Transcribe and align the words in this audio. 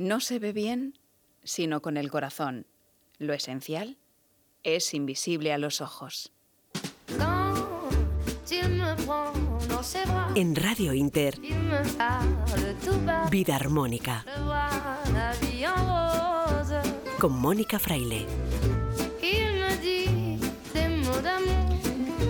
No 0.00 0.20
se 0.20 0.38
ve 0.38 0.54
bien 0.54 0.98
sino 1.44 1.82
con 1.82 1.98
el 1.98 2.10
corazón. 2.10 2.66
Lo 3.18 3.34
esencial 3.34 3.98
es 4.62 4.94
invisible 4.94 5.52
a 5.52 5.58
los 5.58 5.82
ojos. 5.82 6.32
En 10.34 10.56
Radio 10.56 10.94
Inter, 10.94 11.38
Vida 13.30 13.56
Armónica. 13.56 14.24
Con 17.18 17.32
Mónica 17.38 17.78
Fraile. 17.78 18.24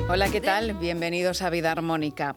Hola, 0.09 0.29
¿qué 0.29 0.41
tal? 0.41 0.75
Bienvenidos 0.75 1.41
a 1.43 1.51
Vida 1.51 1.71
Armónica. 1.71 2.35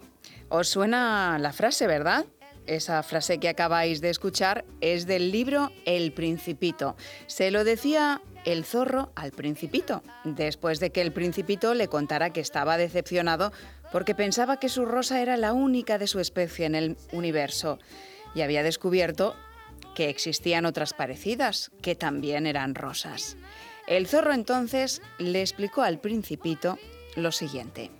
¿Os 0.50 0.68
suena 0.68 1.39
la 1.39 1.54
frase, 1.54 1.88
verdad? 1.88 2.23
Esa 2.66 3.04
frase 3.04 3.39
que 3.39 3.50
acabáis 3.50 4.00
de 4.00 4.09
escuchar 4.09 4.64
es 4.79 5.05
del 5.05 5.32
libro 5.32 5.71
El 5.86 6.14
Principito. 6.14 6.96
Se 7.28 7.51
lo 7.51 7.64
decía 7.64 8.21
el 8.46 8.64
zorro 8.65 9.11
al 9.15 9.32
principito, 9.32 10.04
después 10.24 10.79
de 10.79 10.92
que 10.92 11.01
el 11.01 11.14
principito 11.14 11.73
le 11.73 11.87
contara 11.87 12.32
que 12.32 12.42
estaba 12.42 12.78
decepcionado 12.78 13.51
porque 13.92 14.15
pensaba 14.15 14.57
que 14.57 14.70
su 14.70 14.86
rosa 14.86 15.21
era 15.21 15.37
la 15.37 15.54
única 15.54 15.97
de 15.97 16.07
su 16.07 16.20
especie 16.20 16.65
en 16.65 16.75
el 16.75 16.97
universo 17.11 17.79
y 18.36 18.42
había 18.42 18.64
descubierto 18.64 19.36
que 19.95 20.09
existían 20.09 20.65
otras 20.65 20.93
parecidas 20.93 21.71
que 21.82 21.95
también 21.95 22.48
eran 22.48 22.75
rosas. 22.75 23.37
El 23.87 24.07
zorro 24.07 24.34
entonces 24.34 25.01
le 25.20 25.42
explicó 25.42 25.82
al 25.84 26.00
principito 26.00 26.79
lo 27.15 27.32
siguiente. 27.32 27.92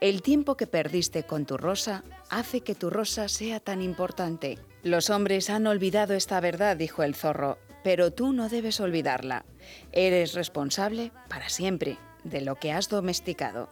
El 0.00 0.22
tiempo 0.22 0.56
que 0.56 0.66
perdiste 0.66 1.22
con 1.22 1.46
tu 1.46 1.56
rosa 1.56 2.02
hace 2.32 2.62
que 2.62 2.74
tu 2.74 2.88
rosa 2.90 3.28
sea 3.28 3.60
tan 3.60 3.82
importante. 3.82 4.58
Los 4.82 5.10
hombres 5.10 5.50
han 5.50 5.66
olvidado 5.66 6.14
esta 6.14 6.40
verdad, 6.40 6.76
dijo 6.76 7.02
el 7.02 7.14
zorro, 7.14 7.58
pero 7.84 8.10
tú 8.12 8.32
no 8.32 8.48
debes 8.48 8.80
olvidarla. 8.80 9.44
Eres 9.92 10.32
responsable 10.32 11.12
para 11.28 11.50
siempre 11.50 11.98
de 12.24 12.40
lo 12.40 12.56
que 12.56 12.72
has 12.72 12.88
domesticado. 12.88 13.70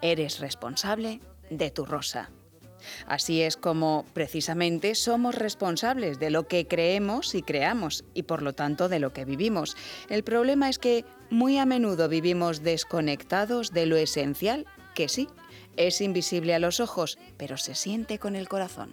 Eres 0.00 0.38
responsable 0.38 1.20
de 1.50 1.70
tu 1.70 1.84
rosa. 1.84 2.30
Así 3.06 3.42
es 3.42 3.56
como, 3.56 4.04
precisamente, 4.14 4.94
somos 4.94 5.34
responsables 5.34 6.20
de 6.20 6.30
lo 6.30 6.46
que 6.46 6.68
creemos 6.68 7.34
y 7.34 7.42
creamos 7.42 8.04
y, 8.14 8.22
por 8.22 8.42
lo 8.42 8.52
tanto, 8.52 8.88
de 8.88 9.00
lo 9.00 9.12
que 9.12 9.24
vivimos. 9.24 9.76
El 10.08 10.22
problema 10.22 10.68
es 10.68 10.78
que 10.78 11.04
muy 11.30 11.58
a 11.58 11.66
menudo 11.66 12.08
vivimos 12.08 12.62
desconectados 12.62 13.72
de 13.72 13.86
lo 13.86 13.96
esencial, 13.96 14.66
que 14.94 15.08
sí, 15.08 15.28
es 15.78 16.00
invisible 16.00 16.54
a 16.54 16.58
los 16.58 16.80
ojos, 16.80 17.18
pero 17.36 17.56
se 17.56 17.74
siente 17.74 18.18
con 18.18 18.36
el 18.36 18.48
corazón. 18.48 18.92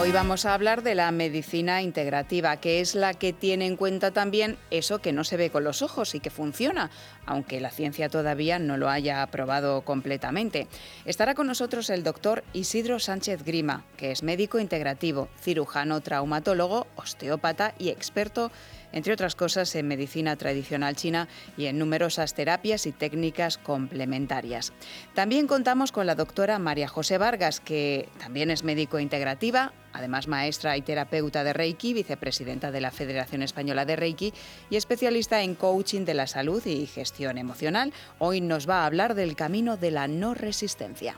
Hoy 0.00 0.12
vamos 0.12 0.46
a 0.46 0.54
hablar 0.54 0.84
de 0.84 0.94
la 0.94 1.10
medicina 1.10 1.82
integrativa, 1.82 2.58
que 2.58 2.80
es 2.80 2.94
la 2.94 3.14
que 3.14 3.32
tiene 3.32 3.66
en 3.66 3.74
cuenta 3.74 4.12
también 4.12 4.56
eso 4.70 5.00
que 5.00 5.12
no 5.12 5.24
se 5.24 5.36
ve 5.36 5.50
con 5.50 5.64
los 5.64 5.82
ojos 5.82 6.14
y 6.14 6.20
que 6.20 6.30
funciona, 6.30 6.92
aunque 7.26 7.60
la 7.60 7.72
ciencia 7.72 8.08
todavía 8.08 8.60
no 8.60 8.76
lo 8.76 8.90
haya 8.90 9.22
aprobado 9.22 9.80
completamente. 9.80 10.68
Estará 11.04 11.34
con 11.34 11.48
nosotros 11.48 11.90
el 11.90 12.04
doctor 12.04 12.44
Isidro 12.52 13.00
Sánchez 13.00 13.42
Grima, 13.42 13.84
que 13.96 14.12
es 14.12 14.22
médico 14.22 14.60
integrativo, 14.60 15.28
cirujano, 15.40 16.00
traumatólogo, 16.00 16.86
osteópata 16.94 17.74
y 17.76 17.88
experto 17.88 18.52
entre 18.92 19.12
otras 19.12 19.34
cosas 19.34 19.74
en 19.74 19.88
medicina 19.88 20.36
tradicional 20.36 20.96
china 20.96 21.28
y 21.56 21.66
en 21.66 21.78
numerosas 21.78 22.34
terapias 22.34 22.86
y 22.86 22.92
técnicas 22.92 23.58
complementarias. 23.58 24.72
También 25.14 25.46
contamos 25.46 25.92
con 25.92 26.06
la 26.06 26.14
doctora 26.14 26.58
María 26.58 26.88
José 26.88 27.18
Vargas, 27.18 27.60
que 27.60 28.08
también 28.18 28.50
es 28.50 28.64
médico 28.64 28.98
integrativa, 28.98 29.72
además 29.92 30.28
maestra 30.28 30.76
y 30.76 30.82
terapeuta 30.82 31.44
de 31.44 31.52
Reiki, 31.52 31.94
vicepresidenta 31.94 32.70
de 32.70 32.80
la 32.80 32.90
Federación 32.90 33.42
Española 33.42 33.84
de 33.84 33.96
Reiki 33.96 34.32
y 34.70 34.76
especialista 34.76 35.42
en 35.42 35.54
coaching 35.54 36.04
de 36.04 36.14
la 36.14 36.26
salud 36.26 36.64
y 36.66 36.86
gestión 36.86 37.38
emocional. 37.38 37.92
Hoy 38.18 38.40
nos 38.40 38.68
va 38.68 38.82
a 38.82 38.86
hablar 38.86 39.14
del 39.14 39.36
camino 39.36 39.76
de 39.76 39.90
la 39.90 40.08
no 40.08 40.34
resistencia. 40.34 41.16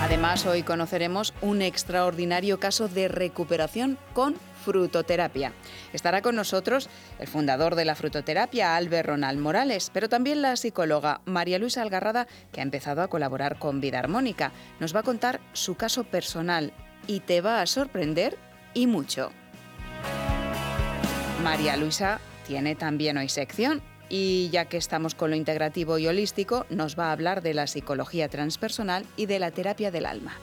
Además, 0.00 0.46
hoy 0.46 0.62
conoceremos 0.62 1.34
un 1.40 1.62
extraordinario 1.62 2.60
caso 2.60 2.86
de 2.86 3.08
recuperación 3.08 3.98
con 4.12 4.36
frutoterapia. 4.66 5.52
Estará 5.92 6.22
con 6.22 6.34
nosotros 6.34 6.88
el 7.20 7.28
fundador 7.28 7.76
de 7.76 7.84
la 7.84 7.94
frutoterapia, 7.94 8.74
Albert 8.74 9.08
Ronald 9.08 9.38
Morales, 9.38 9.90
pero 9.94 10.08
también 10.08 10.42
la 10.42 10.56
psicóloga 10.56 11.20
María 11.24 11.60
Luisa 11.60 11.82
Algarrada, 11.82 12.26
que 12.52 12.60
ha 12.60 12.64
empezado 12.64 13.00
a 13.02 13.08
colaborar 13.08 13.60
con 13.60 13.80
Vida 13.80 14.00
Armónica. 14.00 14.50
Nos 14.80 14.94
va 14.94 15.00
a 15.00 15.04
contar 15.04 15.40
su 15.52 15.76
caso 15.76 16.02
personal 16.02 16.72
y 17.06 17.20
te 17.20 17.40
va 17.40 17.62
a 17.62 17.66
sorprender 17.66 18.36
y 18.74 18.88
mucho. 18.88 19.30
María 21.44 21.76
Luisa 21.76 22.18
tiene 22.44 22.74
también 22.74 23.18
hoy 23.18 23.28
sección 23.28 23.82
y 24.08 24.48
ya 24.50 24.64
que 24.64 24.78
estamos 24.78 25.14
con 25.14 25.30
lo 25.30 25.36
integrativo 25.36 25.98
y 25.98 26.08
holístico, 26.08 26.66
nos 26.70 26.98
va 26.98 27.08
a 27.08 27.12
hablar 27.12 27.40
de 27.40 27.54
la 27.54 27.68
psicología 27.68 28.28
transpersonal 28.28 29.06
y 29.16 29.26
de 29.26 29.38
la 29.38 29.52
terapia 29.52 29.92
del 29.92 30.06
alma. 30.06 30.36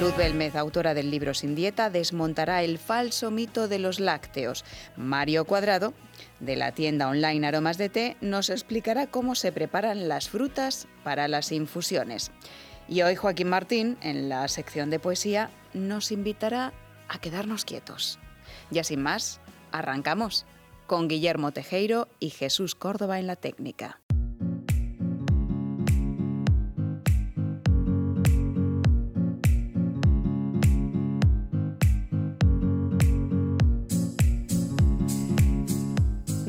Luz 0.00 0.16
Belmez, 0.16 0.56
autora 0.56 0.94
del 0.94 1.10
libro 1.10 1.34
Sin 1.34 1.54
Dieta, 1.54 1.90
desmontará 1.90 2.62
el 2.62 2.78
falso 2.78 3.30
mito 3.30 3.68
de 3.68 3.78
los 3.78 4.00
lácteos. 4.00 4.64
Mario 4.96 5.44
Cuadrado, 5.44 5.92
de 6.40 6.56
la 6.56 6.72
tienda 6.72 7.08
online 7.08 7.46
Aromas 7.46 7.76
de 7.76 7.90
Té, 7.90 8.16
nos 8.22 8.48
explicará 8.48 9.08
cómo 9.08 9.34
se 9.34 9.52
preparan 9.52 10.08
las 10.08 10.30
frutas 10.30 10.88
para 11.04 11.28
las 11.28 11.52
infusiones. 11.52 12.30
Y 12.88 13.02
hoy 13.02 13.14
Joaquín 13.14 13.50
Martín, 13.50 13.98
en 14.00 14.30
la 14.30 14.48
sección 14.48 14.88
de 14.88 15.00
poesía, 15.00 15.50
nos 15.74 16.12
invitará 16.12 16.72
a 17.06 17.18
quedarnos 17.20 17.66
quietos. 17.66 18.18
Ya 18.70 18.84
sin 18.84 19.02
más, 19.02 19.38
arrancamos 19.70 20.46
con 20.86 21.08
Guillermo 21.08 21.52
Tejeiro 21.52 22.08
y 22.20 22.30
Jesús 22.30 22.74
Córdoba 22.74 23.18
en 23.18 23.26
la 23.26 23.36
técnica. 23.36 24.00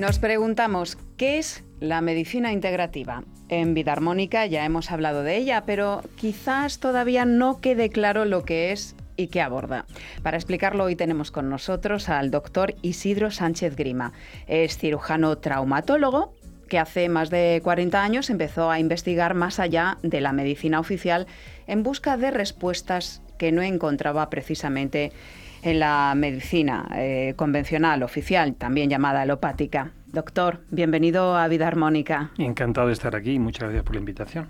Nos 0.02 0.18
preguntamos, 0.18 0.98
¿qué 1.16 1.38
es 1.38 1.64
la 1.80 2.02
medicina 2.02 2.52
integrativa? 2.52 3.24
En 3.50 3.76
Vida 3.76 3.92
Armónica 3.92 4.48
ya 4.48 4.66
hemos 4.66 4.90
hablado 4.90 5.22
de 5.22 5.38
ella, 5.38 5.62
pero 5.68 6.02
quizás 6.16 6.80
todavía 6.80 7.24
no 7.24 7.62
quede 7.62 7.90
claro 7.92 8.26
lo 8.26 8.44
que 8.44 8.72
es 8.72 8.96
y 9.16 9.28
qué 9.28 9.42
aborda. 9.42 9.86
Para 10.24 10.38
explicarlo 10.38 10.86
hoy 10.86 10.96
tenemos 10.96 11.30
con 11.30 11.52
nosotros 11.52 12.10
al 12.10 12.32
doctor 12.32 12.74
Isidro 12.82 13.30
Sánchez 13.30 13.76
Grima. 13.76 14.12
Es 14.48 14.76
cirujano 14.76 15.38
traumatólogo 15.38 16.34
que 16.68 16.80
hace 16.80 17.08
más 17.08 17.30
de 17.30 17.62
40 17.64 18.02
años 18.02 18.32
empezó 18.32 18.72
a 18.72 18.80
investigar 18.80 19.36
más 19.36 19.60
allá 19.60 20.00
de 20.02 20.20
la 20.20 20.34
medicina 20.34 20.80
oficial 20.80 21.28
en 21.68 21.84
busca 21.84 22.18
de 22.18 22.32
respuestas 22.32 23.22
que 23.38 23.52
no 23.52 23.62
encontraba 23.62 24.32
precisamente 24.32 25.12
en 25.62 25.80
la 25.80 26.14
medicina 26.16 26.88
eh, 26.96 27.34
convencional, 27.36 28.04
oficial, 28.04 28.56
también 28.56 28.90
llamada 28.90 29.22
alopática. 29.22 29.92
Doctor, 30.08 30.60
bienvenido 30.72 31.38
a 31.38 31.48
Vida 31.48 31.68
Armónica. 31.68 32.32
Encantado 32.38 32.88
de 32.88 32.94
estar 32.94 33.16
aquí 33.16 33.34
y 33.34 33.40
muchas 33.40 33.64
gracias 33.64 33.84
por 33.84 33.96
la 33.96 34.00
invitación. 34.00 34.48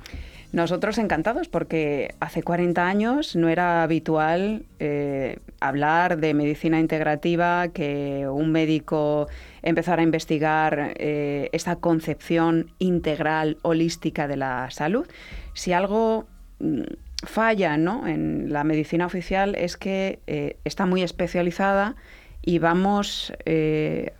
Nosotros 0.51 0.97
encantados 0.97 1.47
porque 1.47 2.13
hace 2.19 2.43
40 2.43 2.85
años 2.85 3.35
no 3.37 3.47
era 3.47 3.83
habitual 3.83 4.65
eh, 4.79 5.39
hablar 5.61 6.17
de 6.17 6.33
medicina 6.33 6.79
integrativa, 6.79 7.69
que 7.69 8.27
un 8.27 8.51
médico 8.51 9.27
empezara 9.61 10.01
a 10.01 10.03
investigar 10.03 10.93
eh, 10.97 11.49
esta 11.53 11.77
concepción 11.77 12.71
integral, 12.79 13.59
holística 13.61 14.27
de 14.27 14.35
la 14.35 14.69
salud. 14.71 15.07
Si 15.53 15.71
algo 15.71 16.25
mm, 16.59 16.81
falla 17.23 17.77
¿no? 17.77 18.07
en 18.07 18.51
la 18.51 18.63
medicina 18.63 19.05
oficial 19.05 19.55
es 19.55 19.77
que 19.77 20.19
eh, 20.27 20.57
está 20.63 20.85
muy 20.85 21.03
especializada 21.03 21.95
y 22.41 22.59
vamos 22.59 23.33
eh, 23.45 24.13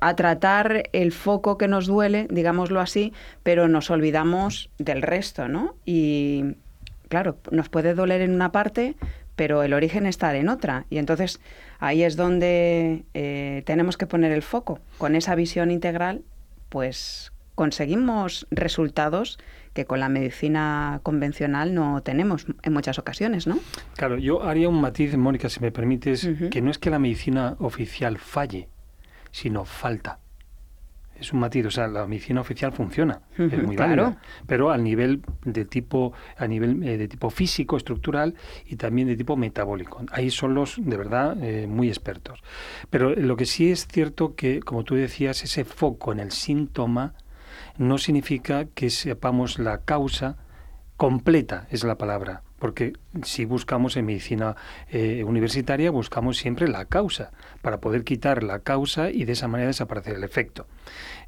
a 0.00 0.16
tratar 0.16 0.88
el 0.92 1.12
foco 1.12 1.58
que 1.58 1.68
nos 1.68 1.86
duele, 1.86 2.26
digámoslo 2.30 2.80
así, 2.80 3.12
pero 3.42 3.68
nos 3.68 3.90
olvidamos 3.90 4.70
del 4.78 5.02
resto, 5.02 5.48
¿no? 5.48 5.76
Y 5.84 6.56
claro, 7.08 7.38
nos 7.50 7.68
puede 7.68 7.94
doler 7.94 8.20
en 8.22 8.34
una 8.34 8.52
parte, 8.52 8.96
pero 9.36 9.62
el 9.62 9.72
origen 9.72 10.06
está 10.06 10.34
en 10.36 10.48
otra. 10.48 10.86
Y 10.90 10.98
entonces 10.98 11.40
ahí 11.78 12.02
es 12.02 12.16
donde 12.16 13.04
eh, 13.14 13.62
tenemos 13.66 13.96
que 13.96 14.06
poner 14.06 14.32
el 14.32 14.42
foco. 14.42 14.80
Con 14.98 15.16
esa 15.16 15.34
visión 15.34 15.70
integral, 15.70 16.22
pues 16.68 17.32
conseguimos 17.54 18.46
resultados 18.50 19.38
que 19.72 19.84
con 19.84 20.00
la 20.00 20.08
medicina 20.08 21.00
convencional 21.02 21.74
no 21.74 22.02
tenemos 22.02 22.46
en 22.62 22.72
muchas 22.72 22.98
ocasiones, 22.98 23.46
¿no? 23.46 23.58
Claro, 23.96 24.18
yo 24.18 24.42
haría 24.42 24.68
un 24.68 24.80
matiz, 24.80 25.16
Mónica, 25.16 25.48
si 25.48 25.60
me 25.60 25.70
permites, 25.70 26.28
que 26.50 26.60
no 26.60 26.70
es 26.70 26.78
que 26.78 26.90
la 26.90 26.98
medicina 26.98 27.56
oficial 27.58 28.18
falle, 28.18 28.68
sino 29.30 29.64
falta. 29.64 30.18
Es 31.20 31.34
un 31.34 31.40
matiz, 31.40 31.66
o 31.66 31.70
sea, 31.70 31.86
la 31.86 32.06
medicina 32.06 32.40
oficial 32.40 32.72
funciona, 32.72 33.20
es 33.36 33.62
muy 33.62 33.76
claro. 33.76 34.04
válida, 34.04 34.22
pero 34.46 34.70
al 34.70 34.82
nivel 34.82 35.20
de 35.44 35.66
tipo, 35.66 36.14
a 36.38 36.46
nivel 36.46 36.82
eh, 36.82 36.96
de 36.96 37.08
tipo 37.08 37.28
físico, 37.28 37.76
estructural 37.76 38.34
y 38.64 38.76
también 38.76 39.06
de 39.06 39.16
tipo 39.16 39.36
metabólico. 39.36 40.02
Ahí 40.12 40.30
son 40.30 40.54
los 40.54 40.76
de 40.78 40.96
verdad 40.96 41.36
eh, 41.42 41.66
muy 41.66 41.88
expertos. 41.88 42.42
Pero 42.88 43.14
lo 43.14 43.36
que 43.36 43.44
sí 43.44 43.70
es 43.70 43.86
cierto 43.86 44.34
que, 44.34 44.60
como 44.60 44.82
tú 44.82 44.94
decías, 44.94 45.44
ese 45.44 45.64
foco 45.64 46.10
en 46.12 46.20
el 46.20 46.30
síntoma 46.30 47.12
no 47.80 47.96
significa 47.98 48.66
que 48.66 48.90
sepamos 48.90 49.58
la 49.58 49.78
causa 49.78 50.36
completa, 50.96 51.66
es 51.70 51.82
la 51.82 51.96
palabra. 51.96 52.42
Porque 52.58 52.92
si 53.22 53.46
buscamos 53.46 53.96
en 53.96 54.04
medicina 54.04 54.54
eh, 54.90 55.24
universitaria, 55.24 55.90
buscamos 55.90 56.36
siempre 56.36 56.68
la 56.68 56.84
causa, 56.84 57.30
para 57.62 57.80
poder 57.80 58.04
quitar 58.04 58.42
la 58.42 58.58
causa 58.58 59.10
y 59.10 59.24
de 59.24 59.32
esa 59.32 59.48
manera 59.48 59.68
desaparecer 59.68 60.14
el 60.16 60.24
efecto. 60.24 60.66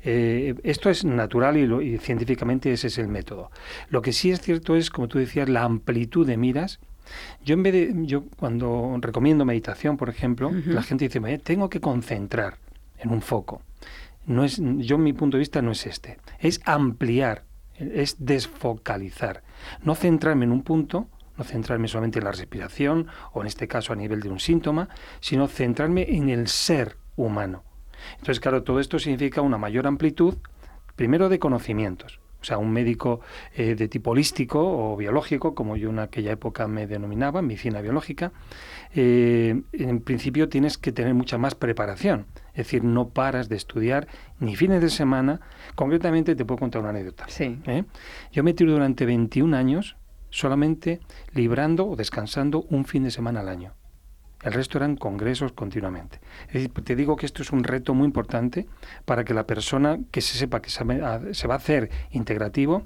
Eh, 0.05 0.55
esto 0.63 0.91
es 0.91 1.07
natural 1.07 1.57
y, 1.57 1.67
lo- 1.67 1.81
y 1.81 1.97
científicamente 1.97 2.71
ese 2.71 2.89
es 2.89 2.99
el 2.99 3.09
método. 3.09 3.51
Lo 3.89 4.03
que 4.03 4.13
sí 4.13 4.31
es 4.31 4.43
cierto 4.43 4.77
es, 4.77 4.91
como 4.91 5.09
tú 5.09 5.19
decías, 5.19 5.49
la 5.49 5.63
amplitud 5.63 6.27
de 6.27 6.37
miras. 6.37 6.81
Yo 7.43 7.55
en 7.55 7.63
vez 7.63 7.73
de, 7.73 7.93
yo 8.07 8.25
cuando 8.37 8.95
recomiendo 9.01 9.47
meditación, 9.47 9.97
por 9.97 10.11
ejemplo, 10.11 10.51
la 10.67 10.83
gente 10.83 11.07
dice, 11.07 11.19
"Me 11.21 11.39
tengo 11.39 11.71
que 11.71 11.81
concentrar 11.81 12.59
en 12.99 13.11
un 13.11 13.23
foco. 13.23 13.63
No 14.27 14.45
es, 14.45 14.61
yo 14.79 14.99
mi 14.99 15.13
punto 15.13 15.37
de 15.37 15.41
vista 15.41 15.63
no 15.63 15.73
es 15.73 15.87
este, 15.87 16.19
es 16.39 16.61
ampliar, 16.65 17.45
es 17.77 18.17
desfocalizar, 18.19 19.43
no 19.83 19.95
centrarme 19.95 20.45
en 20.45 20.53
un 20.53 20.63
punto, 20.63 21.09
no 21.37 21.45
centrarme 21.45 21.89
solamente 21.89 22.19
en 22.19 22.27
la 22.27 22.33
respiración 22.33 23.09
o 23.33 23.41
en 23.41 23.47
este 23.47 23.67
caso 23.67 23.93
a 23.93 23.97
nivel 23.97 24.21
de 24.21 24.31
un 24.31 24.39
síntoma, 24.39 24.89
sino 25.21 25.49
centrarme 25.49 26.07
en 26.09 26.29
el 26.29 26.49
ser 26.49 26.97
humano. 27.17 27.65
Entonces, 28.13 28.41
claro, 28.41 28.63
todo 28.63 28.81
esto 28.81 28.99
significa 28.99 29.41
una 29.41 29.59
mayor 29.59 29.87
amplitud, 29.87 30.37
primero 30.97 31.29
de 31.29 31.39
conocimientos. 31.39 32.21
O 32.41 32.45
sea, 32.45 32.59
un 32.59 32.73
médico 32.73 33.21
eh, 33.55 33.77
de 33.77 33.87
tipo 33.87 34.11
holístico 34.11 34.61
o 34.61 34.97
biológico, 34.97 35.55
como 35.55 35.77
yo 35.77 35.91
en 35.91 36.01
aquella 36.01 36.33
época 36.33 36.67
me 36.67 36.89
denominaba, 36.89 37.41
medicina 37.41 37.81
biológica, 37.81 38.33
eh, 38.95 39.63
en 39.73 40.01
principio 40.01 40.49
tienes 40.49 40.77
que 40.77 40.91
tener 40.91 41.15
mucha 41.15 41.39
más 41.39 41.55
preparación. 41.55 42.27
Es 42.53 42.67
decir, 42.67 42.85
no 42.85 43.09
paras 43.09 43.49
de 43.49 43.57
estudiar 43.57 44.07
ni 44.39 44.57
fines 44.57 44.81
de 44.83 44.91
semana. 44.91 45.41
Concretamente 45.75 46.35
te 46.37 46.45
puedo 46.45 46.59
contar 46.59 46.81
una 46.83 46.91
anécdota. 46.91 47.25
Sí. 47.29 47.61
¿eh? 47.67 47.85
Yo 48.33 48.45
me 48.45 48.53
tiro 48.55 48.73
durante 48.73 49.07
21 49.07 49.57
años 49.57 49.97
solamente 50.31 51.01
librando 51.33 51.87
o 51.89 51.97
descansando 51.97 52.63
un 52.71 52.85
fin 52.85 53.05
de 53.05 53.11
semana 53.11 53.41
al 53.41 53.49
año. 53.49 53.75
El 54.43 54.55
resto 54.55 54.79
eran 54.79 54.97
congresos 54.97 55.53
continuamente. 55.53 56.21
Es 56.49 56.55
decir, 56.55 56.71
te 56.85 56.97
digo 56.97 57.17
que 57.17 57.27
esto 57.27 57.43
es 57.43 57.53
un 57.53 57.63
reto 57.63 57.95
muy 57.95 58.07
importante 58.07 58.67
para 59.05 59.25
que 59.25 59.35
la 59.35 59.47
persona 59.47 60.01
que 60.11 60.21
se 60.21 60.37
sepa 60.37 60.61
que 60.61 60.69
se 60.71 60.83
va 60.85 61.15
a- 61.15 61.35
se 61.35 61.47
va 61.47 61.55
a 61.55 61.59
hacer 61.59 61.91
integrativo 62.11 62.83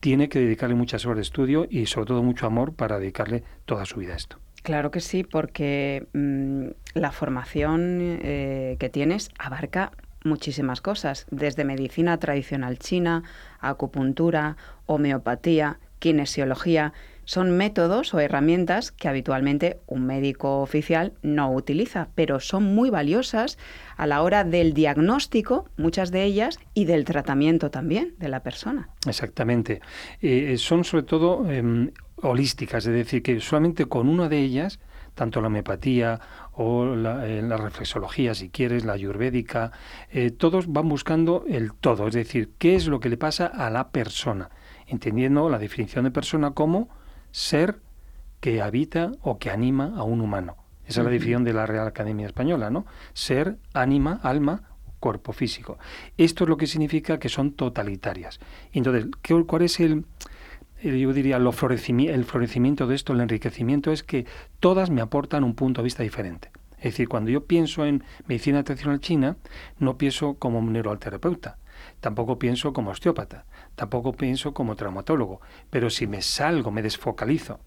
tiene 0.00 0.28
que 0.28 0.38
dedicarle 0.38 0.74
muchas 0.76 1.06
horas 1.06 1.16
de 1.16 1.22
estudio 1.22 1.66
y 1.68 1.86
sobre 1.86 2.06
todo 2.06 2.22
mucho 2.22 2.46
amor 2.46 2.74
para 2.74 2.98
dedicarle 2.98 3.42
toda 3.64 3.84
su 3.86 4.00
vida 4.00 4.12
a 4.12 4.16
esto. 4.16 4.38
Claro 4.62 4.90
que 4.90 5.00
sí, 5.00 5.24
porque 5.24 6.06
mm, 6.12 6.66
la 6.94 7.12
formación 7.12 7.98
eh, 8.22 8.76
que 8.78 8.88
tienes 8.88 9.30
abarca 9.38 9.92
muchísimas 10.24 10.80
cosas, 10.80 11.26
desde 11.30 11.64
medicina 11.64 12.18
tradicional 12.18 12.78
china, 12.78 13.22
acupuntura, 13.60 14.56
homeopatía, 14.86 15.78
kinesiología. 16.00 16.92
Son 17.28 17.50
métodos 17.58 18.14
o 18.14 18.20
herramientas 18.20 18.90
que 18.90 19.06
habitualmente 19.06 19.80
un 19.86 20.06
médico 20.06 20.62
oficial 20.62 21.12
no 21.20 21.52
utiliza, 21.52 22.08
pero 22.14 22.40
son 22.40 22.74
muy 22.74 22.88
valiosas 22.88 23.58
a 23.98 24.06
la 24.06 24.22
hora 24.22 24.44
del 24.44 24.72
diagnóstico, 24.72 25.68
muchas 25.76 26.10
de 26.10 26.24
ellas, 26.24 26.58
y 26.72 26.86
del 26.86 27.04
tratamiento 27.04 27.70
también 27.70 28.14
de 28.16 28.30
la 28.30 28.42
persona. 28.42 28.88
Exactamente. 29.06 29.82
Eh, 30.22 30.56
son 30.56 30.84
sobre 30.84 31.02
todo 31.02 31.46
em, 31.50 31.90
holísticas, 32.16 32.86
es 32.86 32.94
decir, 32.94 33.22
que 33.22 33.40
solamente 33.40 33.84
con 33.84 34.08
una 34.08 34.30
de 34.30 34.38
ellas, 34.38 34.80
tanto 35.14 35.42
la 35.42 35.48
homeopatía 35.48 36.20
o 36.52 36.86
la, 36.86 37.28
eh, 37.28 37.42
la 37.42 37.58
reflexología, 37.58 38.32
si 38.32 38.48
quieres, 38.48 38.86
la 38.86 38.94
ayurvédica, 38.94 39.70
eh, 40.10 40.30
todos 40.30 40.72
van 40.72 40.88
buscando 40.88 41.44
el 41.46 41.74
todo, 41.74 42.08
es 42.08 42.14
decir, 42.14 42.54
qué 42.56 42.74
es 42.74 42.86
lo 42.86 43.00
que 43.00 43.10
le 43.10 43.18
pasa 43.18 43.48
a 43.48 43.68
la 43.68 43.90
persona, 43.90 44.48
entendiendo 44.86 45.50
la 45.50 45.58
definición 45.58 46.04
de 46.04 46.10
persona 46.10 46.52
como 46.52 46.88
ser 47.38 47.78
que 48.40 48.60
habita 48.60 49.12
o 49.22 49.38
que 49.38 49.50
anima 49.50 49.94
a 49.96 50.02
un 50.02 50.20
humano. 50.20 50.56
Esa 50.86 51.00
es 51.00 51.04
la 51.04 51.10
definición 51.10 51.44
de 51.44 51.52
la 51.52 51.66
Real 51.66 51.86
Academia 51.86 52.26
Española, 52.26 52.68
¿no? 52.70 52.84
Ser, 53.12 53.58
ánima, 53.74 54.18
alma, 54.22 54.62
cuerpo 54.98 55.32
físico. 55.32 55.78
Esto 56.16 56.44
es 56.44 56.50
lo 56.50 56.56
que 56.56 56.66
significa 56.66 57.18
que 57.18 57.28
son 57.28 57.52
totalitarias. 57.52 58.40
Entonces, 58.72 59.06
¿qué- 59.22 59.44
¿cuál 59.44 59.62
es 59.62 59.78
el, 59.78 60.04
yo 60.82 61.12
diría, 61.12 61.38
lo 61.38 61.52
florecimi- 61.52 62.08
el 62.10 62.24
florecimiento 62.24 62.86
de 62.88 62.96
esto, 62.96 63.12
el 63.12 63.20
enriquecimiento? 63.20 63.92
Es 63.92 64.02
que 64.02 64.26
todas 64.58 64.90
me 64.90 65.00
aportan 65.00 65.44
un 65.44 65.54
punto 65.54 65.82
de 65.82 65.84
vista 65.84 66.02
diferente. 66.02 66.50
Es 66.78 66.92
decir, 66.92 67.08
cuando 67.08 67.30
yo 67.30 67.44
pienso 67.44 67.84
en 67.84 68.02
medicina 68.26 68.64
tradicional 68.64 69.00
china, 69.00 69.36
no 69.78 69.96
pienso 69.98 70.34
como 70.34 70.58
un 70.58 70.72
neuroterapeuta, 70.72 71.58
tampoco 72.00 72.38
pienso 72.38 72.72
como 72.72 72.90
osteópata, 72.90 73.44
tampoco 73.74 74.12
pienso 74.12 74.54
como 74.54 74.76
traumatólogo, 74.76 75.40
pero 75.70 75.90
si 75.90 76.06
me 76.06 76.22
salgo, 76.22 76.70
me 76.70 76.82
desfocalizo 76.82 77.60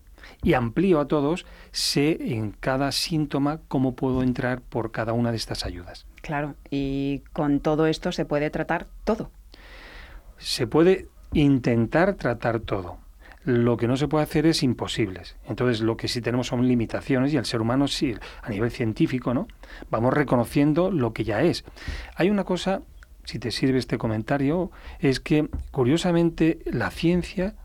y 0.43 0.53
amplío 0.53 0.99
a 0.99 1.07
todos, 1.07 1.45
sé 1.71 2.17
en 2.33 2.51
cada 2.51 2.91
síntoma 2.91 3.59
cómo 3.67 3.95
puedo 3.95 4.23
entrar 4.23 4.61
por 4.61 4.91
cada 4.91 5.13
una 5.13 5.31
de 5.31 5.37
estas 5.37 5.65
ayudas. 5.65 6.05
Claro, 6.21 6.55
y 6.69 7.23
con 7.33 7.59
todo 7.59 7.87
esto 7.87 8.11
se 8.11 8.25
puede 8.25 8.49
tratar 8.49 8.87
todo. 9.03 9.31
Se 10.37 10.67
puede 10.67 11.07
intentar 11.33 12.15
tratar 12.15 12.59
todo. 12.59 12.97
Lo 13.43 13.75
que 13.75 13.87
no 13.87 13.97
se 13.97 14.07
puede 14.07 14.23
hacer 14.23 14.45
es 14.45 14.61
imposibles. 14.61 15.35
Entonces, 15.47 15.81
lo 15.81 15.97
que 15.97 16.07
sí 16.07 16.21
tenemos 16.21 16.47
son 16.47 16.67
limitaciones 16.67 17.33
y 17.33 17.37
el 17.37 17.45
ser 17.45 17.61
humano 17.61 17.87
sí, 17.87 18.13
a 18.43 18.49
nivel 18.49 18.69
científico, 18.69 19.33
¿no? 19.33 19.47
Vamos 19.89 20.13
reconociendo 20.13 20.91
lo 20.91 21.11
que 21.11 21.23
ya 21.23 21.41
es. 21.41 21.63
Hay 22.15 22.29
una 22.29 22.43
cosa, 22.43 22.81
si 23.31 23.39
te 23.39 23.51
sirve 23.51 23.79
este 23.79 23.97
comentario, 23.97 24.71
es 24.99 25.21
que 25.21 25.47
curiosamente 25.71 26.59
la 26.65 26.91
ciencia 26.91 27.55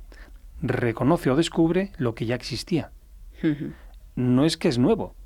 reconoce 0.62 1.28
o 1.28 1.34
descubre 1.34 1.90
lo 1.98 2.14
que 2.14 2.24
ya 2.24 2.36
existía. 2.36 2.92
No 4.14 4.44
es 4.44 4.56
que 4.56 4.68
es 4.68 4.78
nuevo, 4.78 5.16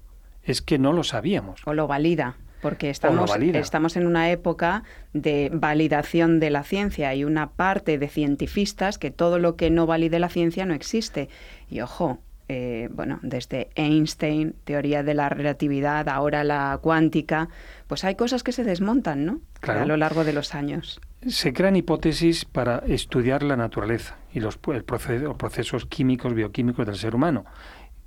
es 0.42 0.62
que 0.62 0.78
no 0.78 0.94
lo 0.94 1.04
sabíamos. 1.04 1.60
o 1.66 1.75
lo 1.75 1.87
valida, 1.87 2.37
porque 2.62 2.88
estamos, 2.88 3.28
valida. 3.28 3.58
estamos 3.58 3.98
en 3.98 4.06
una 4.06 4.31
época 4.31 4.82
de 5.12 5.50
validación 5.52 6.40
de 6.40 6.48
la 6.48 6.64
ciencia 6.64 7.14
y 7.14 7.25
una 7.25 7.50
parte 7.50 7.98
de 7.98 8.08
cientifistas 8.08 8.96
que 8.96 9.10
todo 9.10 9.38
lo 9.38 9.56
que 9.56 9.69
no 9.69 9.84
valide 9.84 10.19
la 10.20 10.31
ciencia 10.31 10.64
no 10.64 10.72
existe. 10.72 11.28
Y 11.69 11.82
ojo, 11.82 12.19
eh, 12.52 12.88
bueno, 12.91 13.20
desde 13.23 13.70
Einstein, 13.76 14.57
teoría 14.64 15.04
de 15.04 15.14
la 15.14 15.28
relatividad, 15.28 16.09
ahora 16.09 16.42
la 16.42 16.80
cuántica, 16.83 17.49
pues 17.87 18.02
hay 18.02 18.16
cosas 18.16 18.42
que 18.42 18.50
se 18.50 18.64
desmontan, 18.64 19.25
¿no? 19.25 19.40
Claro. 19.61 19.83
A 19.83 19.87
lo 19.87 19.97
largo 19.97 20.25
de 20.25 20.33
los 20.33 20.52
años. 20.57 21.00
Se 21.28 21.52
crean 21.52 21.76
hipótesis 21.76 22.45
para 22.45 22.78
estudiar 22.88 23.45
la 23.45 23.57
naturaleza 23.57 24.16
y 24.33 24.40
los, 24.40 24.57
el 24.75 24.85
proce- 24.85 25.21
los 25.21 25.37
procesos 25.37 25.87
químicos, 25.87 26.35
bioquímicos 26.35 26.87
del 26.87 26.97
ser 26.97 27.14
humano. 27.14 27.45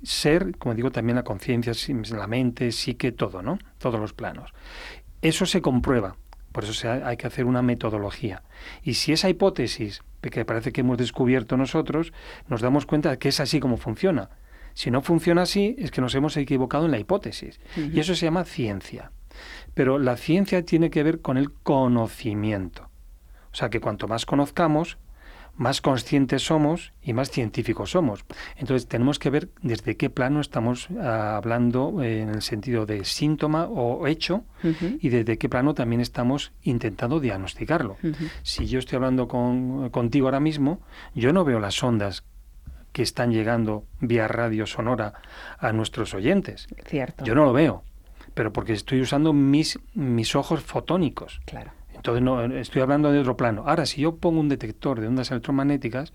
Ser, 0.02 0.58
como 0.58 0.74
digo, 0.74 0.90
también 0.90 1.16
la 1.16 1.22
conciencia, 1.22 1.72
la 2.14 2.26
mente, 2.26 2.70
psique, 2.70 3.12
todo, 3.12 3.40
¿no? 3.40 3.58
Todos 3.78 3.98
los 3.98 4.12
planos. 4.12 4.52
Eso 5.22 5.46
se 5.46 5.62
comprueba, 5.62 6.16
por 6.54 6.62
eso 6.62 6.88
hay 6.88 7.16
que 7.16 7.26
hacer 7.26 7.46
una 7.46 7.62
metodología. 7.62 8.44
Y 8.84 8.94
si 8.94 9.12
esa 9.12 9.28
hipótesis, 9.28 10.04
que 10.20 10.44
parece 10.44 10.70
que 10.70 10.82
hemos 10.82 10.96
descubierto 10.96 11.56
nosotros, 11.56 12.12
nos 12.46 12.60
damos 12.60 12.86
cuenta 12.86 13.10
de 13.10 13.18
que 13.18 13.30
es 13.30 13.40
así 13.40 13.58
como 13.58 13.76
funciona. 13.76 14.30
Si 14.72 14.92
no 14.92 15.02
funciona 15.02 15.42
así, 15.42 15.74
es 15.80 15.90
que 15.90 16.00
nos 16.00 16.14
hemos 16.14 16.36
equivocado 16.36 16.84
en 16.84 16.92
la 16.92 17.00
hipótesis. 17.00 17.58
Y 17.76 17.98
eso 17.98 18.14
se 18.14 18.26
llama 18.26 18.44
ciencia. 18.44 19.10
Pero 19.74 19.98
la 19.98 20.16
ciencia 20.16 20.64
tiene 20.64 20.90
que 20.90 21.02
ver 21.02 21.20
con 21.22 21.38
el 21.38 21.50
conocimiento. 21.50 22.88
O 23.50 23.56
sea 23.56 23.68
que 23.68 23.80
cuanto 23.80 24.06
más 24.06 24.24
conozcamos, 24.24 24.96
más 25.56 25.80
conscientes 25.80 26.42
somos 26.44 26.92
y 27.02 27.12
más 27.12 27.30
científicos 27.30 27.90
somos. 27.92 28.24
Entonces 28.56 28.88
tenemos 28.88 29.18
que 29.18 29.30
ver 29.30 29.50
desde 29.62 29.96
qué 29.96 30.10
plano 30.10 30.40
estamos 30.40 30.88
ah, 31.00 31.36
hablando 31.36 32.02
eh, 32.02 32.22
en 32.22 32.30
el 32.30 32.42
sentido 32.42 32.86
de 32.86 33.04
síntoma 33.04 33.66
o 33.66 34.06
hecho 34.06 34.44
y 35.00 35.08
desde 35.10 35.38
qué 35.38 35.48
plano 35.48 35.74
también 35.74 36.00
estamos 36.00 36.52
intentando 36.62 37.20
diagnosticarlo. 37.20 37.96
Si 38.42 38.66
yo 38.66 38.78
estoy 38.78 38.96
hablando 38.96 39.28
con- 39.28 39.90
contigo 39.90 40.26
ahora 40.26 40.40
mismo, 40.40 40.80
yo 41.14 41.32
no 41.32 41.44
veo 41.44 41.60
las 41.60 41.82
ondas 41.82 42.24
que 42.92 43.02
están 43.02 43.32
llegando 43.32 43.84
vía 44.00 44.26
radio 44.28 44.66
sonora 44.66 45.14
a 45.58 45.72
nuestros 45.72 46.14
oyentes. 46.14 46.66
Cierto. 46.86 47.24
Yo 47.24 47.34
no 47.34 47.44
lo 47.44 47.52
veo, 47.52 47.82
pero 48.34 48.52
porque 48.52 48.72
estoy 48.72 49.00
usando 49.00 49.32
mis, 49.32 49.78
mis 49.94 50.34
ojos 50.36 50.62
fotónicos. 50.62 51.40
Claro. 51.44 51.72
Entonces 52.04 52.22
no 52.22 52.44
estoy 52.44 52.82
hablando 52.82 53.10
de 53.10 53.18
otro 53.18 53.34
plano. 53.34 53.64
Ahora, 53.66 53.86
si 53.86 54.02
yo 54.02 54.16
pongo 54.16 54.38
un 54.38 54.50
detector 54.50 55.00
de 55.00 55.06
ondas 55.06 55.30
electromagnéticas, 55.30 56.12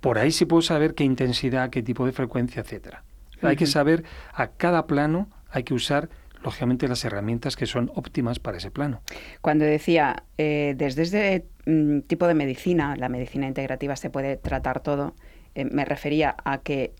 por 0.00 0.16
ahí 0.18 0.30
sí 0.30 0.46
puedo 0.46 0.62
saber 0.62 0.94
qué 0.94 1.04
intensidad, 1.04 1.68
qué 1.68 1.82
tipo 1.82 2.06
de 2.06 2.12
frecuencia, 2.12 2.62
etcétera. 2.62 3.04
Hay 3.42 3.56
que 3.56 3.66
saber 3.66 4.04
a 4.32 4.48
cada 4.48 4.86
plano 4.86 5.28
hay 5.50 5.64
que 5.64 5.74
usar 5.74 6.08
lógicamente, 6.42 6.88
las 6.88 7.04
herramientas 7.04 7.56
que 7.56 7.66
son 7.66 7.90
óptimas 7.94 8.38
para 8.38 8.56
ese 8.56 8.70
plano. 8.70 9.02
Cuando 9.42 9.64
decía, 9.64 10.22
eh, 10.38 10.74
desde 10.76 11.02
este 11.02 11.46
mm, 11.66 12.00
tipo 12.02 12.26
de 12.26 12.34
medicina, 12.34 12.96
la 12.96 13.08
medicina 13.08 13.46
integrativa 13.46 13.96
se 13.96 14.08
puede 14.08 14.36
tratar 14.36 14.80
todo, 14.80 15.14
eh, 15.54 15.64
me 15.64 15.84
refería 15.84 16.36
a 16.44 16.58
que 16.58 16.94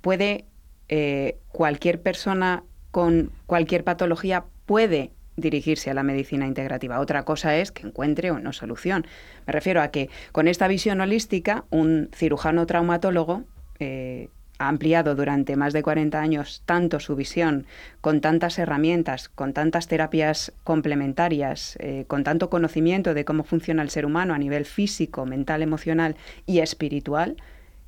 puede 0.00 0.44
eh, 0.88 1.38
cualquier 1.52 2.02
persona 2.02 2.64
con 2.90 3.30
cualquier 3.46 3.84
patología 3.84 4.46
puede 4.66 5.12
dirigirse 5.38 5.90
a 5.90 5.94
la 5.94 6.02
medicina 6.02 6.46
integrativa. 6.46 7.00
Otra 7.00 7.24
cosa 7.24 7.56
es 7.56 7.72
que 7.72 7.86
encuentre 7.86 8.32
una 8.32 8.52
solución. 8.52 9.06
Me 9.46 9.52
refiero 9.52 9.80
a 9.80 9.88
que 9.88 10.10
con 10.32 10.48
esta 10.48 10.68
visión 10.68 11.00
holística, 11.00 11.64
un 11.70 12.10
cirujano 12.12 12.66
traumatólogo 12.66 13.44
eh, 13.78 14.28
ha 14.58 14.68
ampliado 14.68 15.14
durante 15.14 15.54
más 15.56 15.72
de 15.72 15.82
40 15.82 16.20
años 16.20 16.62
tanto 16.66 16.98
su 16.98 17.14
visión, 17.14 17.66
con 18.00 18.20
tantas 18.20 18.58
herramientas, 18.58 19.28
con 19.28 19.52
tantas 19.52 19.86
terapias 19.86 20.52
complementarias, 20.64 21.76
eh, 21.80 22.04
con 22.08 22.24
tanto 22.24 22.50
conocimiento 22.50 23.14
de 23.14 23.24
cómo 23.24 23.44
funciona 23.44 23.82
el 23.82 23.90
ser 23.90 24.04
humano 24.04 24.34
a 24.34 24.38
nivel 24.38 24.64
físico, 24.64 25.26
mental, 25.26 25.62
emocional 25.62 26.16
y 26.44 26.58
espiritual, 26.58 27.36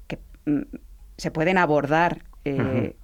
que 0.06 0.20
mm, 0.46 0.60
se 1.16 1.30
pueden 1.32 1.58
abordar 1.58 2.22
eh, 2.44 2.94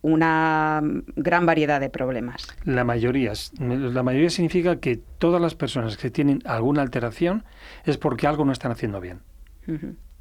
una 0.00 0.80
gran 1.16 1.46
variedad 1.46 1.80
de 1.80 1.90
problemas. 1.90 2.46
La 2.64 2.84
mayoría, 2.84 3.32
la 3.58 4.02
mayoría 4.02 4.30
significa 4.30 4.76
que 4.76 4.96
todas 4.96 5.40
las 5.40 5.54
personas 5.54 5.96
que 5.96 6.10
tienen 6.10 6.40
alguna 6.44 6.82
alteración 6.82 7.44
es 7.84 7.98
porque 7.98 8.26
algo 8.26 8.44
no 8.44 8.52
están 8.52 8.72
haciendo 8.72 9.00
bien. 9.00 9.20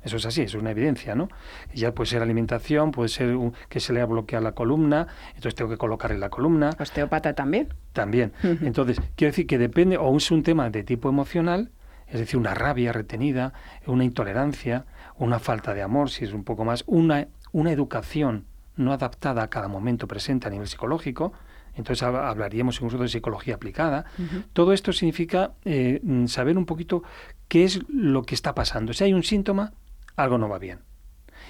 Eso 0.04 0.18
es 0.18 0.26
así, 0.26 0.42
es 0.42 0.56
una 0.56 0.72
evidencia, 0.72 1.14
¿no? 1.14 1.30
Ya 1.74 1.94
puede 1.94 2.10
ser 2.10 2.22
alimentación, 2.22 2.92
puede 2.92 3.10
ser 3.10 3.38
que 3.70 3.80
se 3.80 3.94
le 3.94 4.02
ha 4.02 4.06
bloqueado 4.06 4.44
la 4.44 4.54
columna, 4.54 5.08
entonces 5.30 5.56
tengo 5.56 5.70
que 5.70 5.78
colocarle 5.78 6.18
la 6.18 6.30
columna. 6.30 6.72
¿Osteópata 6.80 7.34
también? 7.34 7.70
También. 7.94 8.34
Entonces, 8.44 9.00
quiero 9.16 9.32
decir 9.32 9.46
que 9.46 9.58
depende, 9.58 9.98
o 9.98 10.16
es 10.18 10.32
un 10.32 10.42
tema 10.42 10.70
de 10.70 10.84
tipo 10.84 11.08
emocional, 11.10 11.72
es 12.08 12.20
decir, 12.20 12.38
una 12.38 12.54
rabia 12.54 12.92
retenida, 12.92 13.54
una 13.86 14.04
intolerancia, 14.04 14.86
una 15.18 15.40
falta 15.40 15.74
de 15.74 15.84
amor, 15.84 16.10
si 16.10 16.26
es 16.26 16.34
un 16.34 16.44
poco 16.44 16.66
más, 16.66 16.84
una, 16.88 17.28
una 17.52 17.72
educación 17.72 18.46
no 18.76 18.94
adaptada 18.94 19.44
a 19.44 19.50
cada 19.50 19.68
momento 19.68 20.08
presente 20.08 20.48
a 20.48 20.50
nivel 20.50 20.68
psicológico, 20.68 21.34
entonces 21.76 22.04
hablaríamos 22.04 22.76
incluso 22.76 22.98
de 22.98 23.08
psicología 23.08 23.56
aplicada. 23.56 24.06
Todo 24.54 24.74
esto 24.74 24.92
significa 24.92 25.54
eh, 25.64 26.02
saber 26.28 26.58
un 26.58 26.66
poquito 26.66 27.04
qué 27.48 27.64
es 27.64 27.80
lo 27.88 28.24
que 28.24 28.36
está 28.36 28.54
pasando. 28.54 28.94
Si 28.94 29.04
hay 29.04 29.14
un 29.14 29.24
síntoma, 29.24 29.74
algo 30.16 30.38
no 30.38 30.50
va 30.50 30.60
bien. 30.60 30.80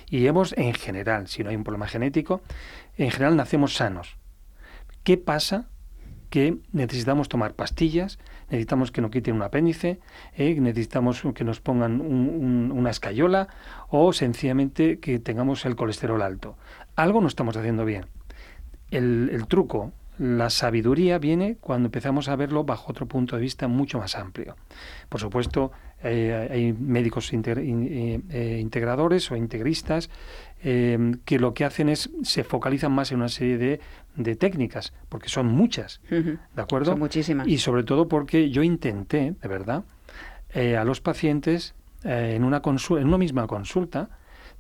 Y 0.09 0.27
hemos, 0.27 0.53
en 0.57 0.73
general, 0.73 1.27
si 1.27 1.43
no 1.43 1.49
hay 1.49 1.55
un 1.55 1.63
problema 1.63 1.87
genético, 1.87 2.41
en 2.97 3.09
general 3.09 3.35
nacemos 3.35 3.75
sanos. 3.75 4.17
¿Qué 5.03 5.17
pasa? 5.17 5.69
Que 6.31 6.57
necesitamos 6.71 7.29
tomar 7.29 7.53
pastillas, 7.53 8.17
necesitamos 8.49 8.91
que 8.91 9.01
nos 9.01 9.11
quiten 9.11 9.35
un 9.35 9.43
apéndice, 9.43 9.99
eh, 10.35 10.55
necesitamos 10.59 11.21
que 11.35 11.43
nos 11.43 11.59
pongan 11.59 11.99
una 12.01 12.89
escayola 12.89 13.49
o 13.89 14.13
sencillamente 14.13 14.99
que 14.99 15.19
tengamos 15.19 15.65
el 15.65 15.75
colesterol 15.75 16.21
alto. 16.21 16.55
Algo 16.95 17.19
no 17.19 17.27
estamos 17.27 17.57
haciendo 17.57 17.83
bien. 17.83 18.05
El, 18.91 19.45
truco, 19.47 19.91
la 20.17 20.49
sabiduría 20.49 21.17
viene 21.17 21.57
cuando 21.59 21.87
empezamos 21.87 22.29
a 22.29 22.35
verlo 22.37 22.63
bajo 22.63 22.91
otro 22.91 23.07
punto 23.07 23.35
de 23.35 23.41
vista 23.41 23.67
mucho 23.67 23.99
más 23.99 24.15
amplio. 24.15 24.55
Por 25.09 25.19
supuesto, 25.19 25.73
eh, 26.01 26.47
hay 26.49 26.73
médicos 26.73 27.31
eh, 27.33 28.57
integradores 28.59 29.29
o 29.31 29.35
integristas 29.35 30.09
que 30.61 31.39
lo 31.39 31.53
que 31.53 31.65
hacen 31.65 31.89
es 31.89 32.09
se 32.23 32.43
focalizan 32.43 32.91
más 32.91 33.11
en 33.11 33.17
una 33.17 33.29
serie 33.29 33.57
de, 33.57 33.79
de 34.15 34.35
técnicas, 34.35 34.93
porque 35.09 35.29
son 35.29 35.47
muchas, 35.47 36.01
¿de 36.09 36.37
acuerdo? 36.55 36.91
Son 36.91 36.99
muchísimas. 36.99 37.47
Y 37.47 37.57
sobre 37.57 37.83
todo 37.83 38.07
porque 38.07 38.49
yo 38.51 38.61
intenté, 38.61 39.35
de 39.41 39.47
verdad, 39.47 39.83
a 40.53 40.83
los 40.83 41.01
pacientes 41.01 41.73
en, 42.03 42.43
una 42.43 42.61
en 42.63 43.07
una 43.07 43.17
misma 43.17 43.47
consulta, 43.47 44.09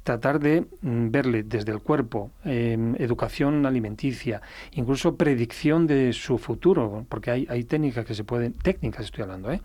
tratar 0.03 0.39
de 0.39 0.65
mm, 0.81 1.11
verle 1.11 1.43
desde 1.43 1.71
el 1.71 1.79
cuerpo, 1.79 2.31
em, 2.43 2.95
educación 2.97 3.65
alimenticia, 3.65 4.41
incluso 4.71 5.15
predicción 5.15 5.87
de 5.87 6.13
su 6.13 6.37
futuro, 6.37 7.05
porque 7.07 7.31
hay, 7.31 7.47
hay 7.49 7.63
técnicas 7.63 8.05
que 8.05 8.15
se 8.15 8.23
pueden, 8.23 8.53
técnicas 8.53 9.05
estoy 9.05 9.23
hablando, 9.23 9.51
¿eh? 9.51 9.61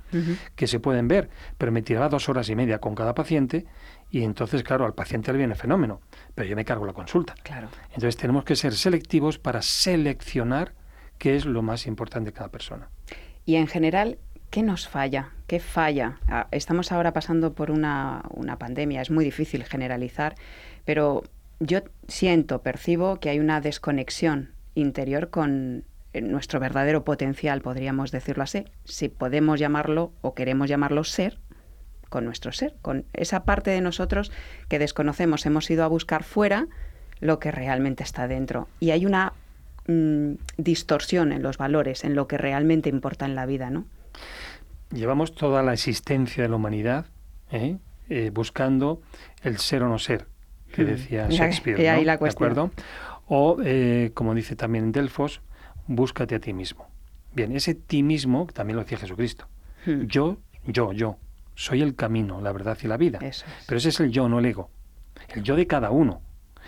que 0.54 0.66
se 0.66 0.80
pueden 0.80 1.08
ver, 1.08 1.30
pero 1.56 1.72
me 1.72 1.82
tiraba 1.82 2.08
dos 2.08 2.28
horas 2.28 2.48
y 2.50 2.54
media 2.54 2.78
con 2.78 2.94
cada 2.94 3.14
paciente 3.14 3.66
y 4.16 4.24
entonces, 4.24 4.62
claro, 4.62 4.86
al 4.86 4.94
paciente 4.94 5.30
le 5.32 5.38
viene 5.38 5.54
fenómeno, 5.54 6.00
pero 6.34 6.48
yo 6.48 6.56
me 6.56 6.64
cargo 6.64 6.86
la 6.86 6.92
consulta. 6.92 7.34
Claro. 7.42 7.68
Entonces 7.88 8.16
tenemos 8.16 8.44
que 8.44 8.56
ser 8.56 8.72
selectivos 8.72 9.38
para 9.38 9.60
seleccionar 9.60 10.72
qué 11.18 11.36
es 11.36 11.44
lo 11.44 11.60
más 11.60 11.86
importante 11.86 12.30
de 12.30 12.32
cada 12.32 12.48
persona. 12.48 12.88
Y 13.44 13.56
en 13.56 13.66
general, 13.66 14.18
¿Qué 14.50 14.62
nos 14.62 14.88
falla? 14.88 15.32
¿Qué 15.46 15.60
falla? 15.60 16.18
Ah, 16.28 16.46
estamos 16.50 16.92
ahora 16.92 17.12
pasando 17.12 17.52
por 17.52 17.70
una, 17.70 18.22
pandemia, 18.58 19.02
es 19.02 19.10
muy 19.10 19.24
difícil 19.24 19.64
generalizar, 19.64 20.34
pero 20.84 21.24
yo 21.60 21.80
siento, 22.08 22.62
percibo 22.62 23.18
que 23.18 23.28
hay 23.28 23.38
una 23.38 23.60
desconexión 23.60 24.52
interior 24.74 25.30
con 25.30 25.84
eh, 26.12 26.22
nuestro 26.22 26.60
verdadero 26.60 27.04
potencial, 27.04 27.60
podríamos 27.60 28.12
decirlo 28.12 28.44
así, 28.44 28.64
si 28.84 29.08
podemos 29.08 29.60
llamarlo 29.60 30.12
o 30.22 30.34
queremos 30.34 30.68
llamarlo 30.68 31.04
ser, 31.04 31.38
con 32.16 32.24
nuestro 32.24 32.50
ser, 32.50 32.72
con 32.80 33.04
esa 33.12 33.44
parte 33.44 33.70
de 33.70 33.82
nosotros 33.82 34.32
que 34.70 34.78
desconocemos, 34.78 35.44
hemos 35.44 35.70
ido 35.70 35.84
a 35.84 35.86
buscar 35.86 36.24
fuera 36.24 36.66
lo 37.20 37.38
que 37.38 37.50
realmente 37.50 38.02
está 38.02 38.26
dentro. 38.26 38.68
Y 38.80 38.92
hay 38.92 39.04
una 39.04 39.34
mm, 39.86 40.32
distorsión 40.56 41.32
en 41.32 41.42
los 41.42 41.58
valores, 41.58 42.04
en 42.04 42.14
lo 42.14 42.26
que 42.26 42.38
realmente 42.38 42.88
importa 42.88 43.26
en 43.26 43.34
la 43.34 43.44
vida, 43.44 43.68
¿no? 43.68 43.84
llevamos 44.90 45.34
toda 45.34 45.62
la 45.62 45.74
existencia 45.74 46.42
de 46.42 46.48
la 46.48 46.56
humanidad 46.56 47.04
¿eh? 47.50 47.76
Eh, 48.08 48.30
buscando 48.32 49.02
el 49.42 49.58
ser 49.58 49.82
o 49.82 49.88
no 49.90 49.98
ser, 49.98 50.26
que 50.72 50.84
hmm. 50.84 50.86
decía 50.86 51.26
Shakespeare. 51.28 51.76
¿no? 51.76 52.02
la 52.04 52.16
¿De 52.16 52.28
acuerdo? 52.30 52.70
O, 53.26 53.58
eh, 53.62 54.12
como 54.14 54.34
dice 54.34 54.56
también 54.56 54.90
Delfos, 54.90 55.42
búscate 55.86 56.36
a 56.36 56.40
ti 56.40 56.54
mismo. 56.54 56.88
Bien, 57.34 57.54
ese 57.54 57.74
ti 57.74 58.02
mismo 58.02 58.46
también 58.54 58.76
lo 58.76 58.84
decía 58.84 58.96
Jesucristo. 58.96 59.48
Hmm. 59.84 60.06
Yo, 60.06 60.38
yo, 60.64 60.94
yo. 60.94 61.18
Soy 61.56 61.82
el 61.82 61.96
camino, 61.96 62.40
la 62.40 62.52
verdad 62.52 62.78
y 62.82 62.86
la 62.86 62.96
vida. 62.96 63.18
Pero 63.66 63.78
ese 63.78 63.88
es 63.88 63.98
el 63.98 64.12
yo, 64.12 64.28
no 64.28 64.38
el 64.38 64.46
ego. 64.46 64.70
El 65.30 65.42
yo 65.42 65.56
de 65.56 65.66
cada 65.66 65.90
uno. 65.90 66.20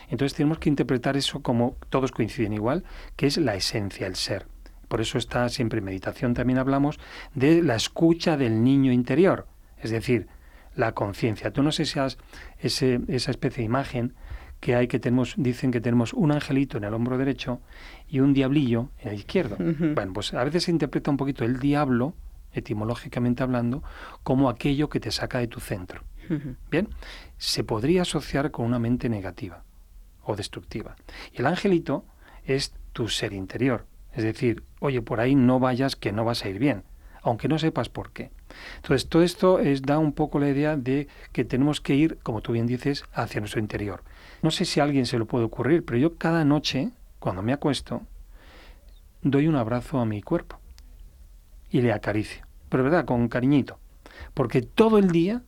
Entonces 0.09 0.37
tenemos 0.37 0.59
que 0.59 0.69
interpretar 0.69 1.17
eso 1.17 1.41
como 1.41 1.77
todos 1.91 2.11
coinciden 2.11 2.55
igual, 2.55 2.83
que 3.15 3.27
es 3.27 3.37
la 3.37 3.55
esencia, 3.55 4.07
el 4.07 4.17
ser. 4.17 4.47
Por 4.89 5.01
eso 5.01 5.19
está 5.19 5.49
siempre 5.51 5.79
en 5.79 5.85
meditación 5.85 6.35
también 6.35 6.59
hablamos 6.59 6.99
de 7.35 7.63
la 7.63 7.77
escucha 7.77 8.37
del 8.37 8.65
niño 8.65 8.91
interior, 8.91 9.47
es 9.79 9.91
decir, 9.91 10.27
la 10.75 10.93
conciencia. 10.93 11.53
Tú 11.53 11.63
no 11.63 11.73
sé 11.73 11.85
si 11.85 11.99
has 11.99 12.17
ese, 12.59 13.01
esa 13.09 13.31
especie 13.31 13.59
de 13.59 13.67
imagen 13.67 14.15
que 14.61 14.75
hay 14.75 14.89
que 14.89 14.99
tenemos, 14.99 15.35
dicen 15.37 15.71
que 15.71 15.81
tenemos 15.81 16.13
un 16.15 16.33
angelito 16.33 16.79
en 16.79 16.85
el 16.85 16.95
hombro 16.95 17.19
derecho 17.19 17.61
y 18.09 18.21
un 18.21 18.33
diablillo 18.33 18.91
en 18.99 19.09
el 19.11 19.15
izquierdo. 19.17 19.57
Bueno, 19.59 20.13
pues 20.13 20.35
a 20.35 20.43
veces 20.43 20.65
se 20.65 20.71
interpreta 20.71 21.11
un 21.11 21.17
poquito 21.17 21.45
el 21.45 21.61
diablo, 21.61 22.15
etimológicamente 22.53 23.43
hablando, 23.43 23.83
como 24.23 24.49
aquello 24.49 24.89
que 24.89 25.01
te 25.01 25.11
saca 25.11 25.39
de 25.39 25.49
tu 25.49 25.61
centro. 25.61 26.03
Bien, 26.71 26.89
se 27.39 27.65
podría 27.65 28.03
asociar 28.03 28.51
con 28.51 28.67
una 28.67 28.79
mente 28.79 29.09
negativa 29.09 29.65
o 30.23 30.37
destructiva. 30.37 30.97
Y 31.33 31.39
el 31.39 31.47
angelito 31.47 32.05
es 32.45 32.75
tu 32.93 33.09
ser 33.09 33.33
interior, 33.33 33.87
es 34.13 34.25
decir, 34.25 34.63
oye, 34.81 35.01
por 35.01 35.21
ahí 35.21 35.35
no 35.35 35.59
vayas 35.59 35.97
que 35.97 36.13
no 36.13 36.25
vas 36.25 36.45
a 36.45 36.51
ir 36.51 36.59
bien, 36.59 36.85
aunque 37.23 37.49
no 37.49 37.59
sepas 37.59 37.89
por 37.89 38.11
qué. 38.13 38.31
Entonces, 38.77 39.09
todo 39.09 39.23
esto 39.23 39.59
es, 39.59 39.83
da 39.83 39.99
un 39.99 40.13
poco 40.13 40.39
la 40.39 40.51
idea 40.51 40.77
de 40.77 41.09
que 41.33 41.45
tenemos 41.45 41.81
que 41.81 41.95
ir, 41.95 42.19
como 42.23 42.43
tú 42.43 42.53
bien 42.53 42.67
dices, 42.67 43.05
hacia 43.13 43.41
nuestro 43.41 43.61
interior. 43.61 44.03
No 44.43 44.51
sé 44.51 44.67
si 44.67 44.81
a 44.81 44.85
alguien 44.85 45.07
se 45.07 45.19
lo 45.19 45.27
puede 45.27 45.47
ocurrir, 45.47 45.85
pero 45.85 45.99
yo 45.99 46.17
cada 46.17 46.45
noche, 46.45 46.91
cuando 47.21 47.43
me 47.43 47.55
acuesto, 47.55 48.03
doy 49.23 49.49
un 49.49 49.57
abrazo 49.57 49.99
a 49.99 50.05
mi 50.05 50.21
cuerpo 50.21 50.61
y 51.71 51.81
le 51.83 51.93
acaricio, 51.93 52.47
pero 52.69 52.85
verdad, 52.85 53.05
con 53.05 53.29
cariñito, 53.29 53.79
porque 54.35 54.63
todo 54.63 54.99
el 54.99 55.11
día 55.11 55.43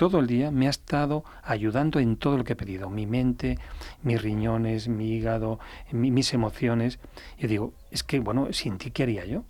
todo 0.00 0.18
el 0.18 0.26
día 0.26 0.50
me 0.50 0.66
ha 0.66 0.70
estado 0.70 1.24
ayudando 1.42 2.00
en 2.00 2.16
todo 2.16 2.38
lo 2.38 2.44
que 2.44 2.54
he 2.54 2.56
pedido, 2.56 2.88
mi 2.88 3.06
mente, 3.06 3.58
mis 4.02 4.22
riñones, 4.22 4.88
mi 4.88 5.10
hígado, 5.10 5.60
mis 5.92 6.32
emociones. 6.32 7.00
Y 7.36 7.48
digo, 7.48 7.74
es 7.90 8.02
que, 8.02 8.18
bueno, 8.18 8.50
sin 8.52 8.78
ti, 8.78 8.92
¿qué 8.92 9.02
haría 9.02 9.26
yo? 9.26 9.44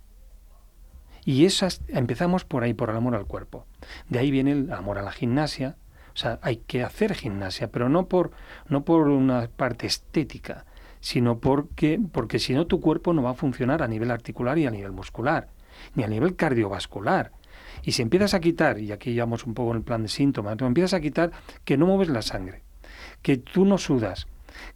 Y 1.23 1.45
esas, 1.45 1.81
empezamos 1.87 2.43
por 2.43 2.63
ahí, 2.63 2.73
por 2.73 2.89
el 2.89 2.97
amor 2.97 3.15
al 3.15 3.27
cuerpo. 3.27 3.65
De 4.09 4.19
ahí 4.19 4.29
viene 4.29 4.51
el 4.51 4.73
amor 4.73 4.97
a 4.97 5.03
la 5.03 5.13
gimnasia. 5.13 5.77
O 6.13 6.17
sea, 6.17 6.37
hay 6.41 6.57
que 6.57 6.83
hacer 6.83 7.15
gimnasia, 7.15 7.71
pero 7.71 7.87
no 7.87 8.09
por, 8.09 8.31
no 8.67 8.83
por 8.83 9.07
una 9.07 9.47
parte 9.47 9.87
estética, 9.87 10.65
sino 10.99 11.39
porque, 11.39 11.97
porque 12.11 12.39
si 12.39 12.53
no 12.53 12.67
tu 12.67 12.81
cuerpo 12.81 13.13
no 13.13 13.23
va 13.23 13.29
a 13.29 13.35
funcionar 13.35 13.81
a 13.81 13.87
nivel 13.87 14.11
articular 14.11 14.57
y 14.57 14.65
a 14.65 14.71
nivel 14.71 14.91
muscular, 14.91 15.47
ni 15.95 16.03
a 16.03 16.07
nivel 16.07 16.35
cardiovascular. 16.35 17.31
Y 17.83 17.93
si 17.93 18.01
empiezas 18.01 18.33
a 18.33 18.39
quitar, 18.39 18.79
y 18.79 18.91
aquí 18.91 19.13
llevamos 19.13 19.45
un 19.45 19.53
poco 19.53 19.71
en 19.71 19.77
el 19.77 19.83
plan 19.83 20.03
de 20.03 20.09
síntomas, 20.09 20.57
tú 20.57 20.65
empiezas 20.65 20.93
a 20.93 21.01
quitar 21.01 21.31
que 21.65 21.77
no 21.77 21.85
mueves 21.87 22.09
la 22.09 22.21
sangre, 22.21 22.63
que 23.21 23.37
tú 23.37 23.65
no 23.65 23.77
sudas, 23.77 24.27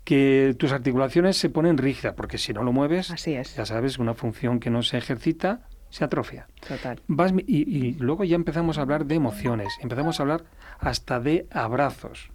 Que 0.05 0.55
tus 0.57 0.71
articulaciones 0.71 1.35
se 1.37 1.49
ponen 1.49 1.77
rígidas, 1.77 2.13
porque 2.15 2.37
si 2.37 2.53
no 2.53 2.63
lo 2.63 2.71
mueves, 2.71 3.11
Así 3.11 3.33
es. 3.35 3.55
ya 3.55 3.65
sabes, 3.65 3.99
una 3.99 4.13
función 4.13 4.59
que 4.59 4.69
no 4.69 4.81
se 4.83 4.97
ejercita 4.97 5.67
se 5.89 6.03
atrofia. 6.05 6.47
Total. 6.67 7.01
Vas 7.07 7.33
y, 7.45 7.77
y 7.87 7.93
luego 7.95 8.23
ya 8.23 8.35
empezamos 8.35 8.77
a 8.77 8.81
hablar 8.81 9.05
de 9.05 9.15
emociones, 9.15 9.77
empezamos 9.81 10.19
a 10.19 10.23
hablar 10.23 10.45
hasta 10.79 11.19
de 11.19 11.47
abrazos, 11.51 12.31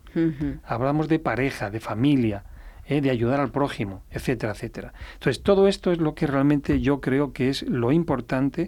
hablamos 0.65 1.09
de 1.09 1.19
pareja, 1.19 1.71
de 1.71 1.81
familia, 1.81 2.45
¿eh? 2.91 3.01
de 3.01 3.11
ayudar 3.11 3.41
al 3.41 3.51
prójimo, 3.51 4.03
etcétera, 4.11 4.53
etcétera. 4.53 4.93
Entonces, 5.15 5.43
todo 5.43 5.69
esto 5.69 5.93
es 5.93 5.99
lo 5.99 6.15
que 6.15 6.27
realmente 6.27 6.81
yo 6.81 7.01
creo 7.01 7.33
que 7.33 7.49
es 7.49 7.63
lo 7.63 7.93
importante 7.93 8.67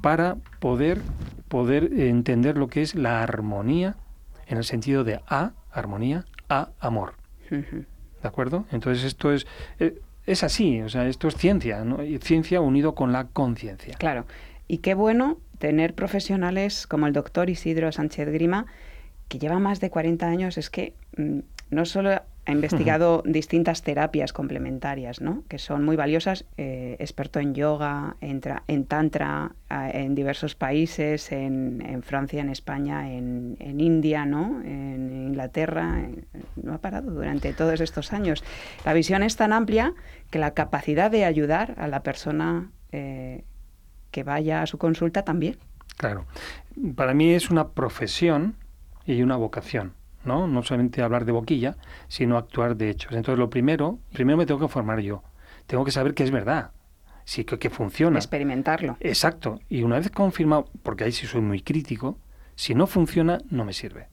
para 0.00 0.36
poder, 0.60 1.00
poder 1.48 1.92
entender 2.00 2.56
lo 2.56 2.68
que 2.68 2.80
es 2.80 2.94
la 2.94 3.22
armonía 3.22 3.96
en 4.46 4.56
el 4.56 4.64
sentido 4.64 5.04
de 5.04 5.20
A, 5.26 5.52
armonía, 5.70 6.24
A, 6.48 6.70
amor. 6.78 7.14
¿De 7.50 8.28
acuerdo? 8.28 8.64
Entonces, 8.70 9.04
esto 9.04 9.32
es, 9.32 9.46
eh, 9.80 10.00
es 10.26 10.44
así, 10.44 10.80
o 10.80 10.88
sea, 10.88 11.06
esto 11.06 11.28
es 11.28 11.36
ciencia, 11.36 11.84
ciencia 12.20 12.60
unido 12.60 12.94
con 12.94 13.12
la 13.12 13.26
conciencia. 13.26 13.94
Claro. 13.98 14.26
Y 14.68 14.78
qué 14.78 14.94
bueno 14.94 15.38
tener 15.58 15.94
profesionales 15.94 16.86
como 16.86 17.06
el 17.06 17.12
doctor 17.12 17.50
Isidro 17.50 17.90
Sánchez 17.90 18.28
Grima, 18.28 18.66
que 19.28 19.38
lleva 19.38 19.58
más 19.58 19.80
de 19.80 19.90
40 19.90 20.26
años, 20.26 20.58
es 20.58 20.70
que 20.70 20.94
mm, 21.16 21.40
no 21.70 21.84
solo 21.84 22.20
ha 22.46 22.52
investigado 22.52 23.22
distintas 23.26 23.82
terapias 23.82 24.32
complementarias, 24.32 25.20
¿no? 25.20 25.42
que 25.48 25.58
son 25.58 25.84
muy 25.84 25.96
valiosas, 25.96 26.44
eh, 26.56 26.96
experto 27.00 27.40
en 27.40 27.54
yoga, 27.54 28.16
en, 28.20 28.40
en 28.68 28.84
tantra, 28.86 29.52
en 29.68 30.14
diversos 30.14 30.54
países, 30.54 31.32
en, 31.32 31.82
en 31.84 32.02
Francia, 32.02 32.40
en 32.40 32.48
España, 32.48 33.12
en, 33.12 33.56
en 33.58 33.80
India, 33.80 34.24
¿no? 34.24 34.62
en 34.62 35.26
Inglaterra, 35.26 36.08
no 36.54 36.74
ha 36.74 36.78
parado 36.78 37.10
durante 37.10 37.52
todos 37.52 37.80
estos 37.80 38.12
años. 38.12 38.44
La 38.84 38.92
visión 38.92 39.24
es 39.24 39.36
tan 39.36 39.52
amplia 39.52 39.94
que 40.30 40.38
la 40.38 40.52
capacidad 40.54 41.10
de 41.10 41.24
ayudar 41.24 41.74
a 41.78 41.88
la 41.88 42.04
persona 42.04 42.70
eh, 42.92 43.44
que 44.12 44.22
vaya 44.22 44.62
a 44.62 44.66
su 44.66 44.78
consulta 44.78 45.22
también. 45.22 45.56
Claro. 45.96 46.26
Para 46.94 47.12
mí 47.12 47.32
es 47.32 47.50
una 47.50 47.68
profesión 47.68 48.54
y 49.04 49.22
una 49.22 49.36
vocación, 49.36 49.94
¿no? 50.26 50.46
No 50.46 50.62
solamente 50.62 51.02
hablar 51.02 51.24
de 51.24 51.32
boquilla, 51.32 51.76
sino 52.08 52.36
actuar 52.36 52.76
de 52.76 52.90
hechos. 52.90 53.12
Entonces, 53.12 53.38
lo 53.38 53.50
primero, 53.50 53.98
primero 54.12 54.36
me 54.36 54.46
tengo 54.46 54.60
que 54.60 54.68
formar 54.68 55.00
yo. 55.00 55.22
Tengo 55.66 55.84
que 55.84 55.90
saber 55.90 56.14
que 56.14 56.24
es 56.24 56.30
verdad, 56.30 56.72
sí 57.24 57.44
que, 57.44 57.58
que 57.58 57.70
funciona. 57.70 58.18
Experimentarlo. 58.18 58.96
Exacto. 59.00 59.60
Y 59.68 59.82
una 59.82 59.98
vez 59.98 60.10
confirmado, 60.10 60.68
porque 60.82 61.04
ahí 61.04 61.12
sí 61.12 61.26
soy 61.26 61.40
muy 61.40 61.60
crítico, 61.62 62.18
si 62.54 62.74
no 62.74 62.86
funciona, 62.86 63.38
no 63.50 63.64
me 63.64 63.72
sirve. 63.72 64.08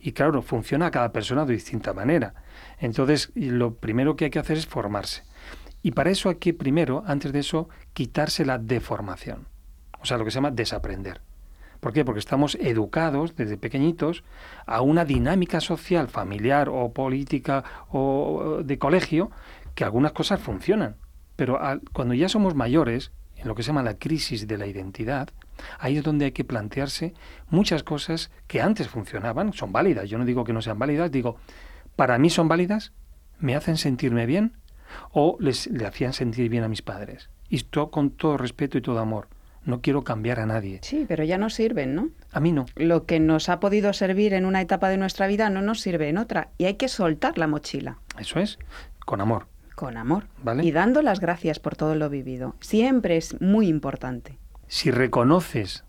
Y 0.00 0.12
claro, 0.12 0.42
funciona 0.42 0.86
a 0.86 0.90
cada 0.90 1.12
persona 1.12 1.44
de 1.44 1.54
distinta 1.54 1.92
manera. 1.92 2.34
Entonces, 2.78 3.30
lo 3.34 3.74
primero 3.74 4.16
que 4.16 4.24
hay 4.24 4.30
que 4.30 4.38
hacer 4.38 4.56
es 4.56 4.66
formarse. 4.66 5.22
Y 5.82 5.92
para 5.92 6.10
eso 6.10 6.28
hay 6.28 6.36
que 6.36 6.54
primero, 6.54 7.04
antes 7.06 7.32
de 7.32 7.40
eso, 7.40 7.68
quitarse 7.92 8.44
la 8.44 8.58
deformación. 8.58 9.46
O 10.00 10.04
sea, 10.04 10.18
lo 10.18 10.24
que 10.24 10.30
se 10.30 10.36
llama 10.36 10.50
desaprender. 10.50 11.20
¿Por 11.86 11.92
qué? 11.92 12.04
Porque 12.04 12.18
estamos 12.18 12.56
educados 12.56 13.36
desde 13.36 13.56
pequeñitos 13.58 14.24
a 14.66 14.80
una 14.80 15.04
dinámica 15.04 15.60
social, 15.60 16.08
familiar 16.08 16.68
o 16.68 16.92
política 16.92 17.62
o 17.92 18.60
de 18.64 18.76
colegio, 18.76 19.30
que 19.76 19.84
algunas 19.84 20.10
cosas 20.10 20.40
funcionan. 20.40 20.96
Pero 21.36 21.62
al- 21.62 21.82
cuando 21.92 22.12
ya 22.14 22.28
somos 22.28 22.56
mayores, 22.56 23.12
en 23.36 23.46
lo 23.46 23.54
que 23.54 23.62
se 23.62 23.68
llama 23.68 23.84
la 23.84 23.98
crisis 24.00 24.48
de 24.48 24.58
la 24.58 24.66
identidad, 24.66 25.28
ahí 25.78 25.96
es 25.98 26.02
donde 26.02 26.24
hay 26.24 26.32
que 26.32 26.42
plantearse 26.42 27.14
muchas 27.50 27.84
cosas 27.84 28.32
que 28.48 28.60
antes 28.60 28.88
funcionaban, 28.88 29.52
son 29.52 29.70
válidas. 29.70 30.10
Yo 30.10 30.18
no 30.18 30.24
digo 30.24 30.42
que 30.42 30.52
no 30.52 30.62
sean 30.62 30.80
válidas, 30.80 31.12
digo, 31.12 31.36
para 31.94 32.18
mí 32.18 32.30
son 32.30 32.48
válidas, 32.48 32.94
me 33.38 33.54
hacen 33.54 33.76
sentirme 33.76 34.26
bien 34.26 34.54
o 35.12 35.36
les 35.38 35.68
le 35.68 35.86
hacían 35.86 36.14
sentir 36.14 36.48
bien 36.48 36.64
a 36.64 36.68
mis 36.68 36.82
padres. 36.82 37.30
Y 37.48 37.54
esto 37.54 37.92
con 37.92 38.10
todo 38.10 38.36
respeto 38.38 38.76
y 38.76 38.80
todo 38.80 38.98
amor. 38.98 39.28
No 39.66 39.80
quiero 39.82 40.02
cambiar 40.04 40.40
a 40.40 40.46
nadie. 40.46 40.78
Sí, 40.82 41.04
pero 41.06 41.22
ya 41.24 41.36
no 41.36 41.50
sirven, 41.50 41.94
¿no? 41.94 42.08
A 42.32 42.40
mí 42.40 42.52
no. 42.52 42.64
Lo 42.76 43.04
que 43.04 43.20
nos 43.20 43.48
ha 43.50 43.60
podido 43.60 43.92
servir 43.92 44.32
en 44.32 44.46
una 44.46 44.60
etapa 44.62 44.88
de 44.88 44.96
nuestra 44.96 45.26
vida 45.26 45.50
no 45.50 45.60
nos 45.60 45.80
sirve 45.80 46.08
en 46.08 46.16
otra. 46.18 46.48
Y 46.56 46.64
hay 46.66 46.74
que 46.74 46.88
soltar 46.88 47.36
la 47.36 47.46
mochila 47.48 47.98
Eso 48.18 48.38
es, 48.40 48.58
con 49.04 49.20
amor. 49.20 49.48
con 49.74 49.96
amor. 49.98 50.28
¿Vale? 50.42 50.64
Y 50.64 50.70
dando 50.70 51.02
las 51.02 51.20
gracias 51.20 51.58
por 51.58 51.76
todo 51.76 51.94
lo 51.96 52.08
vivido. 52.08 52.54
Siempre 52.60 53.16
es 53.18 53.38
muy 53.42 53.66
importante. 53.68 54.38
Si 54.68 54.90
reconoces 54.90 55.84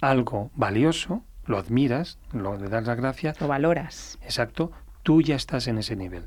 algo 0.00 0.50
valioso, 0.54 1.24
lo 1.46 1.58
admiras, 1.58 2.18
lo 2.32 2.56
le 2.56 2.68
das 2.68 2.86
las 2.86 2.96
gracias, 2.96 3.40
Lo 3.40 3.48
valoras. 3.48 4.18
exacto, 4.22 4.70
tú 5.02 5.22
ya 5.22 5.36
estás 5.36 5.66
en 5.68 5.78
ese 5.78 5.96
nivel. 5.96 6.26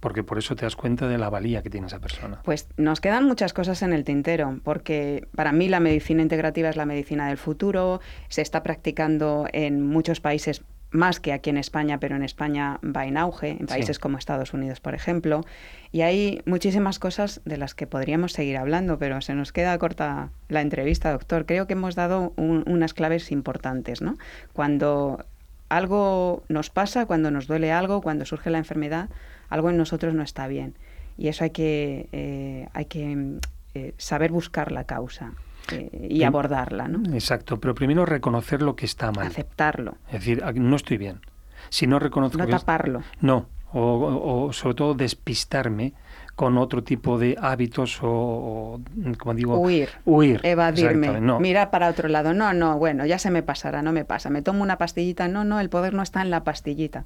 Porque 0.00 0.22
por 0.22 0.38
eso 0.38 0.54
te 0.54 0.64
das 0.64 0.76
cuenta 0.76 1.08
de 1.08 1.18
la 1.18 1.28
valía 1.28 1.62
que 1.62 1.70
tiene 1.70 1.88
esa 1.88 1.98
persona. 1.98 2.40
Pues 2.44 2.68
nos 2.76 3.00
quedan 3.00 3.24
muchas 3.26 3.52
cosas 3.52 3.82
en 3.82 3.92
el 3.92 4.04
tintero, 4.04 4.60
porque 4.62 5.26
para 5.34 5.52
mí 5.52 5.68
la 5.68 5.80
medicina 5.80 6.22
integrativa 6.22 6.68
es 6.68 6.76
la 6.76 6.86
medicina 6.86 7.28
del 7.28 7.36
futuro, 7.36 8.00
se 8.28 8.42
está 8.42 8.62
practicando 8.62 9.46
en 9.52 9.82
muchos 9.84 10.20
países 10.20 10.62
más 10.90 11.20
que 11.20 11.34
aquí 11.34 11.50
en 11.50 11.58
España, 11.58 12.00
pero 12.00 12.16
en 12.16 12.22
España 12.22 12.78
va 12.82 13.04
en 13.04 13.18
auge, 13.18 13.50
en 13.50 13.58
Sí. 13.58 13.64
países 13.66 13.98
como 13.98 14.16
Estados 14.16 14.54
Unidos, 14.54 14.80
por 14.80 14.94
ejemplo, 14.94 15.42
y 15.92 16.00
hay 16.00 16.40
muchísimas 16.46 16.98
cosas 16.98 17.42
de 17.44 17.58
las 17.58 17.74
que 17.74 17.86
podríamos 17.86 18.32
seguir 18.32 18.56
hablando, 18.56 18.98
pero 18.98 19.20
se 19.20 19.34
nos 19.34 19.52
queda 19.52 19.76
corta 19.78 20.30
la 20.48 20.62
entrevista, 20.62 21.12
doctor. 21.12 21.44
Creo 21.44 21.66
que 21.66 21.74
hemos 21.74 21.94
dado 21.94 22.32
un- 22.36 22.64
unas 22.66 22.94
claves 22.94 23.30
importantes, 23.32 24.00
¿no? 24.00 24.16
Cuando 24.54 25.26
algo 25.68 26.42
nos 26.48 26.70
pasa, 26.70 27.04
cuando 27.04 27.30
nos 27.30 27.46
duele 27.46 27.70
algo, 27.70 28.00
cuando 28.00 28.24
surge 28.24 28.48
la 28.48 28.56
enfermedad, 28.56 29.10
algo 29.48 29.70
en 29.70 29.76
nosotros 29.76 30.14
no 30.14 30.22
está 30.22 30.46
bien. 30.48 30.74
Y 31.16 31.28
eso 31.28 31.44
hay 31.44 31.50
que, 31.50 32.08
eh, 32.12 32.68
hay 32.74 32.84
que 32.86 33.38
eh, 33.74 33.94
saber 33.96 34.30
buscar 34.30 34.70
la 34.72 34.84
causa 34.84 35.32
eh, 35.72 36.08
y 36.10 36.22
abordarla, 36.22 36.86
¿no? 36.88 37.12
Exacto, 37.14 37.58
pero 37.60 37.74
primero 37.74 38.06
reconocer 38.06 38.62
lo 38.62 38.76
que 38.76 38.86
está 38.86 39.10
mal. 39.12 39.26
Aceptarlo, 39.26 39.96
Es 40.06 40.12
decir, 40.20 40.42
no 40.54 40.76
estoy 40.76 40.96
bien. 40.96 41.20
Si 41.70 41.86
no 41.86 41.98
reconozco 41.98 42.38
no 42.38 42.46
que 42.46 42.52
es- 42.52 42.60
taparlo. 42.60 43.02
No, 43.20 43.46
o, 43.72 44.50
sobre 44.52 44.74
todo 44.76 44.94
despistarme 44.94 45.92
con 46.34 46.56
otro 46.56 46.84
tipo 46.84 47.18
de 47.18 47.36
hábitos 47.40 48.00
o, 48.02 48.08
o, 48.08 48.80
como 49.18 49.34
digo, 49.34 49.58
Huir. 49.58 49.88
huir. 50.04 50.40
Evadirme, 50.44 51.20
no. 51.20 51.40
mirar 51.40 51.70
para 51.70 51.88
otro 51.88 52.08
lado. 52.08 52.32
No, 52.32 52.52
no, 52.54 52.78
bueno, 52.78 53.04
ya 53.06 53.18
se 53.18 53.30
me 53.30 53.42
pasará, 53.42 53.82
no 53.82 53.92
me 53.92 54.04
pasa. 54.04 54.30
Me 54.30 54.40
tomo 54.40 54.62
una 54.62 54.78
pastillita. 54.78 55.26
No, 55.26 55.42
no, 55.44 55.58
el 55.58 55.68
poder 55.68 55.94
no 55.94 56.02
está 56.02 56.22
en 56.22 56.30
la 56.30 56.44
pastillita. 56.44 57.04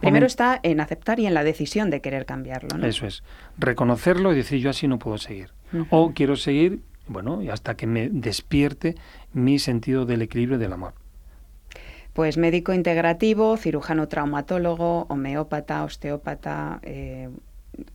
Primero 0.00 0.26
está 0.26 0.58
en 0.62 0.80
aceptar 0.80 1.20
y 1.20 1.26
en 1.26 1.34
la 1.34 1.44
decisión 1.44 1.90
de 1.90 2.00
querer 2.00 2.26
cambiarlo. 2.26 2.76
¿no? 2.76 2.86
Eso 2.86 3.06
es. 3.06 3.22
Reconocerlo 3.58 4.32
y 4.32 4.36
decir 4.36 4.60
yo 4.60 4.70
así 4.70 4.88
no 4.88 4.98
puedo 4.98 5.18
seguir. 5.18 5.50
O 5.90 6.12
quiero 6.12 6.36
seguir, 6.36 6.82
bueno, 7.06 7.40
hasta 7.50 7.76
que 7.76 7.86
me 7.86 8.08
despierte 8.10 8.94
mi 9.32 9.58
sentido 9.58 10.04
del 10.04 10.22
equilibrio 10.22 10.56
y 10.56 10.60
del 10.60 10.72
amor. 10.72 10.94
Pues 12.12 12.36
médico 12.36 12.74
integrativo, 12.74 13.56
cirujano 13.56 14.06
traumatólogo, 14.06 15.06
homeópata, 15.08 15.82
osteópata. 15.84 16.80
eh, 16.82 17.30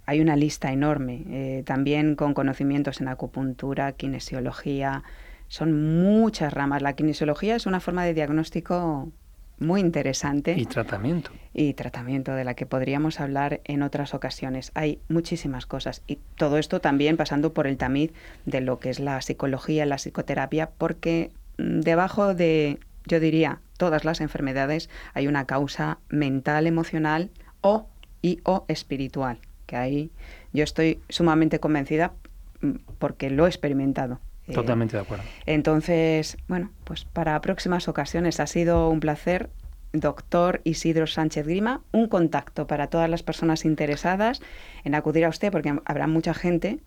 hay 0.08 0.22
una 0.22 0.36
lista 0.36 0.72
enorme. 0.72 1.24
eh, 1.30 1.64
también 1.66 2.16
con 2.16 2.34
conocimientos 2.34 3.00
en 3.00 3.10
acupuntura, 3.10 3.92
kinesiología. 3.92 5.04
Son 5.48 6.02
muchas 6.02 6.52
ramas. 6.52 6.82
La 6.82 6.94
kinesiología 6.94 7.56
es 7.56 7.68
una 7.68 7.80
forma 7.80 8.04
de 8.04 8.16
diagnóstico 8.16 9.12
muy 9.60 9.82
interesante 9.82 10.56
Y 10.58 10.66
tratamiento. 10.66 11.32
y 11.54 11.74
tratamiento 11.74 12.34
de 12.34 12.44
la 12.44 12.54
que 12.54 12.66
podríamos 12.66 13.20
hablar 13.20 13.62
en 13.64 13.82
otras 13.82 14.14
ocasiones. 14.14 14.72
Hay 14.76 15.00
muchísimas 15.10 15.66
cosas 15.66 16.04
y 16.08 16.20
todo 16.36 16.58
esto 16.58 16.80
también 16.82 17.18
pasando 17.18 17.54
por 17.54 17.68
el 17.68 17.78
tamiz 17.78 18.12
de 18.46 18.62
lo 18.62 18.80
que 18.80 18.90
es 18.90 19.00
la 19.00 19.22
psicología, 19.22 19.86
la 19.86 19.98
psicoterapia, 19.98 20.70
porque 20.78 21.32
mm, 21.58 21.80
debajo 21.82 22.34
de, 22.36 22.80
yo 23.06 23.20
diría, 23.20 23.60
todas 23.78 24.06
las 24.06 24.22
enfermedades 24.22 24.90
hay 25.14 25.28
una 25.28 25.46
causa 25.46 26.00
mental, 26.10 26.68
emocional 26.68 27.32
o 27.62 27.88
y 28.22 28.40
o 28.44 28.66
espiritual, 28.68 29.40
que 29.66 29.76
ahí 29.76 30.12
yo 30.54 30.64
estoy 30.64 31.00
sumamente 31.10 31.60
convencida 31.60 32.14
mm, 32.62 32.72
porque 33.00 33.30
lo 33.30 33.46
he 33.46 33.50
experimentado. 33.50 34.20
Eh, 34.48 34.54
Totalmente 34.54 34.96
de 34.96 35.02
acuerdo. 35.04 35.24
entonces, 35.46 36.38
bueno, 36.48 36.72
pues 36.84 37.04
para 37.06 37.40
próximas 37.42 37.88
ocasiones 37.88 38.40
ha 38.40 38.48
sido 38.48 38.90
un 38.90 39.00
placer. 39.00 39.50
Doctor 39.94 40.60
Isidro 40.66 41.08
Sánchez 41.08 41.48
Grima, 41.48 41.82
un 41.94 42.08
contacto 42.10 42.68
para 42.68 42.88
todas 42.88 43.10
las 43.10 43.24
personas 43.24 43.64
interesadas 43.64 44.42
en 44.84 44.96
acudir 44.96 45.24
a 45.26 45.30
usted, 45.30 45.50
porque 45.52 45.74
habrá 45.86 46.08
mucha 46.08 46.34
gente 46.34 46.80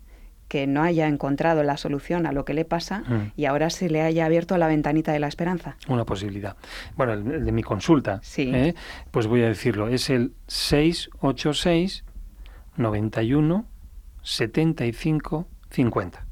que 0.49 0.67
no 0.67 0.83
haya 0.83 1.09
encontrado 1.09 1.63
la 1.63 1.77
solución 1.79 2.27
a 2.27 2.33
lo 2.33 2.45
que 2.45 2.53
le 2.55 2.65
pasa 2.67 2.99
Mm. 3.09 3.33
y 3.37 3.47
ahora 3.47 3.71
se 3.71 3.89
le 3.89 4.03
haya 4.03 4.27
abierto 4.27 4.57
la 4.59 4.67
ventanita 4.67 5.13
de 5.13 5.19
la 5.19 5.29
esperanza. 5.29 5.77
Una 5.89 6.05
posibilidad. 6.05 6.57
Bueno, 6.97 7.15
el, 7.15 7.31
el 7.33 7.45
de 7.47 7.53
mi 7.53 7.63
consulta, 7.63 8.21
Sí. 8.23 8.51
¿eh? 8.55 8.75
pues 9.11 9.27
voy 9.27 9.43
a 9.43 9.47
decirlo, 9.49 9.89
es 9.89 10.11
el 10.11 10.33
686 10.49 12.05
91 12.77 13.67
75 14.23 15.49
50. 15.71 16.27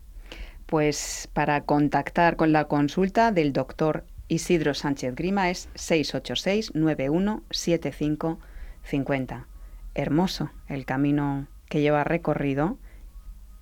Pues 0.69 1.31
para 1.33 1.63
contactar 1.63 2.37
con 2.37 2.53
la 2.53 2.67
consulta 2.67 3.33
del 3.33 3.55
doctor 3.55 4.05
Isidro 4.29 4.75
Sánchez 4.75 5.15
Grima 5.15 5.49
es 5.49 5.71
686 5.75 6.75
91 6.75 7.43
75 7.51 8.39
50. 8.83 9.47
hermoso 9.95 10.51
el 10.69 10.85
camino 10.85 11.47
que 11.71 11.81
lleva 11.81 12.05
recorrido 12.05 12.77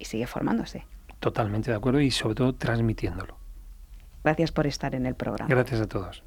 y 0.01 0.07
sigue 0.07 0.27
formándose. 0.27 0.85
Totalmente 1.21 1.71
de 1.71 1.77
acuerdo 1.77 2.01
y 2.01 2.11
sobre 2.11 2.35
todo 2.35 2.55
transmitiéndolo. 2.57 3.39
Gracias 4.25 4.51
por 4.51 4.67
estar 4.67 4.97
en 4.97 5.07
el 5.07 5.15
programa. 5.15 5.49
Gracias 5.49 5.81
a 5.81 5.87
todos. 5.87 6.25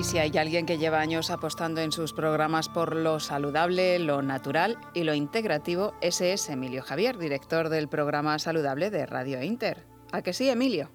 Y 0.00 0.02
si 0.02 0.16
hay 0.16 0.38
alguien 0.38 0.64
que 0.64 0.78
lleva 0.78 0.98
años 0.98 1.28
apostando 1.28 1.82
en 1.82 1.92
sus 1.92 2.14
programas 2.14 2.70
por 2.70 2.96
lo 2.96 3.20
saludable, 3.20 3.98
lo 3.98 4.22
natural 4.22 4.78
y 4.94 5.04
lo 5.04 5.12
integrativo, 5.12 5.92
ese 6.00 6.32
es 6.32 6.48
Emilio 6.48 6.82
Javier, 6.82 7.18
director 7.18 7.68
del 7.68 7.86
programa 7.86 8.38
Saludable 8.38 8.88
de 8.88 9.04
Radio 9.04 9.42
Inter. 9.42 9.84
¿A 10.10 10.22
que 10.22 10.32
sí, 10.32 10.48
Emilio? 10.48 10.90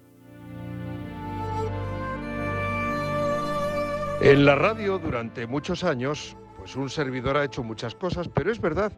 En 4.20 4.44
la 4.44 4.56
radio 4.56 4.98
durante 4.98 5.46
muchos 5.46 5.84
años, 5.84 6.36
pues 6.56 6.74
un 6.74 6.90
servidor 6.90 7.36
ha 7.36 7.44
hecho 7.44 7.62
muchas 7.62 7.94
cosas, 7.94 8.26
pero 8.26 8.50
es 8.50 8.60
verdad 8.60 8.90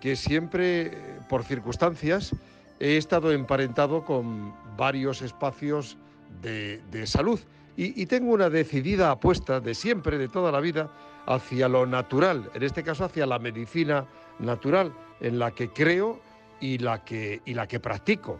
que 0.00 0.14
siempre, 0.14 0.96
por 1.28 1.42
circunstancias, 1.42 2.36
he 2.78 2.96
estado 2.96 3.32
emparentado 3.32 4.04
con 4.04 4.54
varios 4.76 5.22
espacios 5.22 5.98
de, 6.40 6.80
de 6.92 7.04
salud 7.08 7.40
y, 7.82 8.04
tengo 8.04 8.32
una 8.32 8.50
decidida 8.50 9.10
apuesta 9.10 9.58
de 9.58 9.74
siempre, 9.74 10.18
de 10.18 10.28
toda 10.28 10.52
la 10.52 10.60
vida, 10.60 10.90
hacia 11.26 11.66
lo 11.66 11.86
natural, 11.86 12.50
en 12.52 12.62
este 12.62 12.82
caso 12.82 13.06
hacia 13.06 13.24
la 13.24 13.38
medicina 13.38 14.04
natural, 14.38 14.92
en 15.20 15.38
la 15.38 15.52
que 15.52 15.70
creo 15.70 16.20
y 16.60 16.76
la 16.76 17.02
que, 17.02 17.40
y 17.46 17.54
la 17.54 17.66
que 17.66 17.80
practico. 17.80 18.38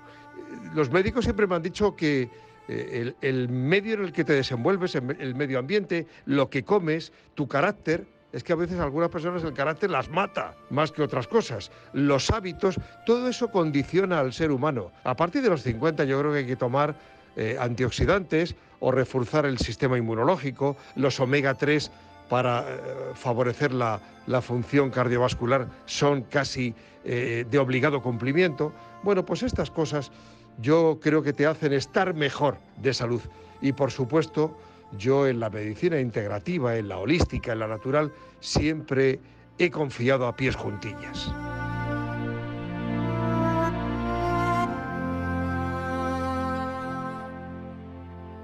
Los 0.74 0.90
médicos 0.90 1.24
siempre 1.24 1.46
me 1.46 1.54
han 1.54 1.62
dicho 1.62 1.96
que 1.96 2.28
eh, 2.68 3.14
el, 3.22 3.48
medio 3.48 3.94
en 3.94 4.04
el 4.04 4.12
que 4.12 4.24
te 4.24 4.34
desenvuelves, 4.34 4.94
el 4.94 5.34
medio 5.34 5.58
ambiente, 5.58 6.06
lo 6.26 6.50
que 6.50 6.62
comes, 6.62 7.10
tu 7.34 7.48
carácter, 7.48 8.06
es 8.32 8.44
que 8.44 8.52
a 8.52 8.56
veces 8.56 8.78
algunas 8.78 9.08
personas 9.08 9.42
el 9.42 9.54
carácter 9.54 9.90
las 9.90 10.08
mata 10.08 10.54
más 10.68 10.92
que 10.92 11.02
otras 11.02 11.26
cosas. 11.26 11.70
Los 11.92 12.30
hábitos, 12.30 12.76
todo 13.06 13.28
eso 13.28 13.48
condiciona 13.48 14.20
al 14.20 14.32
ser 14.32 14.50
humano. 14.50 14.92
A 15.02 15.16
partir 15.16 15.42
de 15.42 15.48
los 15.48 15.62
50 15.62 16.04
yo 16.04 16.18
creo 16.20 16.32
que 16.32 16.38
hay 16.38 16.46
que 16.46 16.56
tomar 16.56 16.94
eh, 17.40 17.56
antioxidantes 17.58 18.54
o 18.80 18.92
reforzar 18.92 19.46
el 19.46 19.56
sistema 19.56 19.96
inmunológico, 19.96 20.76
los 20.94 21.20
omega 21.20 21.54
3 21.54 21.90
para 22.28 22.66
eh, 22.68 22.80
favorecer 23.14 23.72
la, 23.72 23.98
función 24.42 24.90
cardiovascular 24.90 25.66
son 25.86 26.20
casi 26.24 26.74
eh, 27.02 27.46
de 27.50 27.58
obligado 27.58 28.02
cumplimiento. 28.02 28.74
Bueno, 29.02 29.24
pues 29.24 29.42
estas 29.42 29.70
cosas 29.70 30.12
yo 30.60 30.98
creo 31.00 31.22
que 31.22 31.32
te 31.32 31.46
hacen 31.46 31.72
estar 31.72 32.12
mejor 32.12 32.58
de 32.76 32.92
salud. 32.92 33.22
Y 33.62 33.72
por 33.72 33.90
supuesto, 33.90 34.58
yo 34.98 35.26
en 35.26 35.40
la 35.40 35.48
medicina 35.48 35.98
integrativa, 35.98 36.76
en 36.76 36.88
la 36.88 36.98
holística, 36.98 37.54
en 37.54 37.60
la 37.60 37.68
natural, 37.68 38.12
siempre 38.40 39.18
he 39.56 39.70
confiado 39.70 40.26
a 40.26 40.36
pies 40.36 40.56
juntillas. 40.56 41.32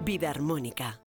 Vida 0.06 0.30
armónica. 0.30 1.00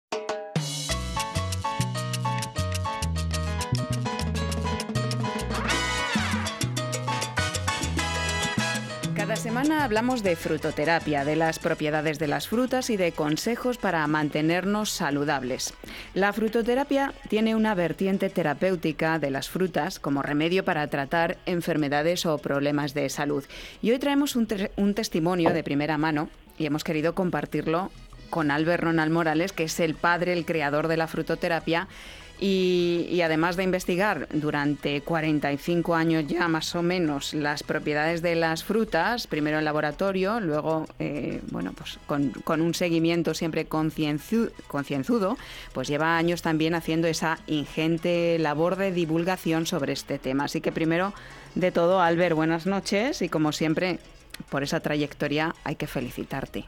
Cada 9.16 9.38
semana 9.38 9.86
hablamos 9.86 10.22
de 10.22 10.36
frutoterapia, 10.36 11.24
de 11.24 11.38
las 11.38 11.60
propiedades 11.60 12.20
de 12.20 12.28
las 12.28 12.50
frutas 12.50 12.90
y 12.90 12.98
de 12.98 13.14
consejos 13.14 13.78
para 13.78 14.06
mantenernos 14.08 14.90
saludables. 14.90 15.74
La 16.14 16.34
frutoterapia 16.34 17.14
tiene 17.30 17.56
una 17.56 17.76
vertiente 17.76 18.30
terapéutica 18.30 19.18
de 19.18 19.32
las 19.32 19.48
frutas 19.48 19.98
como 20.02 20.24
remedio 20.24 20.66
para 20.66 20.86
tratar 20.90 21.38
enfermedades 21.46 22.26
o 22.26 22.38
problemas 22.38 22.94
de 22.94 23.10
salud. 23.10 23.46
Y 23.82 23.92
hoy 23.92 24.00
traemos 24.00 24.36
un, 24.36 24.46
un 24.76 24.94
testimonio 24.94 25.54
de 25.54 25.64
primera 25.64 25.98
mano 25.98 26.28
y 26.58 26.66
hemos 26.66 26.84
querido 26.84 27.16
compartirlo 27.16 27.92
con 28.30 28.52
Albert 28.52 28.84
Ronald 28.84 29.12
Morales, 29.12 29.54
que 29.54 29.64
es 29.64 29.80
el 29.80 29.96
padre, 29.96 30.34
el 30.34 30.46
creador 30.46 30.88
de 30.88 30.98
la 30.98 31.08
frutoterapia. 31.08 31.88
Y, 32.42 33.20
además 33.22 33.58
de 33.58 33.64
investigar 33.64 34.30
durante 34.32 35.02
45 35.02 35.94
años 35.94 36.26
ya 36.26 36.48
más 36.48 36.74
o 36.74 36.82
menos 36.82 37.34
las 37.34 37.64
propiedades 37.64 38.22
de 38.22 38.36
las 38.36 38.64
frutas, 38.64 39.28
primero 39.28 39.60
en 39.60 39.66
laboratorio, 39.66 40.40
luego 40.40 40.88
eh, 41.00 41.42
bueno, 41.52 41.74
pues 41.74 42.00
con, 42.08 42.62
un 42.62 42.74
seguimiento 42.74 43.34
siempre 43.34 43.66
concienzudo, 43.66 45.38
pues 45.74 45.90
lleva 45.90 46.16
años 46.16 46.42
también 46.42 46.76
haciendo 46.76 47.10
esa 47.10 47.40
ingente 47.46 48.40
labor 48.40 48.78
de 48.78 48.94
divulgación 48.94 49.66
sobre 49.66 49.92
este 49.92 50.18
tema. 50.18 50.46
Así 50.46 50.62
que 50.62 50.72
primero 50.72 51.14
de 51.56 51.74
todo, 51.74 52.00
Albert, 52.00 52.38
buenas 52.38 52.66
noches 52.66 53.22
y 53.22 53.28
como 53.28 53.52
siempre, 53.52 54.00
por 54.50 54.64
esa 54.64 54.80
trayectoria 54.80 55.56
hay 55.66 55.76
que 55.76 55.88
felicitarte. 55.88 56.64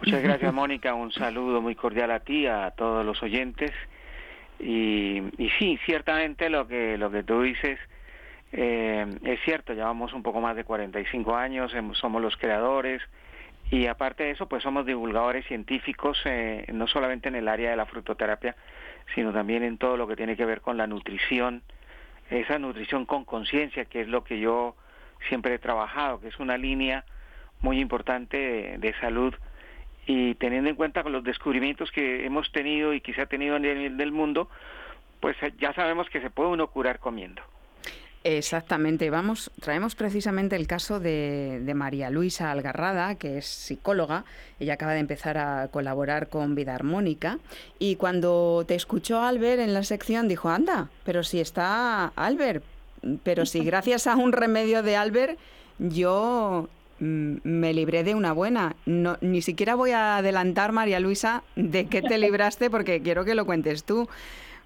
Muchas 0.00 0.22
gracias, 0.22 0.52
Mónica. 0.52 0.94
Un 0.94 1.12
saludo 1.12 1.60
muy 1.60 1.74
cordial 1.74 2.10
a 2.10 2.20
ti, 2.20 2.46
a 2.46 2.70
todos 2.72 3.04
los 3.04 3.22
oyentes. 3.22 3.72
Y, 4.60 5.22
sí, 5.58 5.78
ciertamente 5.84 6.48
lo 6.48 6.66
que, 6.66 6.96
lo 6.96 7.10
que 7.10 7.22
tú 7.22 7.42
dices 7.42 7.78
eh, 8.52 9.06
es 9.24 9.40
cierto. 9.44 9.74
Llevamos 9.74 10.12
un 10.12 10.22
poco 10.22 10.40
más 10.40 10.56
de 10.56 10.64
45 10.64 11.36
años, 11.36 11.72
somos 11.94 12.22
los 12.22 12.36
creadores. 12.36 13.02
Y 13.70 13.86
aparte 13.86 14.24
de 14.24 14.30
eso, 14.30 14.46
pues 14.46 14.62
somos 14.62 14.86
divulgadores 14.86 15.46
científicos, 15.46 16.20
eh, 16.26 16.66
no 16.72 16.86
solamente 16.86 17.28
en 17.28 17.34
el 17.34 17.48
área 17.48 17.70
de 17.70 17.76
la 17.76 17.86
frutoterapia, 17.86 18.54
sino 19.14 19.32
también 19.32 19.62
en 19.62 19.78
todo 19.78 19.96
lo 19.96 20.06
que 20.06 20.16
tiene 20.16 20.36
que 20.36 20.44
ver 20.44 20.60
con 20.60 20.76
la 20.76 20.86
nutrición, 20.86 21.62
esa 22.30 22.58
nutrición 22.58 23.06
con 23.06 23.24
conciencia, 23.24 23.86
que 23.86 24.02
es 24.02 24.08
lo 24.08 24.22
que 24.22 24.38
yo 24.38 24.76
siempre 25.28 25.54
he 25.54 25.58
trabajado, 25.58 26.20
que 26.20 26.28
es 26.28 26.38
una 26.38 26.58
línea 26.58 27.04
muy 27.60 27.80
importante 27.80 28.76
de 28.78 28.94
salud 29.00 29.34
y 30.06 30.34
teniendo 30.34 30.70
en 30.70 30.76
cuenta 30.76 31.02
los 31.04 31.24
descubrimientos 31.24 31.90
que 31.90 32.26
hemos 32.26 32.50
tenido 32.52 32.92
y 32.94 33.00
que 33.00 33.14
se 33.14 33.22
ha 33.22 33.26
tenido 33.26 33.58
nivel 33.58 33.96
del 33.96 34.12
mundo, 34.12 34.48
pues 35.20 35.36
ya 35.58 35.72
sabemos 35.72 36.08
que 36.10 36.20
se 36.20 36.30
puede 36.30 36.50
uno 36.50 36.66
curar 36.68 36.98
comiendo. 36.98 37.42
Exactamente, 38.26 39.10
vamos, 39.10 39.50
traemos 39.60 39.94
precisamente 39.94 40.56
el 40.56 40.66
caso 40.66 40.98
de, 40.98 41.60
María 41.74 42.08
Luisa 42.08 42.50
Algarrada, 42.50 43.16
que 43.16 43.36
es 43.36 43.44
psicóloga, 43.44 44.24
ella 44.58 44.74
acaba 44.74 44.94
de 44.94 45.00
empezar 45.00 45.36
a 45.36 45.68
colaborar 45.68 46.30
con 46.30 46.54
Vida 46.54 46.74
Armónica, 46.74 47.38
y 47.78 47.96
cuando 47.96 48.64
te 48.66 48.76
escuchó 48.76 49.20
Albert 49.20 49.60
en 49.60 49.74
la 49.74 49.82
sección 49.82 50.26
dijo, 50.26 50.48
anda, 50.48 50.88
pero 51.04 51.22
si 51.22 51.38
está 51.38 52.12
Albert, 52.16 52.64
pero 53.24 53.44
si 53.44 53.62
gracias 53.62 54.06
a 54.06 54.16
un 54.16 54.32
remedio 54.32 54.82
de 54.82 54.96
Albert 54.96 55.38
yo 55.78 56.70
me 56.98 57.72
libré 57.72 58.04
de 58.04 58.14
una 58.14 58.32
buena. 58.32 58.76
No, 58.86 59.16
ni 59.20 59.42
siquiera 59.42 59.74
voy 59.74 59.90
a 59.90 60.16
adelantar, 60.16 60.72
María 60.72 61.00
Luisa, 61.00 61.42
de 61.56 61.86
qué 61.86 62.02
te 62.02 62.18
libraste 62.18 62.70
porque 62.70 63.02
quiero 63.02 63.24
que 63.24 63.34
lo 63.34 63.46
cuentes 63.46 63.84
tú. 63.84 64.08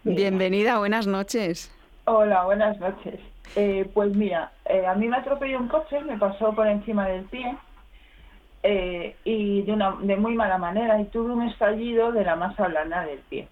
Bienvenida, 0.04 0.78
buenas 0.78 1.06
noches. 1.06 1.74
Hola, 2.04 2.44
buenas 2.44 2.78
noches. 2.80 3.20
Eh, 3.56 3.88
pues 3.92 4.14
mira, 4.14 4.52
eh, 4.64 4.86
a 4.86 4.94
mí 4.94 5.08
me 5.08 5.16
atropelló 5.16 5.58
un 5.58 5.68
coche, 5.68 6.00
me 6.00 6.18
pasó 6.18 6.54
por 6.54 6.66
encima 6.66 7.08
del 7.08 7.24
pie 7.24 7.56
eh, 8.62 9.16
y 9.24 9.62
de, 9.62 9.72
una, 9.72 9.96
de 10.00 10.16
muy 10.16 10.34
mala 10.34 10.58
manera 10.58 11.00
y 11.00 11.04
tuve 11.06 11.32
un 11.32 11.42
estallido 11.48 12.12
de 12.12 12.24
la 12.24 12.36
masa 12.36 12.68
blanda 12.68 13.04
del 13.04 13.18
pie. 13.20 13.48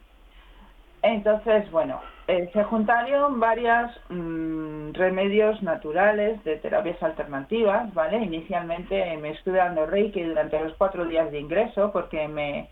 Entonces, 1.14 1.71
bueno, 1.71 2.01
eh, 2.27 2.51
se 2.53 2.64
juntaron 2.64 3.38
varios 3.38 3.92
mm, 4.09 4.90
remedios 4.92 5.62
naturales 5.62 6.42
de 6.42 6.57
terapias 6.57 7.01
alternativas, 7.01 7.95
¿vale? 7.95 8.19
Inicialmente 8.19 9.16
me 9.19 9.31
estuve 9.31 9.59
dando 9.59 9.87
Reiki 9.87 10.21
durante 10.23 10.59
los 10.59 10.75
cuatro 10.75 11.05
días 11.05 11.31
de 11.31 11.38
ingreso 11.38 11.92
porque 11.92 12.27
me, 12.27 12.69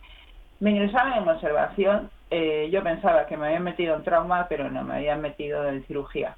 me 0.58 0.72
ingresaron 0.72 1.12
en 1.12 1.28
observación. 1.28 2.10
Eh, 2.30 2.68
yo 2.72 2.82
pensaba 2.82 3.26
que 3.26 3.36
me 3.36 3.46
habían 3.46 3.62
metido 3.62 3.94
en 3.94 4.02
trauma, 4.02 4.46
pero 4.48 4.68
no, 4.68 4.82
me 4.82 4.96
habían 4.96 5.20
metido 5.20 5.68
en 5.68 5.86
cirugía. 5.86 6.36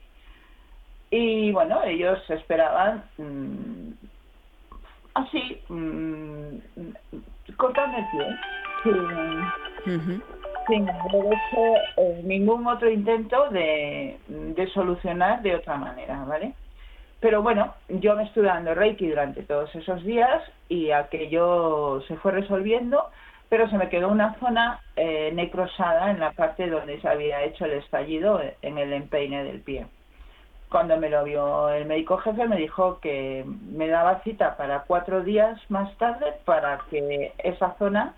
Y 1.10 1.52
bueno, 1.52 1.82
ellos 1.84 2.18
esperaban 2.28 3.04
mm, 3.16 3.92
así, 5.14 5.62
mmm, 5.70 6.58
cortarme 7.56 7.98
el 7.98 8.06
pie 8.10 8.26
sin 10.66 10.88
haber 10.88 11.26
hecho 11.26 11.74
eh, 11.96 12.20
ningún 12.24 12.66
otro 12.66 12.90
intento 12.90 13.48
de, 13.50 14.18
solucionar 14.74 15.42
de 15.42 15.56
otra 15.56 15.76
manera, 15.76 16.24
¿vale? 16.24 16.54
Pero 17.20 17.42
bueno, 17.42 17.74
yo 17.88 18.14
me 18.14 18.24
estuve 18.24 18.46
dando 18.46 18.74
Reiki 18.74 19.08
durante 19.08 19.42
todos 19.42 19.74
esos 19.74 20.04
días 20.04 20.42
y 20.68 20.90
aquello 20.90 22.02
se 22.08 22.16
fue 22.16 22.32
resolviendo, 22.32 23.10
pero 23.48 23.68
se 23.70 23.78
me 23.78 23.88
quedó 23.88 24.08
una 24.08 24.34
zona 24.34 24.80
eh, 24.96 25.30
necrosada 25.34 26.10
en 26.10 26.20
la 26.20 26.32
parte 26.32 26.68
donde 26.68 27.00
se 27.00 27.08
había 27.08 27.42
hecho 27.44 27.64
el 27.64 27.72
estallido 27.72 28.40
en 28.60 28.78
el 28.78 28.92
empeine 28.92 29.44
del 29.44 29.60
pie. 29.60 29.86
Cuando 30.68 30.96
me 30.98 31.08
lo 31.08 31.22
vio 31.24 31.68
el 31.68 31.86
médico 31.86 32.18
jefe 32.18 32.46
me 32.48 32.56
dijo 32.56 32.98
que 33.00 33.44
me 33.46 33.86
daba 33.88 34.20
cita 34.22 34.56
para 34.56 34.80
cuatro 34.80 35.22
días 35.22 35.58
más 35.70 35.96
tarde 35.96 36.34
para 36.44 36.80
que 36.90 37.32
esa 37.38 37.76
zona 37.78 38.14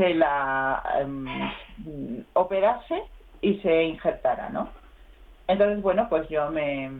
se 0.00 0.14
la 0.14 0.82
em, 0.98 2.24
operase 2.32 3.02
y 3.42 3.56
se 3.58 3.84
injertara, 3.84 4.48
¿no? 4.48 4.70
Entonces, 5.46 5.82
bueno, 5.82 6.08
pues 6.08 6.26
yo 6.30 6.50
me, 6.50 6.90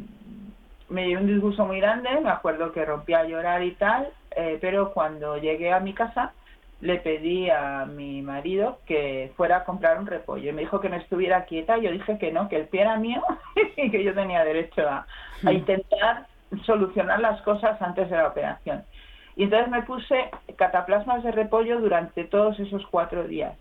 me 0.90 1.06
dio 1.06 1.18
un 1.18 1.26
disgusto 1.26 1.64
muy 1.64 1.80
grande, 1.80 2.10
me 2.20 2.28
acuerdo 2.28 2.72
que 2.72 2.84
rompí 2.84 3.14
a 3.14 3.24
llorar 3.24 3.62
y 3.62 3.70
tal, 3.72 4.10
eh, 4.36 4.58
pero 4.60 4.92
cuando 4.92 5.38
llegué 5.38 5.72
a 5.72 5.80
mi 5.80 5.94
casa 5.94 6.34
le 6.82 6.98
pedí 6.98 7.48
a 7.48 7.86
mi 7.86 8.20
marido 8.20 8.78
que 8.86 9.32
fuera 9.36 9.58
a 9.58 9.64
comprar 9.64 9.98
un 9.98 10.06
repollo 10.06 10.50
y 10.50 10.52
me 10.52 10.62
dijo 10.62 10.80
que 10.80 10.88
me 10.90 10.98
estuviera 10.98 11.44
quieta. 11.44 11.78
Yo 11.78 11.90
dije 11.90 12.18
que 12.18 12.32
no, 12.32 12.48
que 12.48 12.56
el 12.56 12.68
pie 12.68 12.82
era 12.82 12.96
mío 12.96 13.22
y 13.76 13.90
que 13.90 14.04
yo 14.04 14.14
tenía 14.14 14.44
derecho 14.44 14.86
a, 14.86 15.06
a 15.44 15.52
intentar 15.52 16.26
solucionar 16.66 17.20
las 17.20 17.40
cosas 17.42 17.80
antes 17.80 18.10
de 18.10 18.16
la 18.16 18.28
operación. 18.28 18.84
Y 19.40 19.44
entonces 19.44 19.70
me 19.70 19.80
puse 19.84 20.30
cataplasmas 20.56 21.22
de 21.22 21.32
repollo 21.32 21.80
durante 21.80 22.24
todos 22.24 22.60
esos 22.60 22.86
cuatro 22.88 23.24
días. 23.24 23.56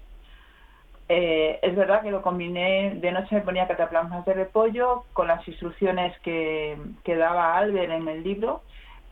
Eh, 1.08 1.58
es 1.62 1.74
verdad 1.74 2.02
que 2.02 2.12
lo 2.12 2.22
combiné, 2.22 2.96
de 2.96 3.12
noche 3.14 3.36
me 3.36 3.44
ponía 3.44 3.66
cataplasmas 3.66 4.26
de 4.26 4.34
repollo 4.34 5.06
con 5.14 5.30
las 5.30 5.48
instrucciones 5.48 6.20
que, 6.20 6.78
que 7.06 7.16
daba 7.16 7.58
Albert 7.58 7.94
en 7.94 8.10
el 8.10 8.24
libro 8.24 8.62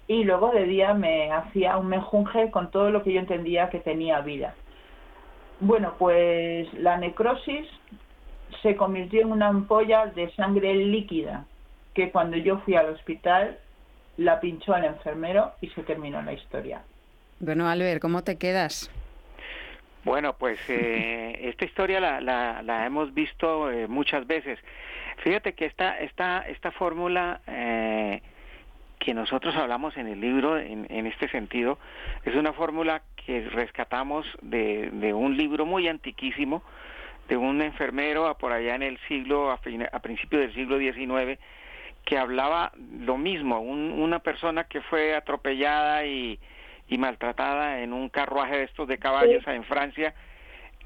y 0.08 0.26
luego 0.26 0.52
de 0.52 0.66
día 0.66 0.94
me 0.94 1.32
hacía 1.32 1.78
un 1.78 1.88
menjunje 1.88 2.52
con 2.52 2.70
todo 2.70 2.92
lo 2.92 3.02
que 3.02 3.14
yo 3.14 3.22
entendía 3.22 3.70
que 3.70 3.80
tenía 3.80 4.20
vida. 4.20 4.54
Bueno, 5.62 5.94
pues 5.98 6.68
la 6.74 6.98
necrosis 6.98 7.66
se 8.62 8.76
convirtió 8.76 9.22
en 9.22 9.32
una 9.32 9.48
ampolla 9.48 10.08
de 10.08 10.30
sangre 10.32 10.76
líquida 10.76 11.46
que 11.94 12.12
cuando 12.12 12.36
yo 12.36 12.58
fui 12.58 12.76
al 12.76 12.90
hospital 12.90 13.58
la 14.18 14.40
pinchó 14.40 14.74
al 14.74 14.86
enfermero 14.86 15.54
y 15.62 15.70
se 15.70 15.84
terminó 15.84 16.22
la 16.22 16.34
historia. 16.34 16.82
Bueno, 17.40 17.70
Albert, 17.70 18.02
¿cómo 18.02 18.24
te 18.24 18.38
quedas? 18.38 18.92
Bueno, 20.04 20.34
pues 20.34 20.60
eh, 20.70 21.38
esta 21.50 21.66
historia 21.66 22.00
la, 22.00 22.22
la, 22.22 22.62
la 22.64 22.86
hemos 22.86 23.14
visto 23.14 23.72
eh, 23.72 23.88
muchas 23.88 24.26
veces. 24.26 24.60
Fíjate 25.18 25.54
que 25.54 25.66
esta, 25.66 26.00
esta, 26.00 26.48
esta 26.48 26.72
fórmula 26.72 27.42
eh, 27.48 28.22
que 29.00 29.14
nosotros 29.14 29.56
hablamos 29.56 29.96
en 29.98 30.08
el 30.08 30.20
libro 30.20 30.58
en, 30.58 30.88
en 30.90 31.08
este 31.08 31.30
sentido 31.30 31.78
es 32.24 32.36
una 32.36 32.54
fórmula 32.54 33.02
que 33.26 33.48
rescatamos 33.50 34.26
de, 34.42 34.90
de, 34.92 35.14
un 35.14 35.38
libro 35.38 35.66
muy 35.66 35.88
antiquísimo 35.88 36.64
de 37.28 37.38
un 37.38 37.62
enfermero 37.62 38.34
por 38.38 38.52
allá 38.52 38.76
en 38.76 38.84
el 38.84 38.98
siglo, 39.08 39.52
a, 39.52 39.60
a 39.92 40.00
principios 40.00 40.42
del 40.42 40.54
siglo 40.54 40.80
XIX, 40.80 41.40
que 42.08 42.18
hablaba 42.18 42.72
lo 43.02 43.18
mismo, 43.18 43.60
un, 43.60 43.92
una 43.92 44.20
persona 44.20 44.64
que 44.64 44.80
fue 44.80 45.14
atropellada 45.14 46.06
y, 46.06 46.40
y, 46.88 46.98
maltratada 46.98 47.82
en 47.82 47.92
un 47.92 48.08
carruaje 48.08 48.60
de 48.60 48.64
estos 48.64 48.88
de 48.88 48.98
caballos 48.98 49.46
en 49.46 49.66
Francia 49.66 50.16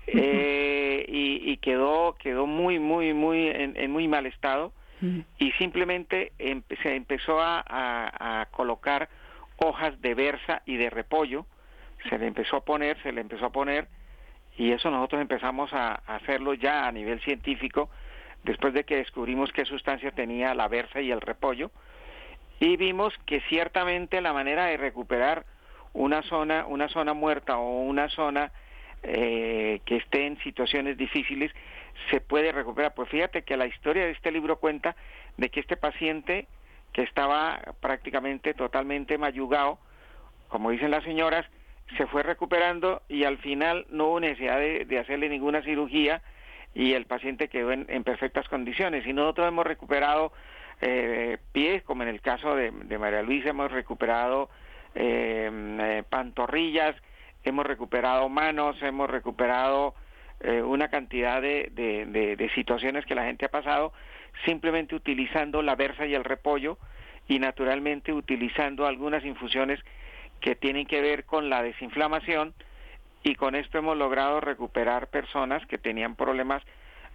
eh, 0.08 1.06
y, 1.08 1.52
y, 1.52 1.58
quedó 1.58 2.16
quedó 2.18 2.48
muy 2.48 2.80
muy 2.80 3.14
muy 3.14 3.50
en, 3.50 3.78
en 3.78 3.92
muy 3.92 4.08
mal 4.08 4.26
estado 4.26 4.74
y 5.38 5.52
simplemente 5.54 6.32
se 6.82 6.96
empezó 6.96 7.40
a, 7.40 7.64
a, 7.68 8.42
a, 8.42 8.46
colocar 8.48 9.10
hojas 9.58 10.00
de 10.02 10.16
berza 10.16 10.62
y 10.66 10.78
de 10.78 10.90
repollo, 10.90 11.46
se 12.08 12.18
le 12.18 12.28
empezó 12.28 12.58
a 12.58 12.66
poner, 12.66 13.02
se 13.02 13.12
le 13.12 13.22
empezó 13.22 13.48
a 13.48 13.52
poner, 13.52 13.88
y 14.58 14.72
eso 14.72 14.92
nosotros 14.92 15.20
empezamos 15.22 15.74
a, 15.74 16.02
a 16.06 16.16
hacerlo 16.18 16.54
ya 16.54 16.88
a 16.88 16.92
nivel 16.92 17.20
científico, 17.22 17.90
después 18.44 18.74
de 18.74 18.84
que 18.84 18.98
descubrimos 18.98 19.52
qué 19.52 19.66
sustancia 19.66 20.12
tenía 20.12 20.54
la 20.56 20.68
berza 20.68 21.02
y 21.02 21.12
el 21.12 21.22
repollo, 21.22 21.72
y 22.60 22.78
vimos 22.78 23.14
que 23.26 23.42
ciertamente 23.50 24.22
la 24.22 24.34
manera 24.34 24.66
de 24.66 24.78
recuperar 24.78 25.46
una 25.94 26.22
zona, 26.24 26.66
una 26.68 26.88
zona 26.90 27.14
muerta 27.14 27.58
o 27.58 27.82
una 27.82 28.08
zona 28.10 28.52
eh, 29.04 29.82
que 29.86 29.98
esté 29.98 30.28
en 30.28 30.38
situaciones 30.40 30.96
difíciles 30.96 31.52
se 32.10 32.22
puede 32.22 32.52
recuperar. 32.52 32.94
Pues 32.94 33.10
fíjate 33.10 33.44
que 33.44 33.58
la 33.58 33.66
historia 33.66 34.06
de 34.06 34.12
este 34.12 34.32
libro 34.32 34.58
cuenta 34.58 34.96
de 35.38 35.50
que 35.50 35.60
este 35.60 35.76
paciente 35.76 36.48
que 36.94 37.04
estaba 37.04 37.60
prácticamente 37.80 38.54
totalmente 38.54 39.18
mayugado, 39.18 39.80
como 40.50 40.72
dicen 40.72 40.92
las 40.92 41.04
señoras, 41.04 41.46
se 41.98 42.06
fue 42.08 42.24
recuperando 42.24 43.02
y 43.10 43.24
al 43.24 43.38
final 43.40 43.86
no 43.90 44.08
hubo 44.08 44.20
necesidad 44.20 44.60
de, 44.60 45.00
hacerle 45.00 45.30
ninguna 45.30 45.62
cirugía 45.62 46.22
y 46.74 46.94
el 46.94 47.06
paciente 47.06 47.50
quedó 47.50 47.72
en, 47.72 48.04
perfectas 48.04 48.48
condiciones. 48.48 49.06
Y 49.06 49.14
nosotros 49.14 49.48
hemos 49.48 49.66
recuperado 49.66 50.32
eh, 50.82 51.38
pies, 51.52 51.84
como 51.84 52.04
en 52.04 52.10
el 52.10 52.22
caso 52.22 52.56
de, 52.56 52.72
María 52.98 53.22
Luisa, 53.22 53.50
hemos 53.50 53.72
recuperado 53.72 54.50
eh, 54.96 55.50
eh, 55.80 56.04
pantorrillas, 56.10 56.96
hemos 57.44 57.66
recuperado 57.66 58.30
manos, 58.30 58.82
hemos 58.82 59.10
recuperado 59.10 59.96
eh, 60.44 60.64
una 60.64 60.88
cantidad 60.88 61.40
de, 61.40 61.70
de, 61.72 62.52
situaciones 62.56 63.06
que 63.06 63.14
la 63.14 63.26
gente 63.26 63.46
ha 63.46 63.52
pasado 63.52 63.94
simplemente 64.44 64.96
utilizando 64.96 65.62
la 65.62 65.76
versa 65.76 66.08
y 66.08 66.16
el 66.16 66.24
repollo 66.24 66.80
y 67.28 67.38
naturalmente 67.38 68.12
utilizando 68.12 68.88
algunas 68.88 69.24
infusiones 69.24 69.80
que 70.40 70.56
tienen 70.56 70.88
que 70.88 71.00
ver 71.00 71.26
con 71.26 71.52
la 71.52 71.62
desinflamación 71.62 72.56
y 73.24 73.36
con 73.36 73.56
esto 73.56 73.78
hemos 73.78 73.98
logrado 73.98 74.42
recuperar 74.42 75.08
personas 75.08 75.66
que 75.68 75.78
tenían 75.78 76.16
problemas 76.16 76.64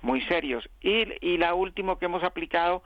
muy 0.03 0.21
serios. 0.23 0.69
Y, 0.81 1.07
y 1.21 1.39
la 1.39 1.55
última 1.55 1.99
que 1.99 2.05
hemos 2.05 2.23
aplicado 2.23 2.83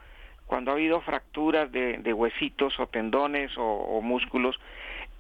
cuando 0.50 0.72
ha 0.72 0.74
habido 0.74 1.00
fracturas 1.02 1.70
de, 1.70 1.98
de 1.98 2.12
huesitos 2.12 2.80
o 2.80 2.88
tendones 2.88 3.52
o, 3.56 4.00
músculos 4.02 4.58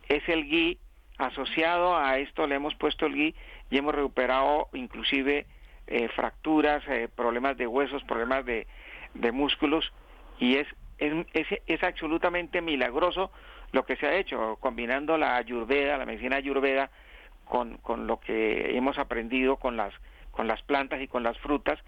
es 0.08 0.28
el 0.28 0.44
gui 0.44 0.76
asociado 1.18 1.96
a 1.96 2.18
esto 2.18 2.48
le 2.48 2.56
hemos 2.56 2.74
puesto 2.74 3.06
el 3.06 3.14
gui 3.14 3.34
y 3.70 3.78
hemos 3.78 3.94
recuperado 3.94 4.68
inclusive 4.72 5.46
eh, 5.86 6.08
fracturas, 6.08 6.82
eh, 6.88 7.08
problemas 7.14 7.56
de 7.56 7.68
huesos, 7.68 8.02
problemas 8.02 8.44
de, 8.44 8.66
de 9.14 9.30
músculos 9.30 9.92
y 10.40 10.56
es, 10.56 10.66
es, 10.98 11.12
es, 11.66 11.82
absolutamente 11.84 12.60
milagroso 12.60 13.30
lo 13.70 13.84
que 13.84 13.94
se 13.96 14.08
ha 14.08 14.16
hecho, 14.16 14.56
combinando 14.58 15.16
la 15.16 15.36
ayurveda, 15.36 15.96
la 15.96 16.06
medicina 16.06 16.36
ayurveda, 16.38 16.90
con, 17.50 17.78
con 17.78 18.06
lo 18.06 18.20
que 18.20 18.76
hemos 18.78 18.96
aprendido 18.96 19.56
con 19.56 19.76
las, 19.76 19.92
con 20.30 20.46
las 20.46 20.62
plantas 20.62 21.02
y 21.02 21.08
con 21.08 21.24
las 21.24 21.36
frutas, 21.38 21.78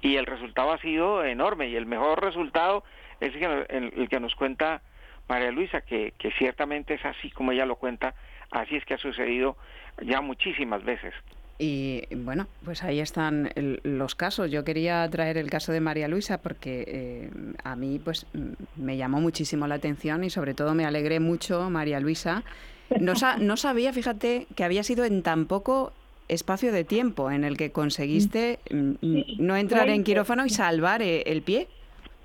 y 0.00 0.16
el 0.16 0.26
resultado 0.26 0.72
ha 0.72 0.78
sido 0.78 1.24
enorme, 1.24 1.68
y 1.68 1.76
el 1.76 1.86
mejor 1.86 2.22
resultado 2.22 2.84
es 3.20 3.34
el, 3.68 4.08
que 4.08 4.20
nos 4.20 4.34
cuenta 4.36 4.80
María 5.28 5.50
Luisa, 5.50 5.80
que, 5.80 6.14
que 6.18 6.30
ciertamente 6.38 6.94
es 6.94 7.04
así 7.04 7.30
como 7.30 7.50
ella 7.50 7.66
lo 7.66 7.76
cuenta, 7.76 8.14
así 8.52 8.76
es 8.76 8.84
que 8.84 8.94
ha 8.94 8.98
sucedido 8.98 9.56
ya 10.00 10.20
muchísimas 10.20 10.84
veces. 10.84 11.12
Y 11.58 12.02
bueno, 12.14 12.46
pues 12.64 12.82
ahí 12.82 13.00
están 13.00 13.50
los 13.54 14.14
casos. 14.14 14.50
Yo 14.50 14.64
quería 14.64 15.08
traer 15.10 15.36
el 15.36 15.50
caso 15.50 15.70
de 15.70 15.80
María 15.80 16.08
Luisa 16.08 16.42
porque 16.42 16.84
eh, 16.88 17.30
a 17.62 17.76
mí 17.76 18.00
pues 18.02 18.26
me 18.74 18.96
llamó 18.96 19.20
muchísimo 19.20 19.66
la 19.66 19.76
atención 19.76 20.24
y 20.24 20.30
sobre 20.30 20.54
todo 20.54 20.74
me 20.74 20.84
alegré 20.86 21.20
mucho, 21.20 21.70
María 21.70 22.00
Luisa. 22.00 22.42
No, 23.00 23.16
sa 23.16 23.36
no 23.36 23.56
sabía, 23.56 23.92
fíjate, 23.92 24.46
que 24.54 24.64
había 24.64 24.82
sido 24.82 25.04
en 25.04 25.22
tan 25.22 25.46
poco 25.46 25.92
espacio 26.28 26.72
de 26.72 26.84
tiempo 26.84 27.30
en 27.30 27.44
el 27.44 27.56
que 27.56 27.72
conseguiste 27.72 28.58
mm, 28.70 28.92
sí, 29.00 29.36
no 29.38 29.56
entrar 29.56 29.88
en 29.88 30.04
quirófano 30.04 30.46
y 30.46 30.50
salvar 30.50 31.02
eh, 31.02 31.22
el 31.26 31.42
pie. 31.42 31.68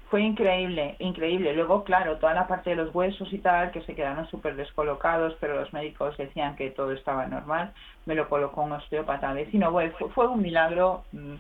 Fue 0.10 0.22
increíble, 0.22 0.96
increíble. 1.00 1.54
Luego, 1.54 1.84
claro, 1.84 2.16
toda 2.18 2.34
la 2.34 2.48
parte 2.48 2.70
de 2.70 2.78
los 2.78 2.96
huesos 2.96 3.32
y 3.34 3.40
tal, 3.40 3.72
que 3.72 3.82
se 3.82 3.94
quedaron 3.94 4.26
súper 4.30 4.56
descolocados, 4.56 5.36
pero 5.42 5.60
los 5.60 5.74
médicos 5.74 6.16
decían 6.16 6.56
que 6.56 6.70
todo 6.70 6.94
estaba 6.94 7.26
normal. 7.28 7.74
Me 8.06 8.16
lo 8.16 8.30
colocó 8.30 8.62
un 8.62 8.72
osteópata 8.72 9.34
vecino. 9.34 9.70
Bueno, 9.72 9.92
fue, 10.00 10.10
fue 10.12 10.28
un 10.30 10.42
milagro 10.42 11.04
mm, 11.12 11.34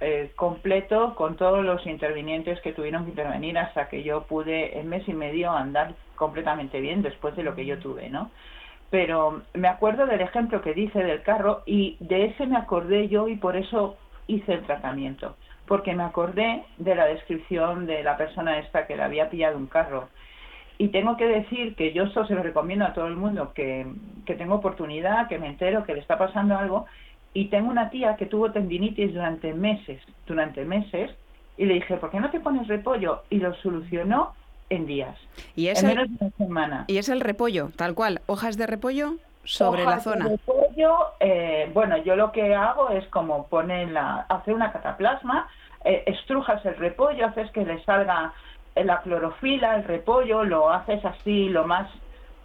eh, 0.00 0.32
completo 0.36 1.14
con 1.16 1.36
todos 1.36 1.62
los 1.64 1.84
intervinientes 1.84 2.60
que 2.62 2.72
tuvieron 2.72 3.04
que 3.04 3.10
intervenir 3.10 3.58
hasta 3.58 3.88
que 3.88 4.02
yo 4.02 4.22
pude 4.22 4.78
en 4.78 4.88
mes 4.88 5.06
y 5.06 5.12
medio 5.12 5.50
andar 5.50 5.94
completamente 6.14 6.80
bien 6.80 7.02
después 7.02 7.36
de 7.36 7.42
lo 7.42 7.54
que 7.54 7.66
yo 7.66 7.78
tuve, 7.78 8.08
¿no? 8.08 8.30
Pero 8.90 9.42
me 9.54 9.68
acuerdo 9.68 10.06
del 10.06 10.20
ejemplo 10.20 10.62
que 10.62 10.74
dice 10.74 11.02
del 11.02 11.22
carro 11.22 11.62
y 11.66 11.96
de 12.00 12.26
ese 12.26 12.46
me 12.46 12.56
acordé 12.56 13.08
yo 13.08 13.28
y 13.28 13.36
por 13.36 13.56
eso 13.56 13.96
hice 14.26 14.54
el 14.54 14.62
tratamiento 14.62 15.36
porque 15.68 15.94
me 15.94 16.02
acordé 16.02 16.64
de 16.78 16.94
la 16.94 17.04
descripción 17.04 17.86
de 17.86 18.02
la 18.02 18.16
persona 18.16 18.58
esta 18.58 18.86
que 18.86 18.96
le 18.96 19.02
había 19.02 19.30
pillado 19.30 19.58
un 19.58 19.66
carro. 19.66 20.08
Y 20.78 20.88
tengo 20.88 21.16
que 21.16 21.26
decir 21.26 21.76
que 21.76 21.92
yo 21.92 22.04
esto 22.04 22.26
se 22.26 22.34
lo 22.34 22.42
recomiendo 22.42 22.86
a 22.86 22.94
todo 22.94 23.06
el 23.06 23.16
mundo, 23.16 23.52
que, 23.54 23.86
que 24.24 24.34
tengo 24.34 24.54
oportunidad, 24.54 25.28
que 25.28 25.38
me 25.38 25.48
entero 25.48 25.84
que 25.84 25.92
le 25.92 26.00
está 26.00 26.16
pasando 26.16 26.56
algo. 26.56 26.86
Y 27.34 27.46
tengo 27.46 27.70
una 27.70 27.90
tía 27.90 28.16
que 28.16 28.26
tuvo 28.26 28.50
tendinitis 28.50 29.12
durante 29.12 29.52
meses, 29.52 30.00
durante 30.26 30.64
meses, 30.64 31.10
y 31.58 31.66
le 31.66 31.74
dije, 31.74 31.96
¿por 31.96 32.10
qué 32.10 32.20
no 32.20 32.30
te 32.30 32.40
pones 32.40 32.66
repollo? 32.66 33.22
Y 33.28 33.38
lo 33.38 33.54
solucionó 33.56 34.32
en 34.70 34.86
días, 34.86 35.16
¿Y 35.56 35.68
es 35.68 35.82
en 35.82 35.90
el, 35.90 35.96
menos 35.96 36.18
de 36.18 36.24
una 36.26 36.36
semana. 36.36 36.84
Y 36.88 36.98
es 36.98 37.08
el 37.08 37.20
repollo, 37.20 37.70
tal 37.76 37.94
cual, 37.94 38.20
hojas 38.26 38.56
de 38.56 38.66
repollo 38.66 39.14
sobre 39.44 39.82
Hojas 39.82 39.96
la 39.96 40.00
zona. 40.00 40.28
De 40.28 40.36
repollo, 40.36 40.98
eh, 41.20 41.70
bueno, 41.72 41.96
yo 41.98 42.16
lo 42.16 42.32
que 42.32 42.54
hago 42.54 42.90
es 42.90 43.06
como 43.08 43.46
poner 43.48 43.90
la, 43.90 44.26
hacer 44.28 44.54
una 44.54 44.72
cataplasma, 44.72 45.48
eh, 45.84 46.04
estrujas 46.06 46.64
el 46.66 46.76
repollo, 46.76 47.26
haces 47.26 47.50
que 47.52 47.64
le 47.64 47.82
salga 47.84 48.32
la 48.74 49.00
clorofila, 49.00 49.76
el 49.76 49.84
repollo, 49.84 50.44
lo 50.44 50.70
haces 50.70 51.04
así, 51.04 51.48
lo 51.48 51.66
más, 51.66 51.88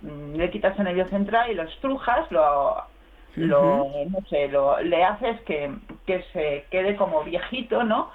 mm, 0.02 0.36
le 0.36 0.50
quitas 0.50 0.78
el 0.80 0.86
nervio 0.86 1.08
central 1.10 1.52
y 1.52 1.56
lo 1.56 1.64
estrujas, 1.64 2.32
lo, 2.32 2.84
lo 3.36 3.88
no 4.10 4.20
sé, 4.30 4.48
lo, 4.48 4.80
le 4.82 5.04
haces 5.04 5.42
que, 5.42 5.72
que 6.06 6.24
se 6.34 6.66
quede 6.70 6.96
como 6.96 7.24
viejito, 7.24 7.84
¿no? 7.84 8.12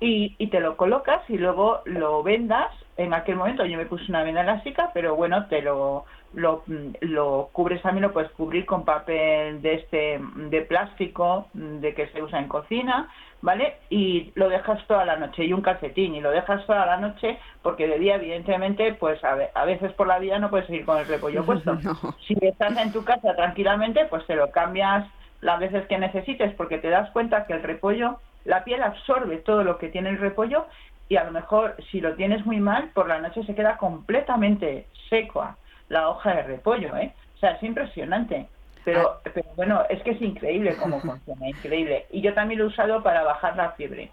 Y, 0.00 0.34
y 0.38 0.46
te 0.48 0.60
lo 0.60 0.76
colocas 0.76 1.22
y 1.28 1.38
luego 1.38 1.80
lo 1.84 2.22
vendas. 2.22 2.72
En 2.96 3.12
aquel 3.12 3.36
momento 3.36 3.64
yo 3.66 3.76
me 3.76 3.86
puse 3.86 4.04
una 4.08 4.22
venda 4.22 4.40
elástica, 4.40 4.90
pero 4.94 5.16
bueno, 5.16 5.46
te 5.48 5.60
lo 5.62 6.04
lo, 6.34 6.64
lo 7.00 7.48
cubres 7.52 7.80
también 7.82 8.02
lo 8.02 8.12
puedes 8.12 8.30
cubrir 8.32 8.66
con 8.66 8.84
papel 8.84 9.62
de 9.62 9.74
este 9.74 10.20
de 10.50 10.62
plástico 10.62 11.48
de 11.54 11.94
que 11.94 12.08
se 12.08 12.22
usa 12.22 12.38
en 12.38 12.48
cocina 12.48 13.08
vale 13.40 13.76
y 13.90 14.32
lo 14.34 14.48
dejas 14.48 14.86
toda 14.86 15.04
la 15.04 15.16
noche 15.16 15.44
y 15.44 15.52
un 15.52 15.62
calcetín 15.62 16.14
y 16.14 16.20
lo 16.20 16.30
dejas 16.30 16.66
toda 16.66 16.84
la 16.84 16.98
noche 16.98 17.38
porque 17.62 17.88
de 17.88 17.98
día 17.98 18.16
evidentemente 18.16 18.92
pues 18.94 19.22
a, 19.24 19.36
a 19.54 19.64
veces 19.64 19.92
por 19.92 20.06
la 20.06 20.18
vida 20.18 20.38
no 20.38 20.50
puedes 20.50 20.68
ir 20.68 20.84
con 20.84 20.98
el 20.98 21.06
repollo 21.06 21.42
puesto 21.46 21.78
si 22.26 22.36
estás 22.42 22.76
en 22.76 22.92
tu 22.92 23.04
casa 23.04 23.34
tranquilamente 23.34 24.04
pues 24.06 24.26
te 24.26 24.36
lo 24.36 24.50
cambias 24.50 25.06
las 25.46 25.60
veces 25.60 25.86
que 25.86 25.96
necesites 25.96 26.52
porque 26.54 26.78
te 26.78 26.90
das 26.90 27.08
cuenta 27.12 27.46
que 27.46 27.52
el 27.52 27.62
repollo 27.62 28.18
la 28.44 28.64
piel 28.64 28.82
absorbe 28.82 29.36
todo 29.38 29.62
lo 29.62 29.78
que 29.78 29.88
tiene 29.88 30.10
el 30.10 30.18
repollo 30.18 30.66
y 31.08 31.16
a 31.16 31.24
lo 31.24 31.30
mejor 31.30 31.76
si 31.90 32.00
lo 32.00 32.14
tienes 32.14 32.44
muy 32.44 32.58
mal 32.58 32.90
por 32.92 33.06
la 33.06 33.20
noche 33.20 33.44
se 33.44 33.54
queda 33.54 33.76
completamente 33.76 34.86
seco 35.08 35.46
la 35.88 36.08
hoja 36.08 36.34
de 36.34 36.42
repollo, 36.42 36.96
¿eh? 36.96 37.12
O 37.36 37.38
sea, 37.38 37.52
es 37.52 37.62
impresionante. 37.62 38.48
Pero, 38.84 39.10
ah. 39.10 39.30
pero 39.32 39.46
bueno, 39.54 39.82
es 39.88 40.02
que 40.02 40.12
es 40.12 40.22
increíble 40.22 40.76
cómo 40.82 41.00
funciona, 41.00 41.48
increíble. 41.56 42.06
Y 42.10 42.22
yo 42.22 42.34
también 42.34 42.58
lo 42.58 42.64
he 42.64 42.68
usado 42.68 43.04
para 43.04 43.22
bajar 43.22 43.56
la 43.56 43.70
fiebre. 43.72 44.10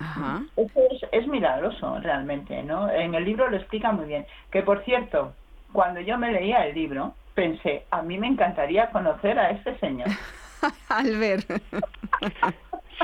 Ajá. 0.00 0.42
Eso 0.56 0.80
es, 0.90 1.00
es 1.12 1.28
milagroso 1.28 2.00
realmente, 2.00 2.60
¿no? 2.64 2.90
En 2.90 3.14
el 3.14 3.24
libro 3.24 3.48
lo 3.48 3.56
explica 3.56 3.92
muy 3.92 4.06
bien. 4.06 4.26
Que 4.50 4.62
por 4.62 4.84
cierto, 4.84 5.32
cuando 5.72 6.00
yo 6.00 6.18
me 6.18 6.32
leía 6.32 6.66
el 6.66 6.74
libro, 6.74 7.14
pensé, 7.34 7.84
a 7.92 8.02
mí 8.02 8.18
me 8.18 8.26
encantaría 8.26 8.90
conocer 8.90 9.38
a 9.38 9.50
este 9.50 9.78
señor. 9.78 10.08
Albert. 10.88 11.50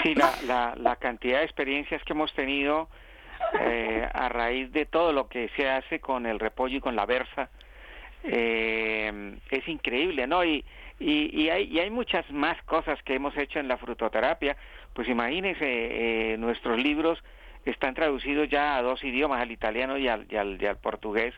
sí, 0.03 0.15
la, 0.15 0.33
la, 0.47 0.75
la, 0.77 0.97
cantidad 0.97 1.39
de 1.39 1.45
experiencias 1.45 2.03
que 2.05 2.13
hemos 2.13 2.33
tenido 2.35 2.89
eh, 3.61 4.09
a 4.13 4.29
raíz 4.29 4.73
de 4.73 4.87
todo 4.87 5.13
lo 5.13 5.29
que 5.29 5.51
se 5.57 5.69
hace 5.69 6.01
con 6.01 6.27
el 6.27 6.39
repollo 6.39 6.79
y 6.79 6.81
con 6.81 6.97
la 6.97 7.07
versa, 7.07 7.51
eh, 8.25 9.37
es 9.51 9.69
increíble, 9.69 10.27
¿no? 10.27 10.45
Y, 10.45 10.65
y, 10.99 11.49
hay, 11.49 11.65
y 11.65 11.81
hay 11.81 11.91
muchas 11.91 12.31
más 12.31 12.63
cosas 12.63 13.03
que 13.03 13.15
hemos 13.15 13.37
hecho 13.37 13.59
en 13.59 13.69
la 13.69 13.77
frutoterapia. 13.77 14.57
Pues 14.95 15.09
imagínense, 15.09 15.65
eh, 15.65 16.37
nuestros 16.39 16.79
libros 16.79 17.23
están 17.65 17.95
traducidos 17.95 18.49
ya 18.49 18.77
a 18.77 18.83
dos 18.83 19.03
idiomas, 19.05 19.43
al 19.43 19.51
italiano 19.51 19.99
y 19.99 20.09
al, 20.09 20.27
y 20.31 20.37
al, 20.37 20.61
y 20.61 20.67
al 20.67 20.77
portugués, 20.77 21.35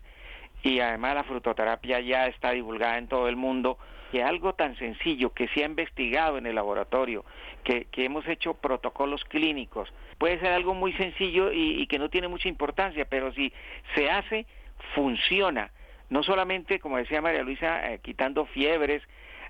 y 0.63 0.81
además 0.81 1.15
la 1.15 1.25
frutoterapia 1.25 2.01
ya 2.01 2.27
está 2.27 2.51
divulgada 2.53 2.99
en 2.99 3.09
todo 3.09 3.29
el 3.29 3.37
mundo 3.37 3.79
que 4.15 4.23
algo 4.23 4.53
tan 4.53 4.77
sencillo 4.77 5.31
que 5.31 5.49
se 5.49 5.65
ha 5.65 5.67
investigado 5.67 6.39
en 6.39 6.47
el 6.47 6.55
laboratorio, 6.55 7.25
que, 7.65 7.87
que 7.87 8.05
hemos 8.05 8.25
hecho 8.29 8.55
protocolos 8.55 9.25
clínicos, 9.25 9.93
puede 10.19 10.39
ser 10.39 10.53
algo 10.53 10.73
muy 10.73 10.93
sencillo 10.93 11.51
y, 11.51 11.83
y, 11.83 11.89
que 11.89 11.99
no 11.99 12.09
tiene 12.09 12.29
mucha 12.29 12.49
importancia, 12.49 13.07
pero 13.07 13.33
si 13.33 13.53
se 13.97 14.09
hace, 14.09 14.47
funciona. 14.95 15.73
No 16.11 16.23
solamente, 16.23 16.79
como 16.79 16.97
decía 16.97 17.21
María 17.21 17.43
Luisa, 17.43 17.93
eh, 17.93 17.99
quitando 18.05 18.47
fiebres, 18.47 19.03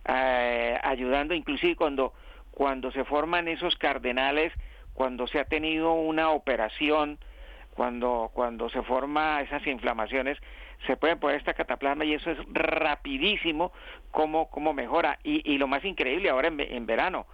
eh, 0.08 0.78
ayudando 0.82 1.34
inclusive 1.34 1.76
cuando, 1.76 2.14
cuando 2.50 2.90
se 2.90 3.04
forman 3.04 3.48
esos 3.48 3.76
cardenales, 3.76 4.50
cuando 4.94 5.26
se 5.26 5.40
ha 5.40 5.44
tenido 5.44 5.92
una 5.92 6.30
operación, 6.30 7.18
cuando, 7.74 8.30
cuando 8.32 8.68
se 8.70 8.82
forma 8.82 9.40
esas 9.42 9.66
inflamaciones, 9.66 10.38
se 10.86 10.96
puede 10.96 11.16
poner 11.16 11.36
esta 11.36 11.54
cataplasma 11.54 12.04
y 12.04 12.14
eso 12.14 12.30
es 12.30 12.38
rapidísimo 12.52 13.72
como, 14.10 14.48
como 14.50 14.72
mejora. 14.72 15.18
Y, 15.22 15.42
y 15.50 15.58
lo 15.58 15.66
más 15.66 15.84
increíble 15.84 16.30
ahora 16.30 16.48
en, 16.48 16.60
en 16.60 16.86
verano, 16.86 17.26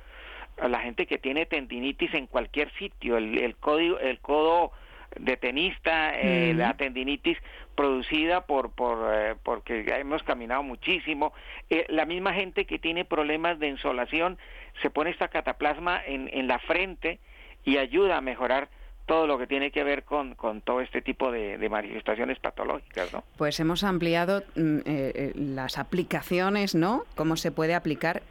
la 0.69 0.81
gente 0.81 1.07
que 1.07 1.19
tiene 1.19 1.47
tendinitis 1.47 2.13
en 2.15 2.27
cualquier 2.27 2.73
sitio, 2.75 3.17
el, 3.17 3.39
el, 3.39 3.57
código, 3.57 3.99
el 3.99 4.19
codo 4.21 4.73
de 5.19 5.37
tenista, 5.37 6.15
eh, 6.19 6.55
la 6.55 6.75
tendinitis 6.75 7.39
producida 7.75 8.47
por, 8.47 8.73
por 8.73 9.13
eh, 9.13 9.35
porque 9.43 9.85
hemos 9.99 10.23
caminado 10.23 10.63
muchísimo. 10.63 11.33
Eh, 11.69 11.87
la 11.89 12.05
misma 12.05 12.35
gente 12.35 12.65
que 12.65 12.79
tiene 12.79 13.05
problemas 13.05 13.59
de 13.59 13.69
insolación 13.69 14.39
se 14.83 14.91
pone 14.91 15.11
esta 15.11 15.29
cataplasma 15.29 16.01
en, 16.05 16.31
en 16.33 16.47
la 16.47 16.59
frente 16.61 17.19
y 17.65 17.79
ayuda 17.79 18.19
a 18.19 18.21
mejorar 18.21 18.69
todo 19.07 19.27
lo 19.27 19.39
que 19.39 19.47
tiene 19.47 19.71
que 19.71 19.85
ver 19.85 20.05
con, 20.05 20.35
con 20.35 20.61
todo 20.61 20.81
este 20.81 21.03
tipo 21.03 21.33
de, 21.33 21.69
manifestaciones 21.69 22.39
patológicas, 22.39 23.13
¿no? 23.13 23.25
Pues 23.37 23.59
hemos 23.61 23.85
ampliado 23.85 24.43
mm, 24.57 24.79
eh, 24.85 25.33
las 25.35 25.79
aplicaciones, 25.79 26.75
¿no? 26.75 27.05
Cómo 27.17 27.37
se 27.37 27.51
puede 27.51 27.75
aplicar 27.75 28.23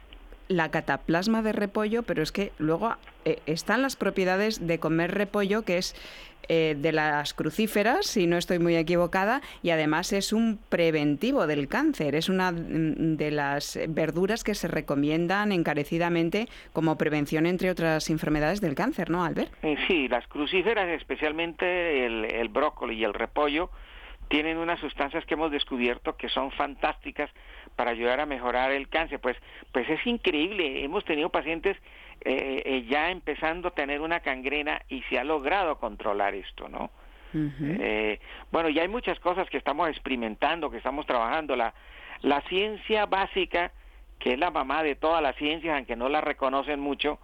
la 0.50 0.70
cataplasma 0.70 1.42
de 1.42 1.52
repollo, 1.52 2.02
pero 2.02 2.22
es 2.22 2.32
que 2.32 2.52
luego 2.58 2.94
están 3.46 3.82
las 3.82 3.96
propiedades 3.96 4.66
de 4.66 4.78
comer 4.78 5.12
repollo, 5.12 5.62
que 5.62 5.78
es 5.78 5.94
eh, 6.52 6.74
de 6.76 6.90
las 6.90 7.32
crucíferas, 7.32 8.06
si 8.06 8.26
no 8.26 8.36
estoy 8.36 8.58
muy 8.58 8.74
equivocada, 8.74 9.40
y 9.62 9.70
además 9.70 10.12
es 10.12 10.32
un 10.32 10.58
preventivo 10.68 11.46
del 11.46 11.68
cáncer. 11.68 12.16
Es 12.16 12.28
una 12.28 12.50
mm, 12.50 13.16
de 13.16 13.30
las 13.30 13.78
verduras 13.88 14.42
que 14.42 14.56
se 14.56 14.66
recomiendan 14.66 15.52
encarecidamente 15.52 16.48
como 16.72 16.98
prevención, 16.98 17.46
entre 17.46 17.70
otras 17.70 18.10
enfermedades 18.10 18.60
del 18.60 18.74
cáncer, 18.74 19.10
¿no, 19.10 19.22
Albert? 19.24 19.52
Eh, 19.62 19.76
sí, 19.86 20.08
las 20.08 20.26
crucíferas, 20.26 20.88
especialmente 20.88 22.04
el, 22.04 22.24
el 22.24 22.48
brócoli 22.48 22.96
y 22.96 23.04
el 23.04 23.14
repollo, 23.14 23.70
tienen 24.30 24.58
unas 24.58 24.78
sustancias 24.78 25.26
que 25.26 25.34
hemos 25.34 25.50
descubierto 25.50 26.16
que 26.16 26.28
son 26.28 26.52
fantásticas 26.52 27.28
para 27.74 27.90
ayudar 27.90 28.20
a 28.20 28.26
mejorar 28.26 28.70
el 28.70 28.88
cáncer. 28.88 29.18
Pues, 29.18 29.36
pues 29.72 29.90
es 29.90 30.06
increíble. 30.06 30.84
Hemos 30.84 31.04
tenido 31.04 31.30
pacientes 31.30 31.76
eh, 32.20 32.62
eh, 32.64 32.86
ya 32.88 33.10
empezando 33.10 33.68
a 33.68 33.70
tener 33.72 34.00
una 34.00 34.20
cangrena 34.20 34.82
y 34.88 35.02
se 35.02 35.18
ha 35.18 35.24
logrado 35.24 35.78
controlar 35.78 36.34
esto, 36.36 36.68
¿no? 36.68 36.90
eh, 37.32 38.20
bueno, 38.52 38.68
y 38.68 38.78
hay 38.78 38.86
muchas 38.88 39.18
cosas 39.18 39.50
que 39.50 39.56
estamos 39.56 39.88
experimentando, 39.88 40.70
que 40.70 40.78
estamos 40.78 41.06
trabajando. 41.06 41.56
La, 41.56 41.74
la 42.22 42.40
ciencia 42.42 43.06
básica, 43.06 43.72
que 44.20 44.34
es 44.34 44.38
la 44.38 44.52
mamá 44.52 44.84
de 44.84 44.94
todas 44.94 45.22
las 45.22 45.34
ciencias, 45.36 45.76
aunque 45.76 45.96
no 45.96 46.08
la 46.08 46.20
reconocen 46.20 46.78
mucho, 46.78 47.18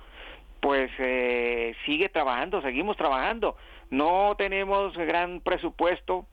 pues 0.60 0.90
eh, 0.98 1.76
sigue 1.84 2.08
trabajando, 2.08 2.62
seguimos 2.62 2.96
trabajando. 2.96 3.56
No 3.90 4.34
tenemos 4.36 4.96
gran 4.96 5.40
presupuesto 5.40 6.26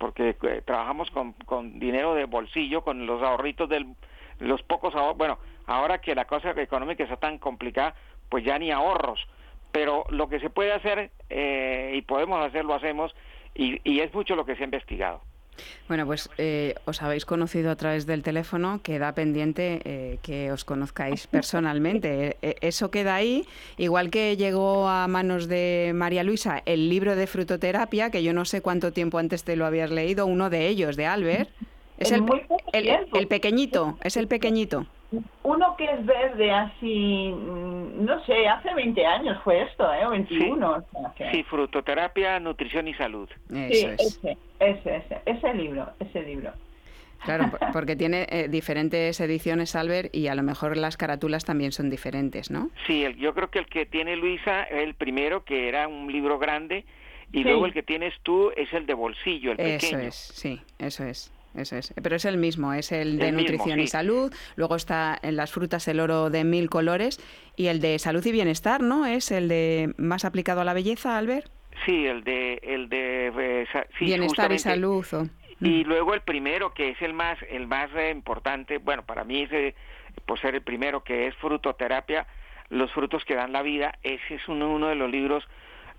porque 0.00 0.34
eh, 0.42 0.62
trabajamos 0.64 1.10
con, 1.10 1.34
con 1.44 1.78
dinero 1.78 2.14
de 2.14 2.24
bolsillo, 2.24 2.82
con 2.82 3.06
los 3.06 3.22
ahorritos 3.22 3.68
del 3.68 3.86
los 4.38 4.62
pocos 4.62 4.94
ahorros, 4.94 5.18
bueno, 5.18 5.38
ahora 5.66 6.00
que 6.00 6.14
la 6.14 6.24
cosa 6.24 6.52
económica 6.52 7.04
está 7.04 7.16
tan 7.16 7.36
complicada, 7.36 7.94
pues 8.30 8.42
ya 8.42 8.58
ni 8.58 8.70
ahorros. 8.70 9.20
Pero 9.70 10.06
lo 10.08 10.30
que 10.30 10.40
se 10.40 10.48
puede 10.48 10.72
hacer 10.72 11.10
eh, 11.28 11.92
y 11.94 12.00
podemos 12.00 12.42
hacer, 12.44 12.64
lo 12.64 12.74
hacemos 12.74 13.14
y, 13.54 13.78
y, 13.84 14.00
es 14.00 14.14
mucho 14.14 14.34
lo 14.34 14.46
que 14.46 14.56
se 14.56 14.62
ha 14.62 14.64
investigado. 14.64 15.20
Bueno, 15.88 16.06
pues 16.06 16.30
eh, 16.38 16.74
os 16.84 17.02
habéis 17.02 17.24
conocido 17.24 17.70
a 17.70 17.76
través 17.76 18.06
del 18.06 18.22
teléfono, 18.22 18.80
queda 18.82 19.12
pendiente 19.12 19.80
eh, 19.84 20.18
que 20.22 20.52
os 20.52 20.64
conozcáis 20.64 21.26
personalmente. 21.30 22.36
Eh, 22.42 22.56
eso 22.60 22.90
queda 22.90 23.14
ahí, 23.14 23.46
igual 23.76 24.10
que 24.10 24.36
llegó 24.36 24.88
a 24.88 25.08
manos 25.08 25.48
de 25.48 25.92
María 25.94 26.22
Luisa 26.22 26.62
el 26.66 26.88
libro 26.88 27.16
de 27.16 27.26
frutoterapia, 27.26 28.10
que 28.10 28.22
yo 28.22 28.32
no 28.32 28.44
sé 28.44 28.60
cuánto 28.60 28.92
tiempo 28.92 29.18
antes 29.18 29.44
te 29.44 29.56
lo 29.56 29.66
habías 29.66 29.90
leído, 29.90 30.26
uno 30.26 30.50
de 30.50 30.68
ellos, 30.68 30.96
de 30.96 31.06
Albert. 31.06 31.50
Es 32.00 32.12
el, 32.12 32.24
el, 32.72 32.88
el 33.12 33.26
pequeñito, 33.26 33.98
es 34.02 34.16
el 34.16 34.26
pequeñito. 34.26 34.86
Uno 35.42 35.76
que 35.76 35.84
es 35.84 36.06
verde 36.06 36.50
así, 36.52 37.32
mm, 37.34 38.04
no 38.04 38.24
sé, 38.24 38.46
hace 38.46 38.72
20 38.74 39.04
años 39.04 39.38
fue 39.42 39.62
esto, 39.62 39.92
¿eh? 39.92 40.06
O 40.06 40.10
21. 40.10 40.84
Sí, 41.16 41.24
sí 41.32 41.42
frutoterapia, 41.42 42.38
nutrición 42.38 42.86
y 42.86 42.94
salud. 42.94 43.28
Eso 43.50 43.68
sí, 43.70 43.86
es. 43.86 44.00
ese, 44.00 44.38
ese, 44.60 44.96
ese, 44.96 45.20
ese 45.26 45.54
libro, 45.54 45.90
ese 45.98 46.22
libro. 46.22 46.52
Claro, 47.24 47.50
porque 47.72 47.96
tiene 47.96 48.26
eh, 48.30 48.48
diferentes 48.48 49.20
ediciones, 49.20 49.74
Albert, 49.76 50.14
y 50.14 50.28
a 50.28 50.34
lo 50.34 50.42
mejor 50.42 50.76
las 50.76 50.96
carátulas 50.96 51.44
también 51.44 51.72
son 51.72 51.90
diferentes, 51.90 52.50
¿no? 52.50 52.70
Sí, 52.86 53.04
el, 53.04 53.16
yo 53.16 53.34
creo 53.34 53.50
que 53.50 53.58
el 53.58 53.66
que 53.66 53.86
tiene 53.86 54.16
Luisa 54.16 54.62
es 54.64 54.82
el 54.82 54.94
primero, 54.94 55.44
que 55.44 55.68
era 55.68 55.88
un 55.88 56.10
libro 56.10 56.38
grande, 56.38 56.84
y 57.32 57.38
sí. 57.38 57.44
luego 57.44 57.66
el 57.66 57.72
que 57.72 57.82
tienes 57.82 58.14
tú 58.22 58.52
es 58.56 58.72
el 58.72 58.86
de 58.86 58.94
bolsillo, 58.94 59.52
el 59.52 59.56
pequeño. 59.56 59.98
Eso 59.98 60.08
es, 60.08 60.14
sí, 60.14 60.60
eso 60.78 61.04
es. 61.04 61.32
Eso 61.54 61.76
es. 61.76 61.92
Pero 62.00 62.16
es 62.16 62.24
el 62.24 62.36
mismo, 62.36 62.72
es 62.72 62.92
el 62.92 63.18
de 63.18 63.28
el 63.28 63.36
nutrición 63.36 63.76
mismo, 63.76 63.82
sí. 63.82 63.84
y 63.84 63.86
salud. 63.88 64.32
Luego 64.56 64.76
está 64.76 65.18
en 65.22 65.36
las 65.36 65.50
frutas 65.50 65.86
el 65.88 66.00
oro 66.00 66.30
de 66.30 66.44
mil 66.44 66.70
colores 66.70 67.20
y 67.56 67.66
el 67.66 67.80
de 67.80 67.98
salud 67.98 68.24
y 68.24 68.32
bienestar, 68.32 68.82
¿no? 68.82 69.06
Es 69.06 69.30
el 69.30 69.48
de 69.48 69.92
más 69.96 70.24
aplicado 70.24 70.60
a 70.60 70.64
la 70.64 70.74
belleza, 70.74 71.18
Albert. 71.18 71.50
Sí, 71.84 72.06
el 72.06 72.24
de 72.24 72.60
el 72.62 72.88
de 72.88 73.32
eh, 73.36 73.66
sí, 73.98 74.04
bienestar 74.04 74.52
y 74.52 74.58
salud. 74.58 75.04
Y 75.60 75.84
luego 75.84 76.14
el 76.14 76.22
primero 76.22 76.72
que 76.72 76.90
es 76.90 77.02
el 77.02 77.12
más 77.12 77.38
el 77.48 77.66
más 77.66 77.90
eh, 77.94 78.10
importante, 78.10 78.78
bueno, 78.78 79.04
para 79.04 79.24
mí 79.24 79.42
ese 79.42 79.74
por 80.26 80.40
ser 80.40 80.54
el 80.54 80.62
primero 80.62 81.02
que 81.02 81.26
es 81.26 81.34
frutoterapia, 81.36 82.26
los 82.68 82.92
frutos 82.92 83.24
que 83.24 83.34
dan 83.34 83.52
la 83.52 83.62
vida. 83.62 83.98
Ese 84.02 84.36
es 84.36 84.48
uno, 84.48 84.70
uno 84.70 84.88
de 84.88 84.94
los 84.94 85.10
libros 85.10 85.44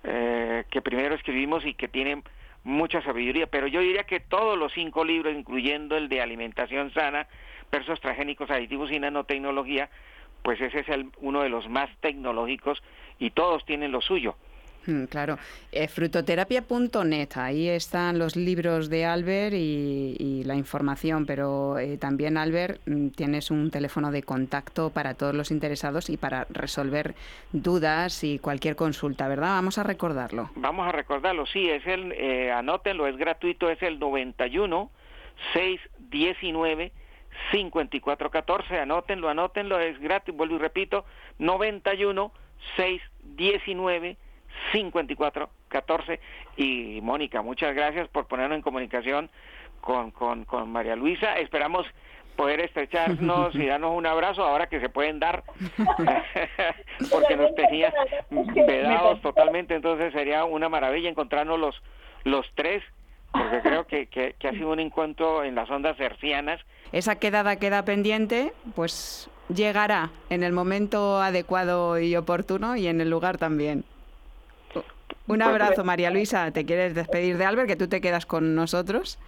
eh, 0.04 0.64
que 0.70 0.82
primero 0.82 1.14
escribimos 1.14 1.64
y 1.64 1.74
que 1.74 1.88
tiene 1.88 2.22
mucha 2.64 3.02
sabiduría, 3.02 3.46
pero 3.46 3.66
yo 3.66 3.80
diría 3.80 4.04
que 4.04 4.20
todos 4.20 4.58
los 4.58 4.72
cinco 4.72 5.04
libros, 5.04 5.34
incluyendo 5.34 5.96
el 5.96 6.08
de 6.08 6.20
alimentación 6.20 6.92
sana, 6.92 7.26
versus 7.70 8.00
transgénicos, 8.00 8.50
aditivos 8.50 8.92
y 8.92 8.98
nanotecnología, 8.98 9.90
pues 10.42 10.60
ese 10.60 10.80
es 10.80 10.88
el, 10.88 11.10
uno 11.18 11.42
de 11.42 11.48
los 11.48 11.68
más 11.68 11.88
tecnológicos 12.00 12.82
y 13.18 13.30
todos 13.30 13.64
tienen 13.64 13.92
lo 13.92 14.00
suyo. 14.00 14.36
Mm, 14.86 15.04
claro, 15.04 15.38
eh, 15.70 15.86
frutoterapia.net, 15.86 17.28
ahí 17.36 17.68
están 17.68 18.18
los 18.18 18.34
libros 18.34 18.90
de 18.90 19.04
Albert 19.04 19.54
y, 19.54 20.42
la 20.44 20.56
información, 20.56 21.24
pero 21.24 21.78
eh, 21.78 21.98
también 21.98 22.36
Albert 22.36 22.80
mm, 22.86 23.08
tienes 23.10 23.52
un 23.52 23.70
teléfono 23.70 24.10
de 24.10 24.24
contacto 24.24 24.90
para 24.90 25.14
todos 25.14 25.34
los 25.34 25.52
interesados 25.52 26.10
y 26.10 26.16
para 26.16 26.46
resolver 26.50 27.14
dudas 27.52 28.24
y 28.24 28.40
cualquier 28.40 28.74
consulta, 28.74 29.28
¿verdad? 29.28 29.50
Vamos 29.50 29.78
a 29.78 29.84
recordarlo. 29.84 30.50
Vamos 30.56 30.88
a 30.88 30.92
recordarlo, 30.92 31.46
sí, 31.46 31.70
es 31.70 31.86
el, 31.86 32.12
eh, 32.12 32.50
anótenlo, 32.50 33.06
es 33.06 33.16
gratuito, 33.16 33.70
es 33.70 33.80
el 33.82 34.00
91 34.00 34.90
619 35.52 36.92
5414, 37.52 38.78
anótenlo, 38.80 39.28
anótenlo, 39.28 39.78
es 39.78 39.98
gratis, 40.00 40.34
vuelvo 40.34 40.56
y 40.56 40.58
repito, 40.58 41.04
91 41.38 42.32
619 42.76 44.16
5414 44.16 44.31
y 46.56 47.00
Mónica, 47.02 47.42
muchas 47.42 47.74
gracias 47.74 48.08
por 48.08 48.26
ponernos 48.26 48.56
en 48.56 48.62
comunicación 48.62 49.30
con, 49.80 50.10
con, 50.10 50.44
con 50.44 50.70
María 50.70 50.96
Luisa. 50.96 51.38
Esperamos 51.38 51.86
poder 52.36 52.60
estrecharnos 52.60 53.54
y 53.54 53.66
darnos 53.66 53.96
un 53.96 54.06
abrazo 54.06 54.42
ahora 54.44 54.68
que 54.68 54.80
se 54.80 54.88
pueden 54.88 55.18
dar. 55.20 55.44
Porque 57.10 57.36
nos 57.36 57.54
tenías 57.54 57.92
vedados 58.30 59.20
totalmente. 59.20 59.74
Entonces 59.74 60.12
sería 60.12 60.44
una 60.44 60.68
maravilla 60.68 61.08
encontrarnos 61.08 61.58
los 61.58 61.82
los 62.24 62.46
tres 62.54 62.82
porque 63.32 63.60
creo 63.62 63.86
que, 63.86 64.06
que, 64.08 64.34
que 64.38 64.48
ha 64.48 64.52
sido 64.52 64.70
un 64.70 64.80
encuentro 64.80 65.42
en 65.42 65.54
las 65.54 65.70
ondas 65.70 65.98
hercianas. 65.98 66.60
Esa 66.92 67.16
quedada 67.16 67.56
queda 67.56 67.84
pendiente, 67.84 68.52
pues 68.74 69.30
llegará 69.48 70.10
en 70.28 70.42
el 70.42 70.52
momento 70.52 71.20
adecuado 71.20 71.98
y 71.98 72.14
oportuno 72.14 72.76
y 72.76 72.88
en 72.88 73.00
el 73.00 73.08
lugar 73.08 73.38
también. 73.38 73.84
Un 75.26 75.42
abrazo, 75.42 75.84
María 75.84 76.10
Luisa. 76.10 76.50
¿Te 76.52 76.64
quieres 76.64 76.94
despedir 76.94 77.38
de 77.38 77.44
Albert, 77.44 77.68
que 77.68 77.76
tú 77.76 77.88
te 77.88 78.00
quedas 78.00 78.26
con 78.26 78.54
nosotros? 78.54 79.18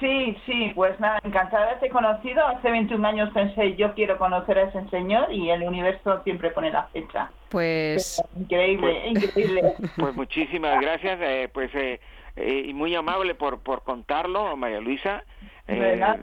Sí, 0.00 0.36
sí, 0.44 0.72
pues 0.74 0.98
nada, 0.98 1.20
encantada 1.24 1.62
de 1.62 1.70
haberte 1.70 1.88
conocido. 1.88 2.46
Hace 2.46 2.70
21 2.70 3.06
años 3.06 3.30
pensé, 3.32 3.76
yo 3.76 3.94
quiero 3.94 4.18
conocer 4.18 4.58
a 4.58 4.62
ese 4.62 4.88
señor 4.90 5.32
y 5.32 5.50
el 5.50 5.62
universo 5.62 6.20
siempre 6.24 6.50
pone 6.50 6.70
la 6.70 6.84
fecha. 6.88 7.30
Pues... 7.48 8.22
increíble, 8.36 9.00
pues, 9.12 9.24
increíble. 9.24 9.74
Pues 9.96 10.14
muchísimas 10.14 10.80
gracias, 10.80 11.18
eh, 11.22 11.48
pues 11.52 11.72
eh, 11.74 12.00
eh, 12.36 12.64
y 12.66 12.74
muy 12.74 12.94
amable 12.94 13.34
por, 13.34 13.60
por 13.60 13.82
contarlo, 13.84 14.56
María 14.56 14.80
Luisa. 14.80 15.22
Eh, 15.68 15.96
nada, 15.96 16.18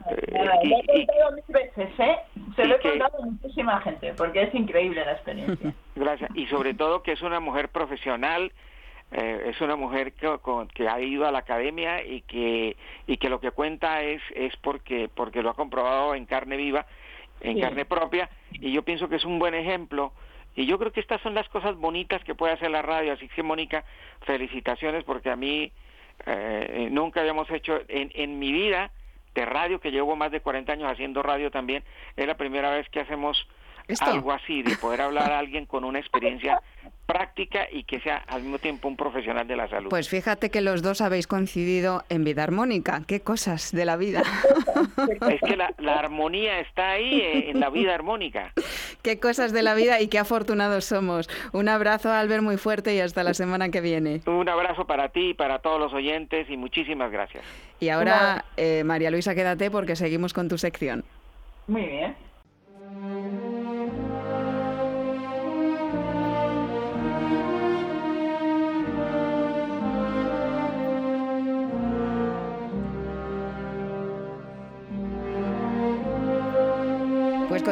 y, 0.62 0.70
lo 0.70 0.78
he 0.78 1.06
contado 1.08 1.32
mil 1.32 1.44
veces, 1.48 1.90
¿eh? 2.00 2.18
Se 2.56 2.66
lo 2.66 2.76
he 2.76 2.80
contado 2.80 3.24
a 3.24 3.26
muchísima 3.26 3.82
gente, 3.82 4.14
porque 4.16 4.44
es 4.44 4.54
increíble 4.54 5.04
la 5.04 5.14
experiencia. 5.14 5.74
Gracias. 5.96 6.30
Y 6.36 6.48
sobre 6.48 6.74
todo 6.74 7.02
que 7.02 7.14
es 7.14 7.22
una 7.22 7.40
mujer 7.40 7.70
profesional, 7.70 8.52
eh, 9.12 9.50
es 9.50 9.60
una 9.60 9.76
mujer 9.76 10.14
que, 10.14 10.30
que, 10.74 10.88
ha 10.88 11.02
ido 11.02 11.28
a 11.28 11.32
la 11.32 11.40
academia 11.40 12.04
y 12.04 12.22
que 12.22 12.78
y 13.08 13.18
que 13.18 13.30
lo 13.30 13.42
que 13.42 13.52
cuenta 13.52 14.02
es 14.02 14.22
es 14.34 14.56
porque 14.58 15.10
porque 15.14 15.42
lo 15.42 15.50
ha 15.50 15.54
comprobado 15.54 16.16
en 16.16 16.26
carne 16.26 16.56
viva, 16.56 16.86
en 17.42 17.60
carne 17.60 17.86
propia. 17.86 18.30
Y 18.54 18.72
yo 18.72 18.84
pienso 18.84 19.10
que 19.10 19.18
es 19.18 19.26
un 19.26 19.38
buen 19.38 19.54
ejemplo. 19.54 20.14
Y 20.56 20.66
yo 20.66 20.78
creo 20.78 20.92
que 20.92 21.00
estas 21.00 21.22
son 21.22 21.34
las 21.34 21.48
cosas 21.50 21.76
bonitas 21.76 22.24
que 22.24 22.36
puede 22.36 22.54
hacer 22.54 22.72
la 22.72 22.82
radio. 22.82 23.14
Así 23.14 23.28
que, 23.30 23.44
Mónica, 23.44 23.84
felicitaciones 24.22 25.04
porque 25.04 25.30
a 25.30 25.36
mí 25.36 25.72
eh, 26.26 26.90
nunca 26.92 27.22
habíamos 27.22 27.50
hecho 27.52 27.82
en, 27.88 28.12
en 28.14 28.40
mi 28.40 28.52
vida 28.52 28.92
de 29.34 29.46
radio, 29.46 29.80
que 29.80 29.92
llevo 29.92 30.16
más 30.16 30.32
de 30.32 30.42
40 30.42 30.74
años 30.74 30.92
haciendo 30.92 31.24
radio 31.24 31.52
también, 31.52 31.84
es 32.18 32.28
la 32.28 32.36
primera 32.36 32.70
vez 32.72 32.88
que 32.90 33.00
hacemos 33.00 33.48
algo 34.00 34.32
así, 34.32 34.64
de 34.64 34.76
poder 34.76 35.02
hablar 35.02 35.32
a 35.32 35.40
alguien 35.40 35.66
con 35.66 35.84
una 35.84 36.00
experiencia 36.00 36.62
práctica 37.12 37.68
y 37.70 37.84
que 37.84 38.00
sea 38.00 38.24
al 38.28 38.42
mismo 38.42 38.60
tiempo 38.60 38.88
un 38.88 38.96
profesional 38.96 39.46
de 39.46 39.56
la 39.56 39.68
salud. 39.68 39.90
Pues 39.90 40.08
fíjate 40.08 40.50
que 40.50 40.62
los 40.62 40.82
dos 40.82 41.02
habéis 41.02 41.28
coincidido 41.28 42.04
en 42.10 42.24
vida 42.24 42.44
armónica. 42.44 43.02
Qué 43.06 43.20
cosas 43.22 43.72
de 43.72 43.86
la 43.86 43.98
vida. 43.98 44.24
Es 45.30 45.42
que 45.42 45.58
la, 45.58 45.94
armonía 45.94 46.60
está 46.60 46.92
ahí 46.92 47.22
eh, 47.22 47.50
en 47.52 47.60
la 47.60 47.70
vida 47.70 47.94
armónica. 47.94 48.54
Qué 49.02 49.20
cosas 49.20 49.52
de 49.52 49.62
la 49.62 49.74
vida 49.74 50.00
y 50.00 50.08
qué 50.08 50.20
afortunados 50.20 50.86
somos. 50.86 51.30
Un 51.52 51.70
abrazo, 51.70 52.12
Albert, 52.12 52.44
muy 52.44 52.58
fuerte 52.58 52.96
y 52.96 53.00
hasta 53.00 53.24
la 53.24 53.34
semana 53.34 53.70
que 53.70 53.82
viene. 53.82 54.22
Un 54.26 54.48
abrazo 54.48 54.86
para 54.86 55.10
ti 55.10 55.30
y 55.30 55.34
para 55.34 55.60
todos 55.60 55.80
los 55.80 55.94
oyentes 55.94 56.50
y 56.50 56.58
muchísimas 56.58 57.12
gracias. 57.12 57.44
Y 57.80 57.90
ahora, 57.90 58.46
eh, 58.58 58.84
María 58.86 59.12
Luisa, 59.12 59.36
quédate 59.36 59.70
porque 59.70 59.96
seguimos 59.96 60.34
con 60.34 60.48
tu 60.48 60.58
sección. 60.58 61.04
Muy 61.68 61.84
bien. 61.84 63.71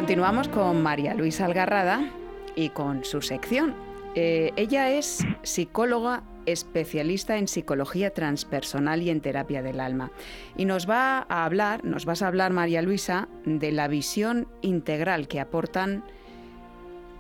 Continuamos 0.10 0.47
con 0.47 0.82
María 0.82 1.14
Luisa 1.14 1.45
Algarrada 1.45 2.10
y 2.55 2.70
con 2.70 3.05
su 3.05 3.22
sección. 3.22 3.76
Eh, 4.16 4.51
ella 4.55 4.89
es 4.89 5.24
psicóloga 5.43 6.24
especialista 6.47 7.38
en 7.38 7.47
psicología 7.47 8.12
transpersonal 8.12 9.03
y 9.03 9.12
en 9.12 9.22
terapia 9.22 9.62
del 9.62 9.80
alma. 9.80 10.10
Y 10.57 10.66
nos 10.66 10.89
va 10.89 11.28
a 11.30 11.45
hablar, 11.45 11.86
nos 11.86 12.05
vas 12.05 12.24
a 12.24 12.28
hablar, 12.28 12.51
María 12.51 12.82
Luisa, 12.82 13.28
de 13.45 13.72
la 13.72 13.88
visión 13.88 14.47
integral 14.64 15.28
que 15.28 15.39
aportan, 15.39 16.03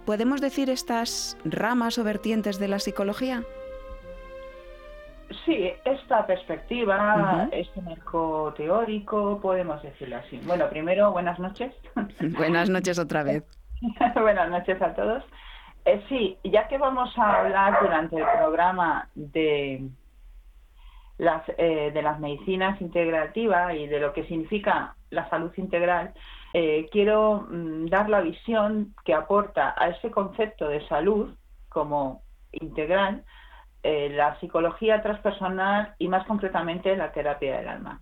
¿podemos 0.07 0.41
decir 0.41 0.71
estas 0.71 1.37
ramas 1.45 1.99
o 1.99 2.03
vertientes 2.03 2.57
de 2.57 2.69
la 2.69 2.79
psicología? 2.79 3.43
Sí, 5.45 5.71
esta 5.85 6.25
perspectiva, 6.25 7.47
este 7.51 7.81
marco 7.81 8.53
teórico, 8.55 9.39
podemos 9.41 9.81
decirlo 9.81 10.17
así. 10.17 10.39
Bueno, 10.45 10.69
primero, 10.69 11.11
buenas 11.11 11.39
noches. 11.39 11.73
buenas 12.37 12.69
noches 12.69 12.99
otra 12.99 13.23
vez. 13.23 13.43
buenas 14.15 14.49
noches 14.49 14.81
a 14.81 14.93
todos. 14.93 15.23
Eh, 15.85 16.03
sí, 16.09 16.37
ya 16.43 16.67
que 16.67 16.77
vamos 16.77 17.17
a 17.17 17.39
hablar 17.39 17.79
durante 17.81 18.17
el 18.17 18.25
programa 18.37 19.09
de 19.15 19.89
las, 21.17 21.43
eh, 21.57 21.91
de 21.93 22.01
las 22.01 22.19
medicinas 22.19 22.79
integrativas 22.81 23.73
y 23.75 23.87
de 23.87 23.99
lo 23.99 24.13
que 24.13 24.25
significa 24.25 24.95
la 25.09 25.29
salud 25.29 25.51
integral, 25.57 26.13
eh, 26.53 26.87
quiero 26.91 27.47
mm, 27.49 27.87
dar 27.87 28.09
la 28.09 28.21
visión 28.21 28.93
que 29.05 29.13
aporta 29.13 29.75
a 29.77 29.89
ese 29.89 30.11
concepto 30.11 30.67
de 30.67 30.85
salud 30.87 31.35
como 31.69 32.23
integral 32.51 33.23
eh, 33.83 34.09
la 34.09 34.39
psicología 34.39 35.01
transpersonal 35.01 35.95
y 35.99 36.07
más 36.07 36.25
concretamente 36.27 36.95
la 36.97 37.11
terapia 37.11 37.57
del 37.57 37.67
alma. 37.67 38.01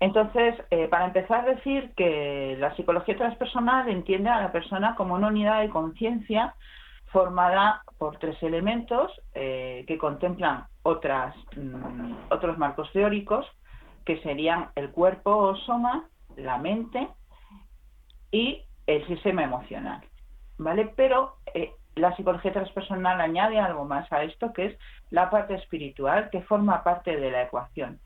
Entonces, 0.00 0.56
eh, 0.70 0.88
para 0.88 1.04
empezar, 1.04 1.44
decir 1.44 1.92
que 1.96 2.56
la 2.58 2.74
psicología 2.74 3.16
transpersonal 3.16 3.88
entiende 3.88 4.30
a 4.30 4.40
la 4.40 4.50
persona 4.50 4.96
como 4.96 5.14
una 5.14 5.28
unidad 5.28 5.60
de 5.60 5.70
conciencia 5.70 6.56
formada 7.12 7.82
por 7.98 8.18
tres 8.18 8.42
elementos 8.42 9.12
eh, 9.34 9.84
que 9.86 9.98
contemplan 9.98 10.64
otras, 10.82 11.36
mm, 11.56 12.14
otros 12.30 12.58
marcos 12.58 12.90
teóricos, 12.92 13.46
que 14.04 14.20
serían 14.22 14.70
el 14.74 14.90
cuerpo 14.90 15.36
o 15.36 15.56
soma, 15.58 16.08
la 16.36 16.58
mente 16.58 17.06
y 18.32 18.64
el 18.88 19.06
sistema 19.06 19.44
emocional. 19.44 20.00
¿Vale? 20.58 20.92
Pero 20.96 21.36
la 21.94 22.14
psicología 22.16 22.52
transpersonal 22.52 23.20
añade 23.20 23.58
algo 23.58 23.84
más 23.84 24.10
a 24.12 24.22
esto, 24.22 24.52
que 24.52 24.66
es 24.66 24.78
la 25.10 25.30
parte 25.30 25.54
espiritual, 25.54 26.30
que 26.30 26.42
forma 26.42 26.82
parte 26.82 27.16
de 27.16 27.30
la 27.30 27.42
ecuación 27.42 28.00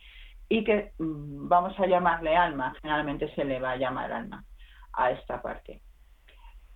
y 0.49 0.65
que 0.65 0.93
mm, 0.99 1.49
vamos 1.49 1.79
a 1.79 1.87
llamarle 1.87 2.37
alma, 2.37 2.75
generalmente 2.81 3.33
se 3.35 3.45
le 3.45 3.61
va 3.61 3.73
a 3.73 3.77
llamar 3.77 4.13
alma 4.13 4.45
a 4.93 5.11
esta 5.11 5.43
parte. 5.43 5.83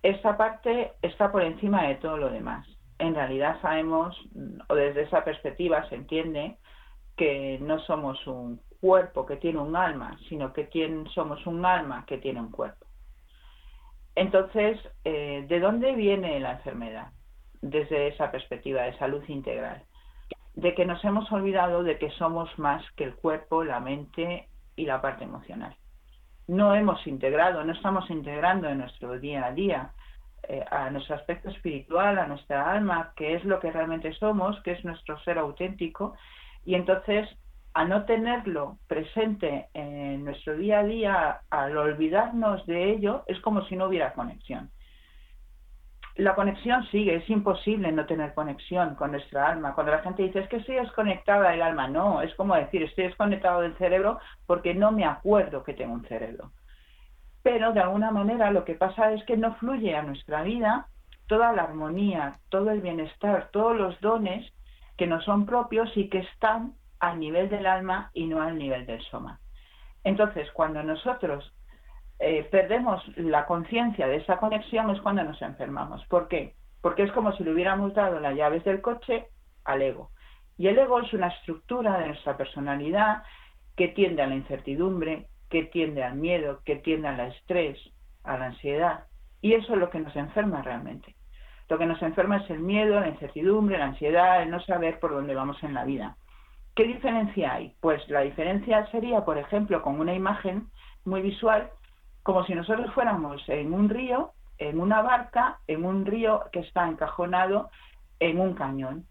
Esta 0.03 0.35
parte 0.37 0.93
está 1.01 1.31
por 1.31 1.43
encima 1.43 1.87
de 1.87 1.95
todo 1.95 2.17
lo 2.17 2.29
demás. 2.29 2.67
En 2.97 3.15
realidad 3.15 3.59
sabemos, 3.61 4.17
mm, 4.33 4.61
o 4.67 4.75
desde 4.75 5.03
esa 5.03 5.23
perspectiva 5.23 5.87
se 5.89 5.95
entiende, 5.95 6.57
que 7.15 7.59
no 7.61 7.79
somos 7.79 8.25
un 8.25 8.61
cuerpo 8.79 9.25
que 9.25 9.37
tiene 9.37 9.59
un 9.59 9.75
alma, 9.75 10.17
sino 10.27 10.53
que 10.53 10.69
somos 11.13 11.45
un 11.45 11.65
alma 11.65 12.05
que 12.05 12.17
tiene 12.17 12.41
un 12.41 12.51
cuerpo. 12.51 12.87
Entonces, 14.15 14.79
eh, 15.03 15.45
¿de 15.47 15.59
dónde 15.59 15.93
viene 15.93 16.39
la 16.39 16.53
enfermedad? 16.53 17.07
Desde 17.61 18.07
esa 18.07 18.31
perspectiva 18.31 18.83
de 18.83 18.97
salud 18.97 19.23
integral. 19.27 19.83
De 20.55 20.75
que 20.75 20.85
nos 20.85 21.03
hemos 21.05 21.31
olvidado 21.31 21.83
de 21.83 21.97
que 21.97 22.09
somos 22.11 22.57
más 22.59 22.83
que 22.93 23.05
el 23.05 23.15
cuerpo, 23.15 23.63
la 23.63 23.79
mente 23.79 24.47
y 24.75 24.85
la 24.85 25.01
parte 25.01 25.23
emocional. 25.23 25.75
No 26.47 26.75
hemos 26.75 27.05
integrado, 27.07 27.63
no 27.63 27.71
estamos 27.71 28.09
integrando 28.09 28.67
en 28.67 28.79
nuestro 28.79 29.17
día 29.19 29.45
a 29.45 29.53
día 29.53 29.91
eh, 30.49 30.65
a 30.71 30.89
nuestro 30.89 31.15
aspecto 31.15 31.49
espiritual, 31.49 32.17
a 32.17 32.25
nuestra 32.25 32.71
alma, 32.71 33.13
que 33.15 33.35
es 33.35 33.45
lo 33.45 33.59
que 33.59 33.71
realmente 33.71 34.11
somos, 34.13 34.59
que 34.63 34.71
es 34.71 34.83
nuestro 34.83 35.19
ser 35.19 35.37
auténtico. 35.37 36.15
Y 36.65 36.75
entonces 36.75 37.29
a 37.73 37.85
no 37.85 38.05
tenerlo 38.05 38.77
presente 38.87 39.69
en 39.73 40.25
nuestro 40.25 40.57
día 40.57 40.79
a 40.79 40.83
día, 40.83 41.41
al 41.49 41.77
olvidarnos 41.77 42.65
de 42.65 42.91
ello, 42.91 43.23
es 43.27 43.39
como 43.39 43.65
si 43.65 43.75
no 43.75 43.85
hubiera 43.85 44.13
conexión. 44.13 44.69
La 46.15 46.35
conexión 46.35 46.85
sigue, 46.87 47.15
es 47.15 47.29
imposible 47.29 47.91
no 47.91 48.05
tener 48.05 48.33
conexión 48.33 48.95
con 48.95 49.11
nuestra 49.11 49.47
alma. 49.47 49.73
Cuando 49.73 49.93
la 49.93 49.99
gente 49.99 50.23
dice, 50.23 50.39
es 50.39 50.49
que 50.49 50.57
estoy 50.57 50.75
desconectada 50.75 51.51
del 51.51 51.61
alma, 51.61 51.87
no, 51.87 52.21
es 52.21 52.35
como 52.35 52.55
decir, 52.55 52.83
estoy 52.83 53.05
desconectado 53.05 53.61
del 53.61 53.77
cerebro 53.77 54.19
porque 54.45 54.73
no 54.73 54.91
me 54.91 55.05
acuerdo 55.05 55.63
que 55.63 55.73
tengo 55.73 55.93
un 55.93 56.05
cerebro. 56.05 56.51
Pero 57.43 57.71
de 57.71 57.79
alguna 57.79 58.11
manera 58.11 58.51
lo 58.51 58.65
que 58.65 58.75
pasa 58.75 59.13
es 59.13 59.23
que 59.23 59.37
no 59.37 59.55
fluye 59.55 59.95
a 59.95 60.03
nuestra 60.03 60.43
vida 60.43 60.87
toda 61.27 61.53
la 61.53 61.63
armonía, 61.63 62.39
todo 62.49 62.71
el 62.71 62.81
bienestar, 62.81 63.49
todos 63.53 63.77
los 63.77 63.99
dones 64.01 64.45
que 64.97 65.07
no 65.07 65.21
son 65.21 65.45
propios 65.45 65.89
y 65.95 66.09
que 66.09 66.19
están 66.19 66.73
al 67.01 67.19
nivel 67.19 67.49
del 67.49 67.65
alma 67.65 68.11
y 68.13 68.27
no 68.27 68.41
al 68.41 68.57
nivel 68.57 68.85
del 68.85 69.01
soma. 69.01 69.39
Entonces, 70.03 70.49
cuando 70.53 70.81
nosotros 70.83 71.53
eh, 72.19 72.47
perdemos 72.51 73.03
la 73.17 73.45
conciencia 73.47 74.07
de 74.07 74.17
esa 74.17 74.37
conexión 74.37 74.89
es 74.91 75.01
cuando 75.01 75.23
nos 75.23 75.41
enfermamos. 75.41 76.05
¿Por 76.05 76.27
qué? 76.27 76.53
Porque 76.81 77.03
es 77.03 77.11
como 77.11 77.33
si 77.33 77.43
le 77.43 77.51
hubiéramos 77.51 77.93
dado 77.95 78.19
las 78.19 78.35
llaves 78.35 78.63
del 78.63 78.81
coche 78.81 79.27
al 79.65 79.81
ego. 79.81 80.11
Y 80.57 80.67
el 80.67 80.77
ego 80.77 80.99
es 80.99 81.11
una 81.13 81.29
estructura 81.29 81.97
de 81.97 82.07
nuestra 82.07 82.37
personalidad 82.37 83.23
que 83.75 83.87
tiende 83.87 84.21
a 84.21 84.27
la 84.27 84.35
incertidumbre, 84.35 85.27
que 85.49 85.63
tiende 85.63 86.03
al 86.03 86.15
miedo, 86.15 86.61
que 86.63 86.75
tiende 86.75 87.07
al 87.07 87.19
estrés, 87.31 87.79
a 88.23 88.37
la 88.37 88.45
ansiedad. 88.47 89.05
Y 89.41 89.53
eso 89.53 89.73
es 89.73 89.79
lo 89.79 89.89
que 89.89 89.99
nos 89.99 90.15
enferma 90.15 90.61
realmente. 90.61 91.15
Lo 91.67 91.79
que 91.79 91.87
nos 91.87 92.01
enferma 92.03 92.37
es 92.37 92.49
el 92.51 92.59
miedo, 92.59 92.99
la 92.99 93.07
incertidumbre, 93.07 93.79
la 93.79 93.85
ansiedad, 93.85 94.43
el 94.43 94.51
no 94.51 94.59
saber 94.61 94.99
por 94.99 95.11
dónde 95.11 95.33
vamos 95.33 95.61
en 95.63 95.73
la 95.73 95.85
vida. 95.85 96.17
¿Qué 96.75 96.85
diferencia 96.85 97.53
hay? 97.53 97.75
Pues 97.81 98.07
la 98.09 98.21
diferencia 98.21 98.85
sería, 98.91 99.25
por 99.25 99.37
ejemplo, 99.37 99.81
con 99.81 99.99
una 99.99 100.13
imagen 100.13 100.67
muy 101.03 101.21
visual, 101.21 101.69
como 102.23 102.45
si 102.45 102.55
nosotros 102.55 102.93
fuéramos 102.93 103.41
en 103.49 103.73
un 103.73 103.89
río, 103.89 104.31
en 104.57 104.79
una 104.79 105.01
barca, 105.01 105.59
en 105.67 105.83
un 105.83 106.05
río 106.05 106.45
que 106.51 106.59
está 106.59 106.87
encajonado 106.87 107.69
en 108.19 108.39
un 108.39 108.53
cañón. 108.53 109.05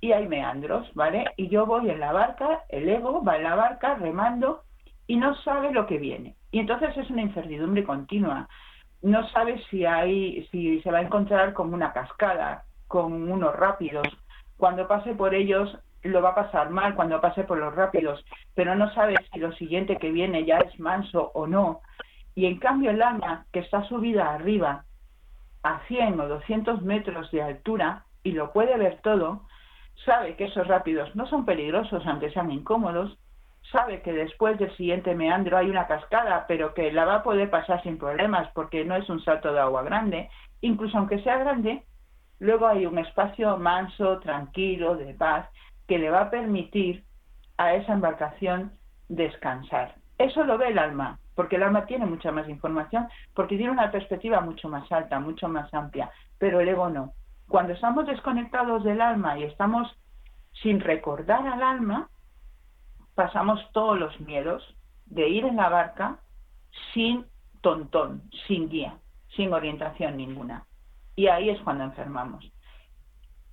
Y 0.00 0.12
hay 0.12 0.26
meandros, 0.26 0.92
¿vale? 0.94 1.26
Y 1.36 1.48
yo 1.48 1.66
voy 1.66 1.90
en 1.90 2.00
la 2.00 2.12
barca, 2.12 2.62
el 2.70 2.88
ego 2.88 3.22
va 3.22 3.36
en 3.36 3.44
la 3.44 3.56
barca 3.56 3.94
remando 3.94 4.62
y 5.06 5.16
no 5.16 5.34
sabe 5.42 5.70
lo 5.70 5.86
que 5.86 5.98
viene. 5.98 6.36
Y 6.50 6.60
entonces 6.60 6.96
es 6.96 7.10
una 7.10 7.22
incertidumbre 7.22 7.84
continua. 7.84 8.48
No 9.02 9.28
sabe 9.28 9.62
si 9.68 9.84
hay, 9.84 10.46
si 10.50 10.80
se 10.80 10.90
va 10.90 10.98
a 10.98 11.02
encontrar 11.02 11.52
con 11.52 11.74
una 11.74 11.92
cascada, 11.92 12.64
con 12.88 13.30
unos 13.30 13.54
rápidos. 13.54 14.06
Cuando 14.56 14.88
pase 14.88 15.14
por 15.14 15.34
ellos 15.34 15.76
lo 16.02 16.22
va 16.22 16.30
a 16.30 16.34
pasar 16.34 16.70
mal 16.70 16.94
cuando 16.94 17.20
pase 17.20 17.44
por 17.44 17.58
los 17.58 17.74
rápidos, 17.74 18.24
pero 18.54 18.74
no 18.74 18.92
sabe 18.94 19.16
si 19.32 19.38
lo 19.38 19.52
siguiente 19.52 19.98
que 19.98 20.10
viene 20.10 20.44
ya 20.44 20.58
es 20.58 20.78
manso 20.80 21.30
o 21.34 21.46
no. 21.46 21.80
Y 22.34 22.46
en 22.46 22.58
cambio 22.58 22.90
el 22.90 23.02
alma, 23.02 23.46
que 23.52 23.60
está 23.60 23.84
subida 23.84 24.34
arriba, 24.34 24.84
a 25.62 25.80
100 25.86 26.20
o 26.20 26.28
200 26.28 26.82
metros 26.82 27.30
de 27.30 27.42
altura, 27.42 28.04
y 28.24 28.32
lo 28.32 28.52
puede 28.52 28.76
ver 28.76 29.00
todo, 29.02 29.42
sabe 30.04 30.36
que 30.36 30.44
esos 30.44 30.66
rápidos 30.66 31.14
no 31.14 31.26
son 31.26 31.44
peligrosos, 31.44 32.04
aunque 32.06 32.30
sean 32.30 32.50
incómodos, 32.50 33.16
sabe 33.70 34.02
que 34.02 34.12
después 34.12 34.58
del 34.58 34.74
siguiente 34.76 35.14
meandro 35.14 35.56
hay 35.56 35.70
una 35.70 35.86
cascada, 35.86 36.46
pero 36.48 36.74
que 36.74 36.92
la 36.92 37.04
va 37.04 37.16
a 37.16 37.22
poder 37.22 37.48
pasar 37.50 37.82
sin 37.82 37.98
problemas 37.98 38.48
porque 38.54 38.84
no 38.84 38.96
es 38.96 39.08
un 39.08 39.22
salto 39.22 39.52
de 39.52 39.60
agua 39.60 39.82
grande, 39.82 40.28
incluso 40.60 40.98
aunque 40.98 41.22
sea 41.22 41.38
grande, 41.38 41.84
luego 42.40 42.66
hay 42.66 42.86
un 42.86 42.98
espacio 42.98 43.56
manso, 43.56 44.18
tranquilo, 44.18 44.96
de 44.96 45.14
paz, 45.14 45.48
que 45.92 45.98
le 45.98 46.08
va 46.08 46.22
a 46.22 46.30
permitir 46.30 47.04
a 47.58 47.74
esa 47.74 47.92
embarcación 47.92 48.72
descansar. 49.10 49.96
Eso 50.16 50.42
lo 50.42 50.56
ve 50.56 50.68
el 50.68 50.78
alma, 50.78 51.18
porque 51.34 51.56
el 51.56 51.64
alma 51.64 51.84
tiene 51.84 52.06
mucha 52.06 52.32
más 52.32 52.48
información, 52.48 53.08
porque 53.34 53.58
tiene 53.58 53.72
una 53.72 53.90
perspectiva 53.90 54.40
mucho 54.40 54.70
más 54.70 54.90
alta, 54.90 55.20
mucho 55.20 55.48
más 55.48 55.68
amplia, 55.74 56.10
pero 56.38 56.60
el 56.60 56.68
ego 56.70 56.88
no. 56.88 57.12
Cuando 57.46 57.74
estamos 57.74 58.06
desconectados 58.06 58.84
del 58.84 59.02
alma 59.02 59.38
y 59.38 59.42
estamos 59.42 59.86
sin 60.62 60.80
recordar 60.80 61.46
al 61.46 61.62
alma, 61.62 62.08
pasamos 63.14 63.60
todos 63.72 63.98
los 63.98 64.18
miedos 64.18 64.62
de 65.04 65.28
ir 65.28 65.44
en 65.44 65.56
la 65.56 65.68
barca 65.68 66.20
sin 66.94 67.26
tontón, 67.60 68.22
sin 68.46 68.70
guía, 68.70 68.96
sin 69.36 69.52
orientación 69.52 70.16
ninguna. 70.16 70.64
Y 71.16 71.26
ahí 71.26 71.50
es 71.50 71.60
cuando 71.60 71.84
enfermamos. 71.84 72.50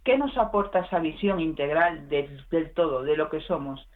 ¿Qué 0.03 0.17
nos 0.17 0.37
aporta 0.37 0.79
esa 0.79 0.99
visión 0.99 1.39
integral 1.39 2.07
del, 2.07 2.45
todo, 2.73 3.03
de 3.03 3.17
lo 3.17 3.29
que 3.29 3.41
somos? 3.41 3.87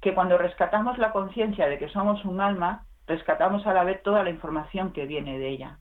Que 0.00 0.14
cuando 0.14 0.38
rescatamos 0.38 0.98
la 0.98 1.12
conciencia 1.12 1.68
de 1.68 1.78
que 1.78 1.88
somos 1.88 2.24
un 2.24 2.40
alma, 2.40 2.86
rescatamos 3.06 3.66
a 3.66 3.72
la 3.72 3.84
vez 3.84 4.02
toda 4.02 4.24
la 4.24 4.30
información 4.30 4.92
que 4.92 5.06
viene 5.06 5.38
de 5.38 5.48
ella. 5.48 5.78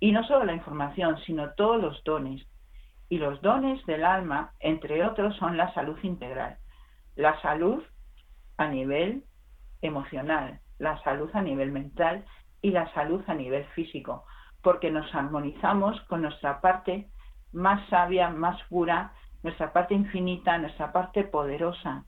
Y 0.00 0.12
no 0.12 0.24
solo 0.24 0.44
la 0.44 0.54
información, 0.54 1.18
sino 1.24 1.50
todos 1.50 1.80
los 1.80 2.02
dones. 2.04 2.46
Y 3.08 3.18
los 3.18 3.40
dones 3.42 3.84
del 3.86 4.04
alma, 4.04 4.52
entre 4.60 5.04
otros, 5.04 5.36
son 5.36 5.56
la 5.56 5.72
salud 5.74 5.98
integral. 6.02 6.56
La 7.16 7.40
salud 7.42 7.82
a 8.56 8.66
nivel 8.68 9.24
emocional, 9.82 10.60
la 10.78 11.00
salud 11.02 11.30
a 11.34 11.42
nivel 11.42 11.70
mental 11.70 12.24
y 12.62 12.70
la 12.70 12.92
salud 12.94 13.22
a 13.26 13.34
nivel 13.34 13.64
físico, 13.66 14.24
porque 14.62 14.90
nos 14.90 15.14
armonizamos 15.14 16.00
con 16.02 16.22
nuestra 16.22 16.60
parte 16.60 17.08
más 17.54 17.88
sabia, 17.88 18.28
más 18.30 18.62
pura, 18.68 19.12
nuestra 19.42 19.72
parte 19.72 19.94
infinita, 19.94 20.58
nuestra 20.58 20.92
parte 20.92 21.24
poderosa. 21.24 22.04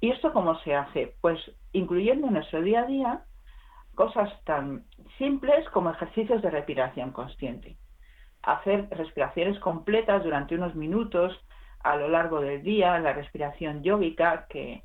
¿Y 0.00 0.10
esto 0.10 0.32
cómo 0.32 0.58
se 0.60 0.74
hace? 0.74 1.14
Pues 1.20 1.38
incluyendo 1.72 2.26
en 2.26 2.34
nuestro 2.34 2.60
día 2.60 2.80
a 2.80 2.86
día 2.86 3.22
cosas 3.94 4.32
tan 4.44 4.84
simples 5.18 5.68
como 5.70 5.90
ejercicios 5.90 6.42
de 6.42 6.50
respiración 6.50 7.12
consciente. 7.12 7.76
Hacer 8.42 8.88
respiraciones 8.90 9.58
completas 9.60 10.24
durante 10.24 10.56
unos 10.56 10.74
minutos 10.74 11.38
a 11.84 11.96
lo 11.96 12.08
largo 12.08 12.40
del 12.40 12.62
día, 12.62 12.98
la 12.98 13.12
respiración 13.12 13.82
yógica 13.82 14.46
que, 14.48 14.82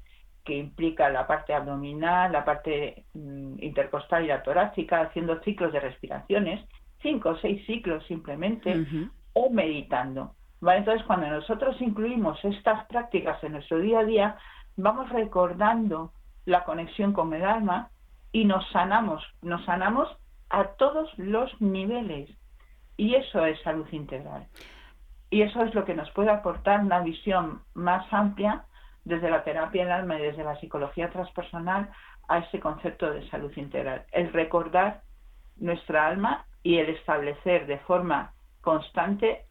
implica 0.49 1.09
la 1.09 1.27
parte 1.27 1.53
abdominal, 1.53 2.31
la 2.31 2.45
parte 2.45 3.03
mm, 3.13 3.61
intercostal 3.61 4.23
y 4.23 4.27
la 4.27 4.43
torácica, 4.43 5.01
haciendo 5.01 5.41
ciclos 5.41 5.73
de 5.73 5.81
respiraciones, 5.81 6.65
cinco 7.01 7.31
o 7.31 7.37
seis 7.39 7.65
ciclos 7.65 8.05
simplemente, 8.07 8.85
o 9.37 9.51
meditando. 9.51 10.33
Entonces, 10.61 11.05
cuando 11.05 11.27
nosotros 11.27 11.79
incluimos 11.79 12.43
estas 12.43 12.85
prácticas 12.85 13.43
en 13.43 13.51
nuestro 13.51 13.77
día 13.77 13.99
a 13.99 14.03
día, 14.03 14.37
vamos 14.75 15.09
recordando 15.09 16.11
la 16.45 16.63
conexión 16.63 17.13
con 17.13 17.31
el 17.33 17.45
alma 17.45 17.91
y 18.31 18.45
nos 18.45 18.67
sanamos, 18.71 19.23
nos 19.43 19.63
sanamos 19.65 20.09
a 20.49 20.63
todos 20.79 21.11
los 21.17 21.49
niveles. 21.61 22.29
Y 22.97 23.13
eso 23.13 23.45
es 23.45 23.61
salud 23.61 23.87
integral. 23.91 24.47
Y 25.29 25.43
eso 25.43 25.61
es 25.63 25.75
lo 25.75 25.85
que 25.85 25.93
nos 25.93 26.09
puede 26.11 26.31
aportar 26.31 26.79
una 26.79 27.01
visión 27.01 27.61
más 27.75 28.11
amplia 28.11 28.63
desde 29.05 29.29
la 29.29 29.43
terapia 29.43 29.83
del 29.83 29.93
alma 29.93 30.17
y 30.17 30.23
desde 30.23 30.43
la 30.43 30.59
psicología 30.59 31.11
transpersonal 31.11 31.91
a 32.27 32.39
ese 32.39 32.59
concepto 32.59 33.11
de 33.11 33.29
salud 33.29 33.51
integral. 33.55 34.03
El 34.11 34.33
recordar 34.33 35.01
nuestra 35.57 36.07
alma 36.07 36.45
y 36.63 36.79
el 36.79 36.89
establecer 36.89 37.67
de 37.67 37.77
forma 37.79 38.33
constante 38.67 39.45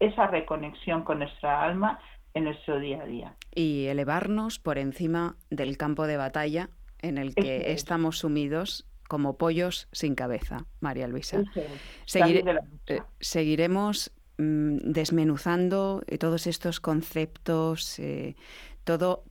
esa 0.00 0.26
reconexión 0.26 1.04
con 1.04 1.20
nuestra 1.20 1.62
alma 1.62 2.00
en 2.34 2.42
nuestro 2.42 2.80
día 2.80 3.02
a 3.02 3.06
día. 3.06 3.36
Y 3.54 3.86
elevarnos 3.86 4.58
por 4.58 4.78
encima 4.78 5.36
del 5.48 5.76
campo 5.76 6.08
de 6.08 6.16
batalla 6.16 6.68
en 6.98 7.18
el 7.18 7.36
que 7.36 7.70
estamos 7.70 8.18
sumidos 8.18 8.84
como 9.08 9.38
pollos 9.38 9.86
sin 9.92 10.16
cabeza, 10.16 10.66
María 10.80 11.06
Luisa. 11.06 11.40
Eh, 11.54 13.00
seguiremos 13.20 14.10
mm, 14.38 14.78
desmenuzando 14.78 16.02
eh, 16.08 16.18
todos 16.18 16.48
estos 16.48 16.80
conceptos, 16.80 18.00
eh, 18.00 18.34
todo, 18.82 19.22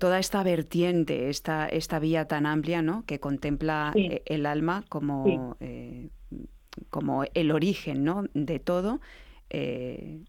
toda 0.00 0.18
esta 0.18 0.42
vertiente, 0.42 1.28
esta, 1.28 1.68
esta 1.68 2.00
vía 2.00 2.26
tan 2.26 2.46
amplia 2.46 2.82
¿no? 2.82 3.04
que 3.06 3.20
contempla 3.20 3.92
el 3.94 4.44
alma 4.44 4.82
como 4.88 5.56
como 6.90 7.24
el 7.34 7.50
origen 7.50 8.04
¿no? 8.04 8.24
de 8.34 8.58
todo 8.58 9.00
eh, 9.54 10.20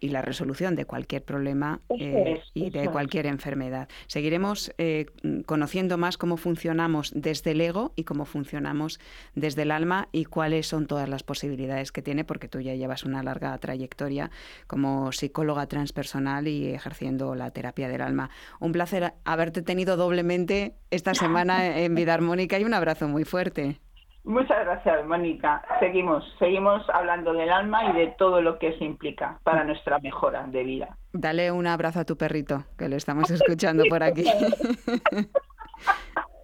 y 0.00 0.08
la 0.08 0.22
resolución 0.22 0.74
de 0.74 0.84
cualquier 0.84 1.22
problema 1.22 1.80
eh, 1.88 2.40
y 2.52 2.70
de 2.70 2.88
cualquier 2.88 3.26
enfermedad. 3.26 3.88
Seguiremos 4.08 4.74
eh, 4.76 5.06
conociendo 5.46 5.98
más 5.98 6.18
cómo 6.18 6.36
funcionamos 6.36 7.12
desde 7.14 7.52
el 7.52 7.60
ego 7.60 7.92
y 7.94 8.02
cómo 8.02 8.24
funcionamos 8.24 8.98
desde 9.36 9.62
el 9.62 9.70
alma 9.70 10.08
y 10.10 10.24
cuáles 10.24 10.66
son 10.66 10.88
todas 10.88 11.08
las 11.08 11.22
posibilidades 11.22 11.92
que 11.92 12.02
tiene, 12.02 12.24
porque 12.24 12.48
tú 12.48 12.60
ya 12.60 12.74
llevas 12.74 13.04
una 13.04 13.22
larga 13.22 13.56
trayectoria 13.58 14.32
como 14.66 15.12
psicóloga 15.12 15.68
transpersonal 15.68 16.48
y 16.48 16.74
ejerciendo 16.74 17.36
la 17.36 17.52
terapia 17.52 17.88
del 17.88 18.00
alma. 18.00 18.30
Un 18.58 18.72
placer 18.72 19.14
haberte 19.24 19.62
tenido 19.62 19.96
doblemente 19.96 20.74
esta 20.90 21.14
semana 21.14 21.78
en 21.78 21.94
Vida 21.94 22.14
Armónica 22.14 22.58
y 22.58 22.64
un 22.64 22.74
abrazo 22.74 23.06
muy 23.06 23.24
fuerte. 23.24 23.78
Muchas 24.24 24.64
gracias, 24.64 25.06
Mónica. 25.06 25.62
Seguimos, 25.80 26.24
seguimos 26.38 26.88
hablando 26.90 27.32
del 27.32 27.50
alma 27.50 27.84
y 27.86 27.92
de 27.92 28.08
todo 28.18 28.42
lo 28.42 28.58
que 28.58 28.68
eso 28.68 28.84
implica 28.84 29.38
para 29.44 29.64
nuestra 29.64 29.98
mejora 29.98 30.46
de 30.46 30.62
vida. 30.62 30.96
Dale 31.12 31.50
un 31.50 31.66
abrazo 31.66 32.00
a 32.00 32.04
tu 32.04 32.16
perrito, 32.16 32.64
que 32.78 32.88
lo 32.88 32.96
estamos 32.96 33.30
escuchando 33.30 33.84
por 33.88 34.02
aquí. 34.02 34.24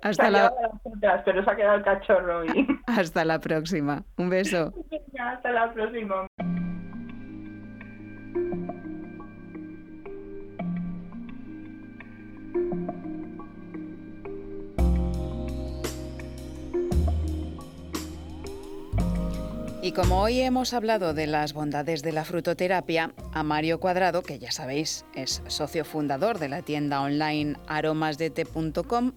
Hasta 0.03 0.31
la... 0.31 0.53
pero 1.25 1.45
se 1.45 1.51
ha 1.51 1.57
quedado 1.57 1.77
el 1.77 1.85
cachorro 1.85 2.39
hoy. 2.41 2.67
Hasta 2.87 3.25
la 3.25 3.41
próxima. 3.41 4.05
Un 4.17 4.31
beso. 4.31 4.73
Hasta 5.19 5.51
la 5.51 5.73
próxima. 5.73 6.27
Y 19.87 19.93
como 19.93 20.21
hoy 20.21 20.41
hemos 20.41 20.75
hablado 20.75 21.15
de 21.15 21.29
las 21.29 21.53
bondades 21.53 22.03
de 22.03 22.11
la 22.11 22.25
frutoterapia, 22.25 23.15
a 23.33 23.45
Mario 23.45 23.79
Cuadrado, 23.79 24.25
que 24.25 24.41
ya 24.41 24.51
sabéis 24.51 25.05
es 25.15 25.45
socio 25.47 25.85
fundador 25.85 26.41
de 26.41 26.49
la 26.49 26.63
tienda 26.63 27.03
online 27.03 27.55
aromasdete.com, 27.69 29.13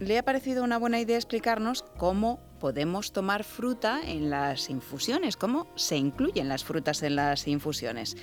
le 0.00 0.18
ha 0.18 0.22
parecido 0.22 0.64
una 0.64 0.78
buena 0.78 0.98
idea 0.98 1.18
explicarnos 1.18 1.82
cómo 1.98 2.40
podemos 2.58 3.12
tomar 3.12 3.44
fruta 3.44 4.00
en 4.02 4.30
las 4.30 4.70
infusiones, 4.70 5.36
cómo 5.36 5.66
se 5.74 5.98
incluyen 5.98 6.48
las 6.48 6.64
frutas 6.64 7.02
en 7.02 7.16
las 7.16 7.46
infusiones. 7.46 8.16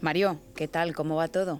Mario, 0.00 0.40
¿qué 0.54 0.68
tal? 0.68 0.94
¿Cómo 0.94 1.16
va 1.16 1.26
todo? 1.26 1.58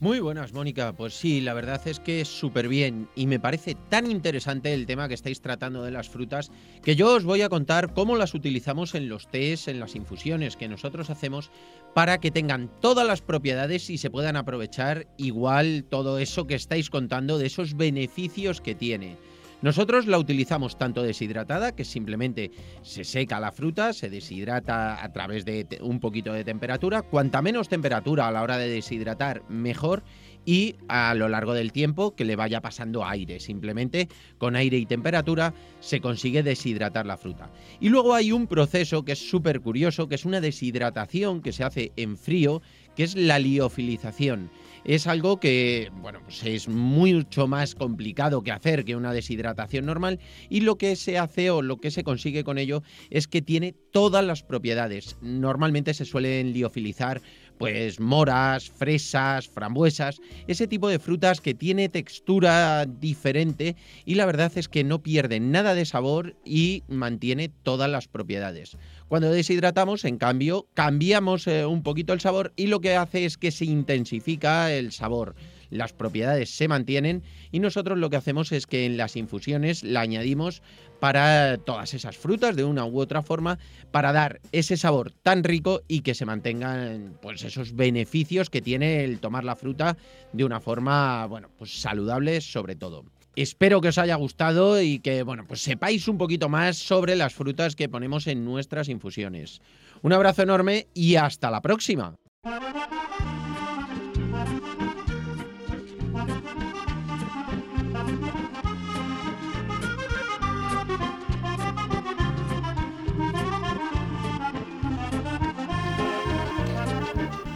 Muy 0.00 0.20
buenas, 0.20 0.52
Mónica. 0.52 0.92
Pues 0.92 1.14
sí, 1.14 1.40
la 1.40 1.54
verdad 1.54 1.80
es 1.88 1.98
que 1.98 2.20
es 2.20 2.28
súper 2.28 2.68
bien 2.68 3.08
y 3.16 3.26
me 3.26 3.40
parece 3.40 3.74
tan 3.74 4.08
interesante 4.08 4.72
el 4.72 4.86
tema 4.86 5.08
que 5.08 5.14
estáis 5.14 5.40
tratando 5.40 5.82
de 5.82 5.90
las 5.90 6.08
frutas 6.08 6.52
que 6.84 6.94
yo 6.94 7.16
os 7.16 7.24
voy 7.24 7.42
a 7.42 7.48
contar 7.48 7.94
cómo 7.94 8.14
las 8.14 8.32
utilizamos 8.32 8.94
en 8.94 9.08
los 9.08 9.26
tés, 9.26 9.66
en 9.66 9.80
las 9.80 9.96
infusiones 9.96 10.56
que 10.56 10.68
nosotros 10.68 11.10
hacemos 11.10 11.50
para 11.96 12.18
que 12.18 12.30
tengan 12.30 12.70
todas 12.80 13.04
las 13.08 13.22
propiedades 13.22 13.90
y 13.90 13.98
se 13.98 14.08
puedan 14.08 14.36
aprovechar 14.36 15.08
igual 15.16 15.84
todo 15.90 16.20
eso 16.20 16.46
que 16.46 16.54
estáis 16.54 16.90
contando 16.90 17.36
de 17.36 17.46
esos 17.46 17.76
beneficios 17.76 18.60
que 18.60 18.76
tiene. 18.76 19.16
Nosotros 19.60 20.06
la 20.06 20.18
utilizamos 20.18 20.78
tanto 20.78 21.02
deshidratada, 21.02 21.74
que 21.74 21.84
simplemente 21.84 22.52
se 22.82 23.02
seca 23.02 23.40
la 23.40 23.50
fruta, 23.50 23.92
se 23.92 24.08
deshidrata 24.08 25.02
a 25.02 25.12
través 25.12 25.44
de 25.44 25.66
un 25.80 25.98
poquito 25.98 26.32
de 26.32 26.44
temperatura. 26.44 27.02
Cuanta 27.02 27.42
menos 27.42 27.68
temperatura 27.68 28.28
a 28.28 28.32
la 28.32 28.42
hora 28.42 28.56
de 28.56 28.68
deshidratar, 28.68 29.42
mejor 29.48 30.04
y 30.46 30.76
a 30.86 31.12
lo 31.14 31.28
largo 31.28 31.54
del 31.54 31.72
tiempo 31.72 32.14
que 32.14 32.24
le 32.24 32.36
vaya 32.36 32.60
pasando 32.60 33.04
aire. 33.04 33.40
Simplemente 33.40 34.08
con 34.38 34.54
aire 34.54 34.78
y 34.78 34.86
temperatura 34.86 35.52
se 35.80 36.00
consigue 36.00 36.44
deshidratar 36.44 37.04
la 37.04 37.16
fruta. 37.16 37.50
Y 37.80 37.88
luego 37.88 38.14
hay 38.14 38.30
un 38.30 38.46
proceso 38.46 39.04
que 39.04 39.12
es 39.12 39.28
súper 39.28 39.60
curioso, 39.60 40.08
que 40.08 40.14
es 40.14 40.24
una 40.24 40.40
deshidratación 40.40 41.42
que 41.42 41.52
se 41.52 41.64
hace 41.64 41.92
en 41.96 42.16
frío, 42.16 42.62
que 42.94 43.02
es 43.02 43.16
la 43.16 43.40
liofilización 43.40 44.50
es 44.84 45.06
algo 45.06 45.40
que, 45.40 45.90
bueno, 46.00 46.20
pues 46.24 46.44
es 46.44 46.68
mucho 46.68 47.46
más 47.46 47.74
complicado 47.74 48.42
que 48.42 48.52
hacer 48.52 48.84
que 48.84 48.96
una 48.96 49.12
deshidratación 49.12 49.86
normal 49.86 50.18
y 50.48 50.60
lo 50.60 50.76
que 50.76 50.96
se 50.96 51.18
hace 51.18 51.50
o 51.50 51.62
lo 51.62 51.78
que 51.78 51.90
se 51.90 52.04
consigue 52.04 52.44
con 52.44 52.58
ello 52.58 52.82
es 53.10 53.28
que 53.28 53.42
tiene 53.42 53.74
todas 53.92 54.24
las 54.24 54.42
propiedades. 54.42 55.16
Normalmente 55.20 55.94
se 55.94 56.04
suelen 56.04 56.52
liofilizar 56.52 57.20
pues 57.58 57.98
moras, 57.98 58.70
fresas, 58.70 59.48
frambuesas, 59.48 60.20
ese 60.46 60.68
tipo 60.68 60.88
de 60.88 61.00
frutas 61.00 61.40
que 61.40 61.54
tiene 61.54 61.88
textura 61.88 62.86
diferente 62.86 63.76
y 64.04 64.14
la 64.14 64.26
verdad 64.26 64.52
es 64.54 64.68
que 64.68 64.84
no 64.84 65.02
pierde 65.02 65.40
nada 65.40 65.74
de 65.74 65.84
sabor 65.84 66.36
y 66.44 66.84
mantiene 66.88 67.48
todas 67.48 67.90
las 67.90 68.06
propiedades. 68.06 68.76
Cuando 69.08 69.30
deshidratamos, 69.30 70.04
en 70.04 70.18
cambio, 70.18 70.66
cambiamos 70.74 71.46
eh, 71.46 71.64
un 71.64 71.82
poquito 71.82 72.12
el 72.12 72.20
sabor 72.20 72.52
y 72.56 72.66
lo 72.66 72.80
que 72.80 72.94
hace 72.94 73.24
es 73.24 73.38
que 73.38 73.50
se 73.50 73.64
intensifica 73.64 74.70
el 74.70 74.92
sabor. 74.92 75.34
Las 75.70 75.94
propiedades 75.94 76.50
se 76.50 76.68
mantienen 76.68 77.22
y 77.50 77.60
nosotros 77.60 77.96
lo 77.96 78.10
que 78.10 78.16
hacemos 78.16 78.52
es 78.52 78.66
que 78.66 78.84
en 78.84 78.98
las 78.98 79.16
infusiones 79.16 79.82
la 79.82 80.02
añadimos 80.02 80.62
para 81.00 81.56
todas 81.56 81.94
esas 81.94 82.18
frutas 82.18 82.54
de 82.54 82.64
una 82.64 82.84
u 82.84 83.00
otra 83.00 83.22
forma 83.22 83.58
para 83.90 84.12
dar 84.12 84.40
ese 84.52 84.76
sabor 84.76 85.12
tan 85.22 85.42
rico 85.42 85.82
y 85.88 86.00
que 86.02 86.14
se 86.14 86.26
mantengan 86.26 87.16
pues 87.22 87.44
esos 87.44 87.74
beneficios 87.76 88.50
que 88.50 88.60
tiene 88.60 89.04
el 89.04 89.20
tomar 89.20 89.44
la 89.44 89.56
fruta 89.56 89.96
de 90.32 90.44
una 90.44 90.60
forma 90.60 91.26
bueno 91.26 91.48
pues 91.56 91.80
saludable 91.80 92.40
sobre 92.40 92.74
todo 92.74 93.04
Espero 93.40 93.80
que 93.80 93.86
os 93.86 93.98
haya 93.98 94.16
gustado 94.16 94.82
y 94.82 94.98
que, 94.98 95.22
bueno, 95.22 95.44
pues 95.46 95.60
sepáis 95.60 96.08
un 96.08 96.18
poquito 96.18 96.48
más 96.48 96.76
sobre 96.76 97.14
las 97.14 97.34
frutas 97.34 97.76
que 97.76 97.88
ponemos 97.88 98.26
en 98.26 98.44
nuestras 98.44 98.88
infusiones. 98.88 99.60
Un 100.02 100.12
abrazo 100.12 100.42
enorme 100.42 100.88
y 100.92 101.14
hasta 101.14 101.48
la 101.48 101.62
próxima. 101.62 102.16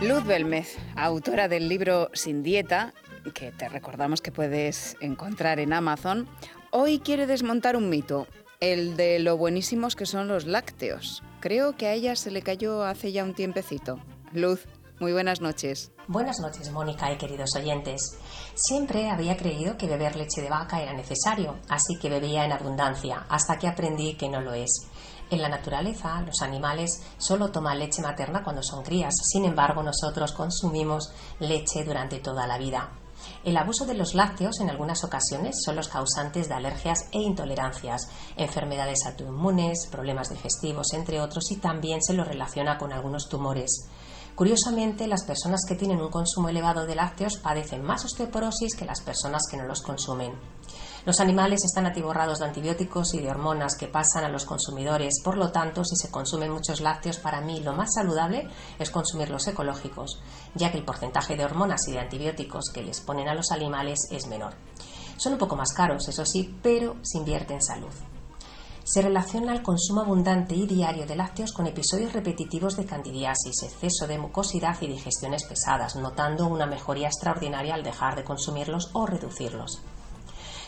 Luz 0.01 0.25
Belmez, 0.25 0.79
autora 0.95 1.49
del 1.49 1.69
libro 1.69 2.09
Sin 2.13 2.45
Dieta, 2.45 2.95
que 3.31 3.53
te 3.53 3.69
recordamos 3.69 4.21
que 4.21 4.33
puedes 4.33 4.97
encontrar 5.01 5.61
en 5.61 5.73
Amazon, 5.73 6.29
hoy 6.71 6.99
quiere 6.99 7.27
desmontar 7.27 7.77
un 7.77 7.89
mito, 7.89 8.27
el 8.61 8.97
de 8.97 9.19
lo 9.19 9.37
buenísimos 9.37 9.97
que 9.97 10.07
son 10.07 10.29
los 10.29 10.47
lácteos. 10.47 11.23
Creo 11.41 11.77
que 11.77 11.87
a 11.87 11.93
ella 11.93 12.17
se 12.17 12.31
le 12.31 12.43
cayó 12.43 12.85
hace 12.85 13.13
ya 13.13 13.25
un 13.25 13.35
tiempecito. 13.35 13.99
Luz, 14.33 14.67
muy 15.01 15.13
buenas 15.13 15.41
noches. 15.41 15.93
Buenas 16.07 16.39
noches, 16.41 16.71
Mónica 16.71 17.13
y 17.13 17.17
queridos 17.17 17.57
oyentes. 17.57 18.19
Siempre 18.55 19.11
había 19.11 19.37
creído 19.37 19.77
que 19.77 19.89
beber 19.89 20.15
leche 20.15 20.43
de 20.43 20.49
vaca 20.49 20.81
era 20.81 20.93
necesario, 20.93 21.57
así 21.69 21.99
que 22.01 22.09
bebía 22.09 22.45
en 22.45 22.53
abundancia, 22.53 23.27
hasta 23.29 23.59
que 23.59 23.67
aprendí 23.67 24.15
que 24.15 24.29
no 24.29 24.41
lo 24.41 24.55
es. 24.55 24.89
En 25.31 25.41
la 25.43 25.49
naturaleza, 25.49 26.21
los 26.23 26.43
animales 26.43 27.03
solo 27.19 27.51
toman 27.51 27.79
leche 27.79 28.03
materna 28.03 28.45
cuando 28.45 28.63
son 28.63 28.85
crías, 28.85 29.15
sin 29.33 29.45
embargo, 29.45 29.83
nosotros 29.83 30.33
consumimos 30.33 31.13
leche 31.41 31.85
durante 31.85 32.21
toda 32.21 32.47
la 32.47 32.59
vida. 32.59 32.91
El 33.45 33.57
abuso 33.57 33.87
de 33.87 33.95
los 33.95 34.15
lácteos 34.15 34.61
en 34.61 34.71
algunas 34.71 35.03
ocasiones 35.03 35.57
son 35.65 35.75
los 35.75 35.89
causantes 35.89 36.49
de 36.49 36.55
alergias 36.55 37.09
e 37.11 37.19
intolerancias, 37.19 38.09
enfermedades 38.37 39.05
autoinmunes, 39.05 39.89
problemas 39.91 40.31
digestivos, 40.31 40.93
entre 40.93 41.21
otros, 41.21 41.51
y 41.51 41.57
también 41.57 42.01
se 42.03 42.15
lo 42.15 42.23
relaciona 42.23 42.79
con 42.79 42.93
algunos 42.93 43.29
tumores. 43.29 43.89
Curiosamente, 44.37 45.09
las 45.09 45.25
personas 45.25 45.63
que 45.69 45.75
tienen 45.75 46.01
un 46.01 46.11
consumo 46.11 46.51
elevado 46.51 46.87
de 46.87 46.95
lácteos 46.95 47.37
padecen 47.37 47.83
más 47.83 48.05
osteoporosis 48.05 48.77
que 48.77 48.85
las 48.85 49.01
personas 49.01 49.43
que 49.51 49.57
no 49.57 49.65
los 49.65 49.83
consumen. 49.83 50.33
Los 51.05 51.19
animales 51.19 51.65
están 51.65 51.87
atiborrados 51.87 52.39
de 52.39 52.45
antibióticos 52.45 53.15
y 53.15 53.21
de 53.21 53.29
hormonas 53.29 53.75
que 53.77 53.89
pasan 53.89 54.23
a 54.23 54.29
los 54.29 54.45
consumidores, 54.45 55.21
por 55.25 55.37
lo 55.37 55.51
tanto, 55.51 55.85
si 55.85 55.97
se 55.97 56.13
consumen 56.13 56.53
muchos 56.53 56.81
lácteos, 56.81 57.19
para 57.19 57.41
mí 57.41 57.59
lo 57.59 57.73
más 57.73 57.95
saludable 57.95 58.49
es 58.79 58.91
consumir 58.91 59.29
los 59.29 59.49
ecológicos, 59.49 60.21
ya 60.55 60.71
que 60.71 60.79
el 60.79 60.85
porcentaje 60.85 61.35
de 61.35 61.45
hormonas 61.45 61.89
y 61.89 61.93
de 61.93 61.99
antibióticos 61.99 62.71
que 62.73 62.85
les 62.85 63.01
ponen 63.01 63.29
a 63.29 63.35
los 63.35 63.51
animales 63.51 64.07
es 64.13 64.29
menor. 64.29 64.55
Son 65.17 65.33
un 65.33 65.41
poco 65.41 65.57
más 65.57 65.73
caros, 65.73 66.07
eso 66.07 66.25
sí, 66.25 66.57
pero 66.63 66.95
se 67.03 67.19
invierte 67.19 67.55
en 67.55 67.63
salud. 67.63 67.93
Se 68.85 69.03
relaciona 69.03 69.55
el 69.55 69.63
consumo 69.63 70.03
abundante 70.03 70.55
y 70.55 70.69
diario 70.69 71.05
de 71.07 71.17
lácteos 71.17 71.53
con 71.53 71.67
episodios 71.67 72.13
repetitivos 72.13 72.77
de 72.77 72.85
candidiasis, 72.85 73.65
exceso 73.65 74.07
de 74.07 74.19
mucosidad 74.19 74.81
y 74.81 74.87
digestiones 74.87 75.45
pesadas, 75.49 75.97
notando 75.97 76.47
una 76.47 76.67
mejoría 76.67 77.09
extraordinaria 77.09 77.75
al 77.75 77.83
dejar 77.83 78.15
de 78.15 78.25
consumirlos 78.25 78.91
o 78.93 79.07
reducirlos. 79.07 79.83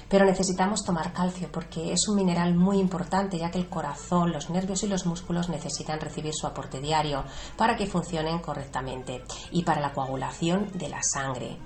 Pero 0.08 0.24
necesitamos 0.24 0.84
tomar 0.84 1.12
calcio 1.12 1.50
porque 1.50 1.92
es 1.92 2.08
un 2.08 2.16
mineral 2.16 2.54
muy 2.54 2.78
importante 2.78 3.38
ya 3.38 3.50
que 3.50 3.58
el 3.58 3.68
corazón, 3.68 4.32
los 4.32 4.50
nervios 4.50 4.82
y 4.82 4.88
los 4.88 5.06
músculos 5.06 5.48
necesitan 5.48 6.00
recibir 6.00 6.34
su 6.34 6.46
aporte 6.46 6.80
diario 6.80 7.24
para 7.56 7.76
que 7.76 7.86
funcionen 7.86 8.38
correctamente 8.40 9.22
y 9.50 9.62
para 9.62 9.80
la 9.80 9.92
coagulación 9.92 10.70
de 10.74 10.88
la 10.88 11.02
sangre. 11.02 11.58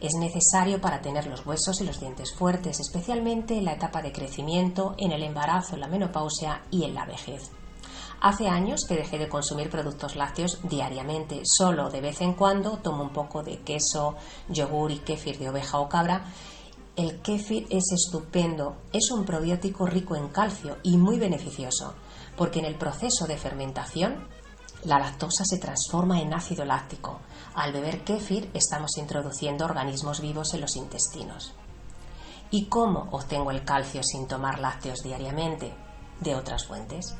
Es 0.00 0.14
necesario 0.14 0.80
para 0.80 1.02
tener 1.02 1.26
los 1.26 1.44
huesos 1.44 1.80
y 1.80 1.84
los 1.84 2.00
dientes 2.00 2.32
fuertes, 2.34 2.80
especialmente 2.80 3.58
en 3.58 3.66
la 3.66 3.74
etapa 3.74 4.00
de 4.00 4.12
crecimiento, 4.12 4.94
en 4.96 5.12
el 5.12 5.22
embarazo, 5.22 5.74
en 5.74 5.80
la 5.80 5.88
menopausia 5.88 6.62
y 6.70 6.84
en 6.84 6.94
la 6.94 7.04
vejez. 7.04 7.50
Hace 8.22 8.48
años 8.48 8.84
que 8.86 8.96
dejé 8.96 9.18
de 9.18 9.28
consumir 9.28 9.70
productos 9.70 10.14
lácteos 10.14 10.58
diariamente, 10.62 11.40
solo 11.44 11.88
de 11.88 12.02
vez 12.02 12.20
en 12.20 12.34
cuando 12.34 12.78
tomo 12.78 13.02
un 13.02 13.14
poco 13.14 13.42
de 13.42 13.60
queso, 13.60 14.14
yogur 14.48 14.90
y 14.90 14.98
kéfir 14.98 15.38
de 15.38 15.48
oveja 15.48 15.78
o 15.78 15.88
cabra 15.88 16.24
el 17.00 17.20
kéfir 17.22 17.66
es 17.70 17.92
estupendo, 17.92 18.76
es 18.92 19.10
un 19.10 19.24
probiótico 19.24 19.86
rico 19.86 20.16
en 20.16 20.28
calcio 20.28 20.76
y 20.82 20.96
muy 20.96 21.18
beneficioso, 21.18 21.94
porque 22.36 22.58
en 22.58 22.66
el 22.66 22.76
proceso 22.76 23.26
de 23.26 23.38
fermentación 23.38 24.28
la 24.84 24.98
lactosa 24.98 25.44
se 25.44 25.58
transforma 25.58 26.20
en 26.20 26.32
ácido 26.32 26.64
láctico. 26.64 27.20
Al 27.54 27.72
beber 27.72 28.04
kéfir 28.04 28.50
estamos 28.54 28.96
introduciendo 28.98 29.64
organismos 29.64 30.20
vivos 30.20 30.54
en 30.54 30.60
los 30.60 30.76
intestinos. 30.76 31.52
¿Y 32.50 32.66
cómo 32.66 33.08
obtengo 33.12 33.50
el 33.50 33.64
calcio 33.64 34.02
sin 34.02 34.26
tomar 34.26 34.58
lácteos 34.58 35.02
diariamente? 35.02 35.74
de 36.20 36.34
otras 36.34 36.66
fuentes. 36.66 37.14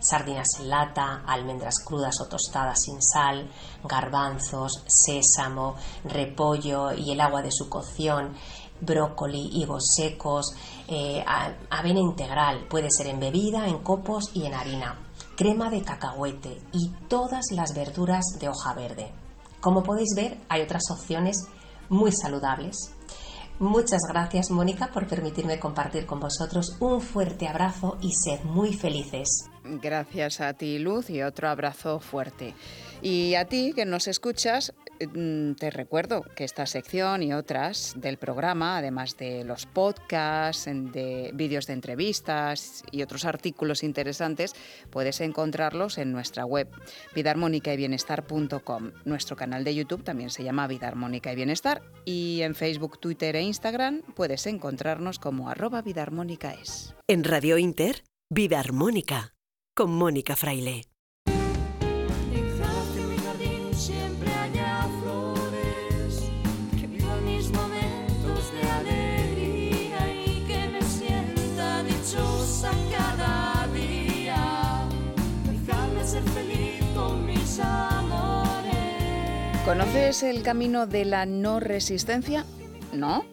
Sardinas 0.00 0.60
en 0.60 0.68
lata, 0.68 1.22
almendras 1.26 1.76
crudas 1.84 2.20
o 2.20 2.28
tostadas 2.28 2.82
sin 2.82 3.02
sal, 3.02 3.50
garbanzos, 3.84 4.84
sésamo, 4.86 5.76
repollo 6.04 6.92
y 6.92 7.12
el 7.12 7.20
agua 7.20 7.42
de 7.42 7.50
su 7.50 7.68
cocción, 7.68 8.34
brócoli, 8.80 9.50
higos 9.52 9.94
secos, 9.94 10.54
eh, 10.88 11.24
avena 11.70 12.00
integral, 12.00 12.66
puede 12.68 12.90
ser 12.90 13.08
en 13.08 13.20
bebida, 13.20 13.68
en 13.68 13.78
copos 13.78 14.30
y 14.34 14.46
en 14.46 14.54
harina, 14.54 14.98
crema 15.36 15.70
de 15.70 15.82
cacahuete 15.82 16.60
y 16.72 16.90
todas 17.08 17.46
las 17.52 17.74
verduras 17.74 18.24
de 18.40 18.48
hoja 18.48 18.74
verde. 18.74 19.12
Como 19.60 19.82
podéis 19.82 20.14
ver, 20.14 20.38
hay 20.48 20.62
otras 20.62 20.90
opciones 20.90 21.48
muy 21.88 22.12
saludables. 22.12 22.92
Muchas 23.58 24.02
gracias 24.06 24.50
Mónica 24.50 24.90
por 24.92 25.06
permitirme 25.06 25.58
compartir 25.58 26.04
con 26.04 26.20
vosotros. 26.20 26.76
Un 26.78 27.00
fuerte 27.00 27.48
abrazo 27.48 27.96
y 28.02 28.12
sed 28.12 28.44
muy 28.44 28.74
felices. 28.74 29.48
Gracias 29.64 30.42
a 30.42 30.52
ti 30.52 30.78
Luz 30.78 31.08
y 31.08 31.22
otro 31.22 31.48
abrazo 31.48 31.98
fuerte. 31.98 32.54
Y 33.00 33.34
a 33.34 33.46
ti 33.46 33.72
que 33.74 33.86
nos 33.86 34.08
escuchas, 34.08 34.74
te 34.98 35.70
recuerdo 35.70 36.22
que 36.22 36.44
esta 36.44 36.66
sección 36.66 37.22
y 37.22 37.32
otras 37.32 37.94
del 37.96 38.18
programa, 38.18 38.78
además 38.78 39.16
de 39.16 39.44
los 39.44 39.66
podcasts, 39.66 40.66
de 40.66 41.30
vídeos 41.34 41.66
de 41.66 41.74
entrevistas 41.74 42.82
y 42.90 43.02
otros 43.02 43.24
artículos 43.24 43.82
interesantes, 43.82 44.54
puedes 44.90 45.20
encontrarlos 45.20 45.98
en 45.98 46.12
nuestra 46.12 46.44
web, 46.44 46.68
vidarmónicayBienestar.com. 47.14 48.92
Nuestro 49.04 49.36
canal 49.36 49.64
de 49.64 49.74
YouTube 49.74 50.04
también 50.04 50.30
se 50.30 50.44
llama 50.44 50.66
Vida 50.66 50.88
Armónica 50.88 51.32
y 51.32 51.36
Bienestar 51.36 51.82
y 52.04 52.40
en 52.42 52.54
Facebook, 52.54 52.98
Twitter 52.98 53.36
e 53.36 53.42
Instagram 53.42 54.02
puedes 54.14 54.46
encontrarnos 54.46 55.18
como 55.18 55.48
arroba 55.48 55.82
Vida 55.82 56.06
es. 56.60 56.94
En 57.08 57.24
Radio 57.24 57.58
Inter, 57.58 58.04
Vida 58.30 58.60
Armónica, 58.60 59.34
con 59.74 59.90
Mónica 59.92 60.36
Fraile. 60.36 60.82
¿Conoces 79.66 80.22
el 80.22 80.44
camino 80.44 80.86
de 80.86 81.04
la 81.04 81.26
no 81.26 81.58
resistencia? 81.58 82.46
¿No? 82.92 83.24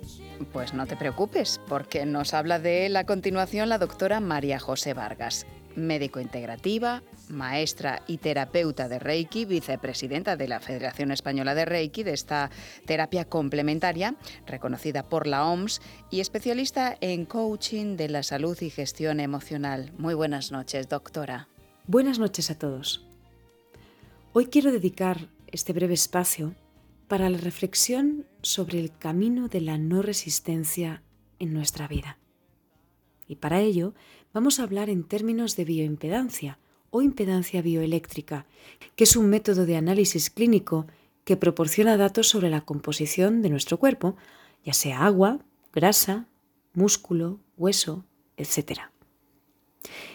Pues 0.52 0.74
no 0.74 0.88
te 0.88 0.96
preocupes, 0.96 1.62
porque 1.70 2.08
nos 2.08 2.34
habla 2.34 2.58
de 2.58 2.88
él 2.88 2.96
a 2.96 3.06
continuación 3.06 3.70
la 3.70 3.78
doctora 3.78 4.20
María 4.20 4.60
José 4.60 4.96
Vargas, 4.96 5.46
médico 5.76 6.20
integrativa, 6.20 7.04
maestra 7.30 8.02
y 8.08 8.18
terapeuta 8.18 8.90
de 8.90 8.98
Reiki, 8.98 9.46
vicepresidenta 9.46 10.36
de 10.36 10.48
la 10.48 10.60
Federación 10.60 11.12
Española 11.12 11.54
de 11.54 11.66
Reiki, 11.66 12.02
de 12.02 12.14
esta 12.14 12.50
terapia 12.88 13.26
complementaria, 13.26 14.16
reconocida 14.48 15.04
por 15.04 15.28
la 15.28 15.46
OMS, 15.46 15.84
y 16.10 16.20
especialista 16.20 16.98
en 17.00 17.26
coaching 17.26 17.96
de 17.96 18.10
la 18.10 18.24
salud 18.24 18.60
y 18.60 18.72
gestión 18.72 19.20
emocional. 19.20 19.92
Muy 20.00 20.16
buenas 20.16 20.52
noches, 20.52 20.90
doctora. 20.90 21.48
Buenas 21.86 22.18
noches 22.18 22.50
a 22.50 22.58
todos. 22.58 23.06
Hoy 24.36 24.48
quiero 24.48 24.72
dedicar 24.72 25.28
este 25.54 25.72
breve 25.72 25.94
espacio 25.94 26.56
para 27.08 27.30
la 27.30 27.38
reflexión 27.38 28.26
sobre 28.42 28.80
el 28.80 28.98
camino 28.98 29.48
de 29.48 29.62
la 29.62 29.78
no 29.78 30.02
resistencia 30.02 31.04
en 31.38 31.54
nuestra 31.54 31.88
vida. 31.88 32.18
Y 33.28 33.36
para 33.36 33.62
ello 33.62 33.94
vamos 34.34 34.60
a 34.60 34.64
hablar 34.64 34.90
en 34.90 35.04
términos 35.04 35.56
de 35.56 35.64
bioimpedancia 35.64 36.58
o 36.90 37.04
impedancia 37.04 37.62
bioeléctrica, 37.62 38.48
que 38.96 39.04
es 39.04 39.16
un 39.16 39.30
método 39.30 39.68
de 39.68 39.78
análisis 39.78 40.32
clínico 40.32 40.88
que 41.24 41.38
proporciona 41.38 41.98
datos 41.98 42.28
sobre 42.28 42.50
la 42.50 42.62
composición 42.62 43.44
de 43.44 43.50
nuestro 43.52 43.78
cuerpo, 43.78 44.16
ya 44.66 44.74
sea 44.74 45.06
agua, 45.06 45.40
grasa, 45.72 46.28
músculo, 46.74 47.40
hueso, 47.58 48.06
etc. 48.38 48.82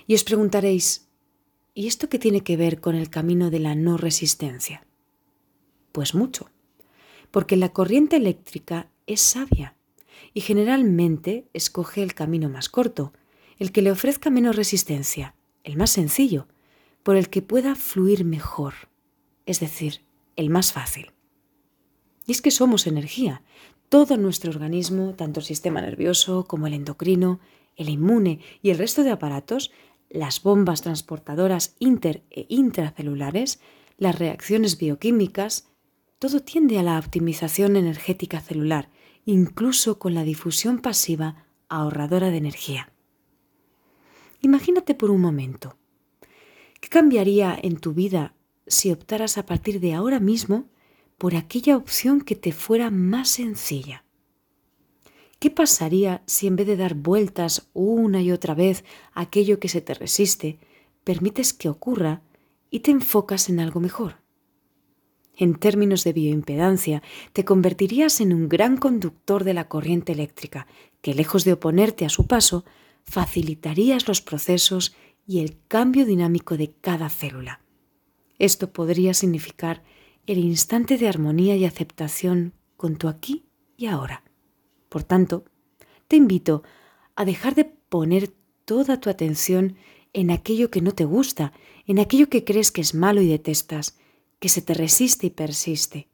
Y 0.08 0.14
os 0.14 0.24
preguntaréis, 0.24 1.08
¿y 1.74 1.86
esto 1.86 2.08
qué 2.08 2.18
tiene 2.18 2.42
que 2.42 2.56
ver 2.56 2.80
con 2.80 2.96
el 2.96 3.08
camino 3.08 3.50
de 3.50 3.60
la 3.60 3.76
no 3.76 3.96
resistencia? 3.96 4.87
Pues 5.98 6.14
mucho, 6.14 6.48
porque 7.32 7.56
la 7.56 7.72
corriente 7.72 8.14
eléctrica 8.14 8.88
es 9.08 9.20
sabia 9.20 9.74
y 10.32 10.42
generalmente 10.42 11.48
escoge 11.52 12.04
el 12.04 12.14
camino 12.14 12.48
más 12.48 12.68
corto, 12.68 13.12
el 13.58 13.72
que 13.72 13.82
le 13.82 13.90
ofrezca 13.90 14.30
menos 14.30 14.54
resistencia, 14.54 15.34
el 15.64 15.76
más 15.76 15.90
sencillo, 15.90 16.46
por 17.02 17.16
el 17.16 17.30
que 17.30 17.42
pueda 17.42 17.74
fluir 17.74 18.24
mejor, 18.24 18.74
es 19.44 19.58
decir, 19.58 20.02
el 20.36 20.50
más 20.50 20.72
fácil. 20.72 21.10
Y 22.26 22.30
es 22.30 22.42
que 22.42 22.52
somos 22.52 22.86
energía. 22.86 23.42
Todo 23.88 24.16
nuestro 24.18 24.52
organismo, 24.52 25.14
tanto 25.14 25.40
el 25.40 25.46
sistema 25.46 25.80
nervioso 25.80 26.44
como 26.44 26.68
el 26.68 26.74
endocrino, 26.74 27.40
el 27.74 27.88
inmune 27.88 28.38
y 28.62 28.70
el 28.70 28.78
resto 28.78 29.02
de 29.02 29.10
aparatos, 29.10 29.72
las 30.10 30.44
bombas 30.44 30.82
transportadoras 30.82 31.74
inter 31.80 32.22
e 32.30 32.46
intracelulares, 32.48 33.58
las 33.96 34.16
reacciones 34.16 34.78
bioquímicas, 34.78 35.67
todo 36.18 36.40
tiende 36.40 36.78
a 36.78 36.82
la 36.82 36.98
optimización 36.98 37.76
energética 37.76 38.40
celular, 38.40 38.90
incluso 39.24 39.98
con 39.98 40.14
la 40.14 40.24
difusión 40.24 40.80
pasiva 40.80 41.46
ahorradora 41.68 42.30
de 42.30 42.38
energía. 42.38 42.92
Imagínate 44.40 44.94
por 44.94 45.10
un 45.10 45.20
momento, 45.20 45.76
¿qué 46.80 46.88
cambiaría 46.88 47.58
en 47.60 47.76
tu 47.76 47.92
vida 47.92 48.34
si 48.66 48.90
optaras 48.90 49.38
a 49.38 49.46
partir 49.46 49.80
de 49.80 49.94
ahora 49.94 50.20
mismo 50.20 50.68
por 51.18 51.34
aquella 51.34 51.76
opción 51.76 52.20
que 52.20 52.36
te 52.36 52.52
fuera 52.52 52.90
más 52.90 53.28
sencilla? 53.28 54.04
¿Qué 55.38 55.50
pasaría 55.50 56.22
si 56.26 56.48
en 56.48 56.56
vez 56.56 56.66
de 56.66 56.76
dar 56.76 56.94
vueltas 56.94 57.68
una 57.72 58.22
y 58.22 58.32
otra 58.32 58.54
vez 58.54 58.84
a 59.12 59.22
aquello 59.22 59.60
que 59.60 59.68
se 59.68 59.80
te 59.80 59.94
resiste, 59.94 60.58
permites 61.04 61.52
que 61.52 61.68
ocurra 61.68 62.22
y 62.70 62.80
te 62.80 62.90
enfocas 62.90 63.48
en 63.48 63.60
algo 63.60 63.78
mejor? 63.78 64.16
En 65.38 65.54
términos 65.54 66.04
de 66.04 66.12
bioimpedancia, 66.12 67.02
te 67.32 67.44
convertirías 67.44 68.20
en 68.20 68.34
un 68.34 68.48
gran 68.48 68.76
conductor 68.76 69.44
de 69.44 69.54
la 69.54 69.68
corriente 69.68 70.12
eléctrica, 70.12 70.66
que 71.00 71.14
lejos 71.14 71.44
de 71.44 71.54
oponerte 71.54 72.04
a 72.04 72.08
su 72.08 72.26
paso, 72.26 72.64
facilitarías 73.04 74.08
los 74.08 74.20
procesos 74.20 74.94
y 75.26 75.38
el 75.38 75.56
cambio 75.68 76.04
dinámico 76.04 76.56
de 76.56 76.72
cada 76.80 77.08
célula. 77.08 77.60
Esto 78.38 78.72
podría 78.72 79.14
significar 79.14 79.82
el 80.26 80.38
instante 80.38 80.98
de 80.98 81.08
armonía 81.08 81.56
y 81.56 81.64
aceptación 81.64 82.52
con 82.76 82.96
tu 82.96 83.08
aquí 83.08 83.46
y 83.76 83.86
ahora. 83.86 84.24
Por 84.88 85.04
tanto, 85.04 85.44
te 86.08 86.16
invito 86.16 86.64
a 87.14 87.24
dejar 87.24 87.54
de 87.54 87.64
poner 87.64 88.32
toda 88.64 89.00
tu 89.00 89.08
atención 89.08 89.76
en 90.12 90.30
aquello 90.30 90.70
que 90.70 90.80
no 90.80 90.92
te 90.92 91.04
gusta, 91.04 91.52
en 91.86 91.98
aquello 91.98 92.28
que 92.28 92.44
crees 92.44 92.72
que 92.72 92.80
es 92.80 92.94
malo 92.94 93.22
y 93.22 93.28
detestas, 93.28 93.96
que 94.38 94.48
se 94.48 94.62
te 94.62 94.74
resiste 94.74 95.28
y 95.28 95.30
persiste. 95.30 96.08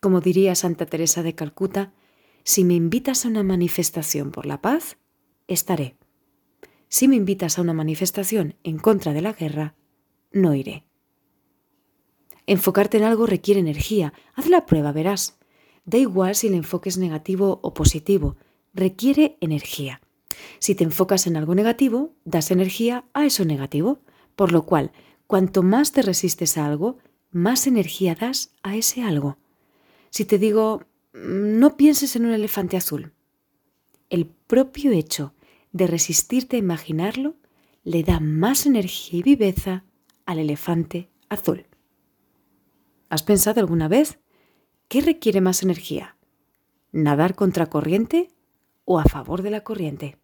Como 0.00 0.20
diría 0.20 0.54
Santa 0.54 0.86
Teresa 0.86 1.22
de 1.22 1.34
Calcuta, 1.34 1.92
si 2.44 2.64
me 2.64 2.74
invitas 2.74 3.24
a 3.24 3.28
una 3.28 3.42
manifestación 3.42 4.30
por 4.30 4.46
la 4.46 4.60
paz, 4.60 4.96
estaré. 5.46 5.96
Si 6.88 7.08
me 7.08 7.16
invitas 7.16 7.58
a 7.58 7.62
una 7.62 7.72
manifestación 7.72 8.56
en 8.64 8.78
contra 8.78 9.12
de 9.12 9.22
la 9.22 9.32
guerra, 9.32 9.74
no 10.32 10.54
iré. 10.54 10.84
Enfocarte 12.46 12.96
en 12.96 13.04
algo 13.04 13.26
requiere 13.26 13.60
energía. 13.60 14.12
Haz 14.34 14.48
la 14.48 14.66
prueba, 14.66 14.92
verás. 14.92 15.38
Da 15.84 15.98
igual 15.98 16.34
si 16.34 16.48
el 16.48 16.54
enfoque 16.54 16.88
es 16.88 16.98
negativo 16.98 17.60
o 17.62 17.74
positivo, 17.74 18.36
requiere 18.74 19.36
energía. 19.40 20.00
Si 20.58 20.74
te 20.74 20.84
enfocas 20.84 21.26
en 21.26 21.36
algo 21.36 21.54
negativo, 21.54 22.14
das 22.24 22.50
energía 22.50 23.04
a 23.14 23.26
eso 23.26 23.44
negativo, 23.44 24.00
por 24.36 24.52
lo 24.52 24.64
cual, 24.64 24.92
cuanto 25.26 25.62
más 25.62 25.92
te 25.92 26.02
resistes 26.02 26.58
a 26.58 26.66
algo, 26.66 26.98
más 27.32 27.66
energía 27.66 28.14
das 28.14 28.54
a 28.62 28.76
ese 28.76 29.02
algo. 29.02 29.38
Si 30.10 30.24
te 30.24 30.38
digo, 30.38 30.84
no 31.12 31.76
pienses 31.76 32.14
en 32.16 32.26
un 32.26 32.32
elefante 32.32 32.76
azul, 32.76 33.12
el 34.10 34.26
propio 34.26 34.92
hecho 34.92 35.34
de 35.72 35.86
resistirte 35.86 36.56
a 36.56 36.60
imaginarlo 36.60 37.36
le 37.82 38.02
da 38.02 38.20
más 38.20 38.66
energía 38.66 39.20
y 39.20 39.22
viveza 39.22 39.84
al 40.26 40.38
elefante 40.38 41.08
azul. 41.28 41.66
¿Has 43.08 43.22
pensado 43.22 43.60
alguna 43.60 43.88
vez 43.88 44.18
qué 44.88 45.00
requiere 45.00 45.40
más 45.40 45.62
energía? 45.62 46.16
¿Nadar 46.92 47.34
contra 47.34 47.70
corriente 47.70 48.30
o 48.84 48.98
a 48.98 49.04
favor 49.04 49.42
de 49.42 49.50
la 49.50 49.64
corriente? 49.64 50.18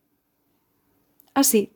Así, 1.34 1.72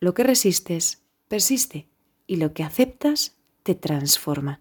lo 0.00 0.14
que 0.14 0.24
resistes 0.24 1.02
persiste 1.28 1.88
y 2.26 2.36
lo 2.36 2.54
que 2.54 2.62
aceptas 2.62 3.36
te 3.64 3.74
transforma. 3.74 4.60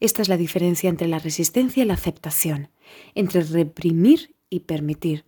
Esta 0.00 0.22
es 0.22 0.28
la 0.28 0.36
diferencia 0.36 0.90
entre 0.90 1.06
la 1.06 1.20
resistencia 1.20 1.84
y 1.84 1.86
la 1.86 1.94
aceptación, 1.94 2.70
entre 3.14 3.42
reprimir 3.42 4.34
y 4.48 4.60
permitir, 4.60 5.24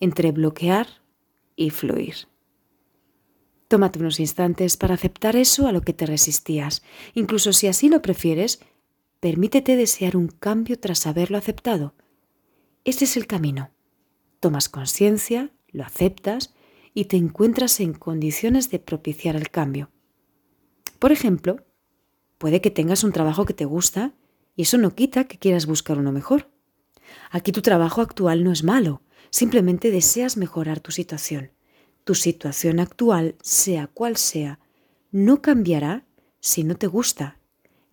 entre 0.00 0.32
bloquear 0.32 0.88
y 1.56 1.70
fluir. 1.70 2.28
Tómate 3.68 3.98
unos 3.98 4.18
instantes 4.18 4.76
para 4.76 4.94
aceptar 4.94 5.36
eso 5.36 5.66
a 5.66 5.72
lo 5.72 5.82
que 5.82 5.92
te 5.92 6.06
resistías. 6.06 6.82
Incluso 7.14 7.52
si 7.52 7.68
así 7.68 7.88
lo 7.88 8.02
prefieres, 8.02 8.60
permítete 9.20 9.76
desear 9.76 10.16
un 10.16 10.28
cambio 10.28 10.78
tras 10.78 11.06
haberlo 11.06 11.38
aceptado. 11.38 11.94
Este 12.84 13.04
es 13.04 13.16
el 13.16 13.26
camino. 13.26 13.70
Tomas 14.40 14.68
conciencia, 14.68 15.52
lo 15.68 15.84
aceptas 15.84 16.54
y 16.94 17.04
te 17.04 17.16
encuentras 17.16 17.78
en 17.80 17.92
condiciones 17.92 18.70
de 18.70 18.78
propiciar 18.78 19.36
el 19.36 19.50
cambio. 19.50 19.90
Por 20.98 21.12
ejemplo, 21.12 21.67
puede 22.38 22.60
que 22.60 22.70
tengas 22.70 23.04
un 23.04 23.12
trabajo 23.12 23.44
que 23.44 23.54
te 23.54 23.64
gusta 23.64 24.14
y 24.56 24.62
eso 24.62 24.78
no 24.78 24.94
quita 24.94 25.24
que 25.24 25.38
quieras 25.38 25.66
buscar 25.66 25.98
uno 25.98 26.12
mejor. 26.12 26.50
Aquí 27.30 27.52
tu 27.52 27.62
trabajo 27.62 28.00
actual 28.00 28.44
no 28.44 28.52
es 28.52 28.64
malo, 28.64 29.02
simplemente 29.30 29.90
deseas 29.90 30.36
mejorar 30.36 30.80
tu 30.80 30.90
situación. 30.90 31.52
Tu 32.04 32.14
situación 32.14 32.80
actual, 32.80 33.36
sea 33.42 33.86
cual 33.86 34.16
sea, 34.16 34.60
no 35.10 35.42
cambiará 35.42 36.06
si 36.40 36.64
no 36.64 36.76
te 36.76 36.86
gusta, 36.86 37.38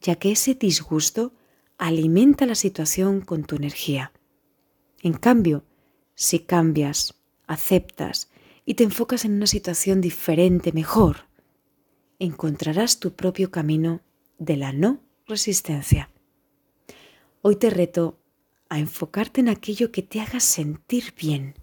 ya 0.02 0.16
que 0.16 0.32
ese 0.32 0.56
disgusto 0.56 1.34
alimenta 1.78 2.46
la 2.46 2.56
situación 2.56 3.22
con 3.22 3.44
tu 3.44 3.56
energía. 3.56 4.14
En 5.02 5.14
cambio, 5.14 5.66
si 6.14 6.40
cambias, 6.40 7.16
aceptas 7.48 8.30
y 8.66 8.76
te 8.76 8.84
enfocas 8.84 9.26
en 9.26 9.34
una 9.34 9.48
situación 9.48 10.02
diferente, 10.02 10.72
mejor, 10.72 11.28
encontrarás 12.20 13.00
tu 13.00 13.14
propio 13.14 13.52
camino 13.52 14.02
de 14.38 14.58
la 14.58 14.72
no 14.72 15.02
resistencia. 15.28 16.10
Hoy 17.42 17.56
te 17.56 17.70
reto 17.70 18.20
a 18.70 18.80
enfocarte 18.80 19.42
en 19.42 19.50
aquello 19.50 19.92
que 19.92 20.02
te 20.02 20.22
haga 20.22 20.40
sentir 20.40 21.14
bien 21.20 21.56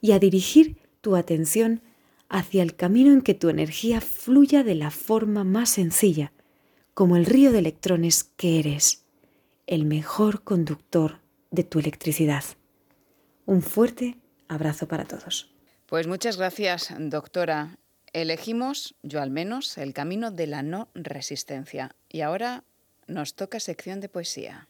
y 0.00 0.12
a 0.12 0.18
dirigir 0.18 0.78
tu 1.00 1.16
atención 1.16 1.82
hacia 2.28 2.62
el 2.62 2.76
camino 2.76 3.12
en 3.12 3.22
que 3.22 3.34
tu 3.34 3.48
energía 3.48 4.00
fluya 4.00 4.62
de 4.64 4.74
la 4.74 4.90
forma 4.90 5.44
más 5.44 5.70
sencilla, 5.70 6.32
como 6.92 7.16
el 7.16 7.26
río 7.26 7.52
de 7.52 7.58
electrones 7.58 8.24
que 8.24 8.58
eres, 8.58 9.04
el 9.66 9.84
mejor 9.84 10.42
conductor 10.42 11.20
de 11.50 11.64
tu 11.64 11.78
electricidad. 11.78 12.44
Un 13.46 13.62
fuerte 13.62 14.18
abrazo 14.48 14.88
para 14.88 15.04
todos. 15.04 15.54
Pues 15.86 16.06
muchas 16.06 16.36
gracias, 16.36 16.94
doctora. 16.98 17.78
Elegimos, 18.14 18.94
yo 19.02 19.20
al 19.20 19.30
menos, 19.30 19.76
el 19.76 19.92
camino 19.92 20.30
de 20.30 20.46
la 20.46 20.62
no 20.62 20.88
resistencia. 20.94 21.96
Y 22.08 22.20
ahora 22.20 22.62
nos 23.08 23.34
toca 23.34 23.58
sección 23.58 24.00
de 24.00 24.08
poesía. 24.08 24.68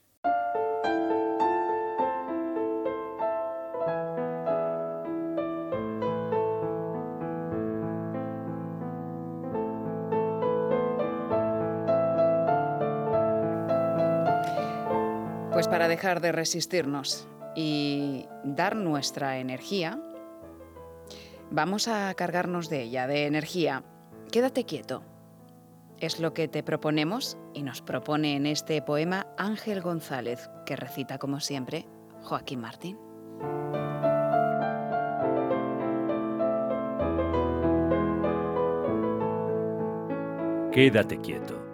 Pues 15.53 15.67
para 15.67 15.87
dejar 15.87 16.19
de 16.19 16.31
resistirnos 16.31 17.27
y 17.55 18.25
dar 18.43 18.75
nuestra 18.75 19.37
energía, 19.37 19.99
vamos 21.55 21.87
a 21.87 22.13
cargarnos 22.13 22.69
de 22.69 22.83
ella, 22.83 23.07
de 23.07 23.25
energía. 23.25 23.83
Quédate 24.31 24.65
quieto. 24.65 25.03
Es 25.99 26.19
lo 26.19 26.33
que 26.33 26.49
te 26.49 26.61
proponemos 26.61 27.37
y 27.53 27.63
nos 27.63 27.81
propone 27.81 28.35
en 28.35 28.45
este 28.45 28.81
poema 28.81 29.27
Ángel 29.37 29.81
González, 29.81 30.49
que 30.65 30.75
recita 30.75 31.17
como 31.17 31.39
siempre 31.39 31.85
Joaquín 32.23 32.59
Martín. 32.59 32.97
Quédate 40.73 41.21
quieto. 41.21 41.65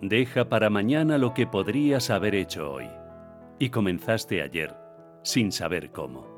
Deja 0.00 0.48
para 0.48 0.70
mañana 0.70 1.18
lo 1.18 1.34
que 1.34 1.48
podrías 1.48 2.10
haber 2.10 2.36
hecho 2.36 2.70
hoy 2.70 2.88
y 3.58 3.70
comenzaste 3.70 4.40
ayer 4.42 4.76
sin 5.22 5.50
saber 5.50 5.90
cómo, 5.90 6.35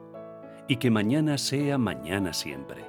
y 0.69 0.77
que 0.77 0.91
mañana 0.91 1.39
sea 1.39 1.79
mañana 1.79 2.33
siempre. 2.33 2.85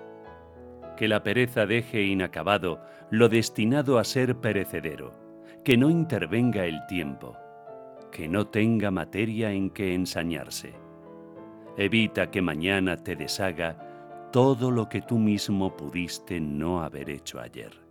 Que 0.98 1.08
la 1.08 1.24
pereza 1.24 1.66
deje 1.66 2.04
inacabado 2.04 2.82
lo 3.10 3.30
destinado 3.30 3.98
a 3.98 4.04
ser 4.04 4.36
perecedero, 4.36 5.12
que 5.64 5.78
no 5.78 5.90
intervenga 5.90 6.66
el 6.66 6.86
tiempo, 6.88 7.36
que 8.12 8.28
no 8.28 8.48
tenga 8.48 8.92
materia 8.92 9.52
en 9.52 9.70
que 9.70 9.96
ensañarse. 9.96 10.74
Evita 11.78 12.30
que 12.30 12.42
mañana 12.42 12.98
te 12.98 13.16
deshaga 13.16 14.30
todo 14.32 14.70
lo 14.70 14.90
que 14.90 15.02
tú 15.02 15.18
mismo 15.18 15.76
pudiste 15.76 16.40
no 16.40 16.84
haber 16.84 17.10
hecho 17.10 17.40
ayer. 17.40 17.89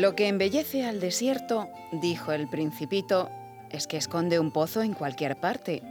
Lo 0.00 0.16
que 0.16 0.28
embellece 0.28 0.86
al 0.86 0.98
desierto, 0.98 1.68
dijo 1.92 2.32
el 2.32 2.48
principito, 2.48 3.28
es 3.68 3.86
que 3.86 3.98
esconde 3.98 4.40
un 4.40 4.50
pozo 4.50 4.80
en 4.80 4.94
cualquier 4.94 5.38
parte. 5.38 5.82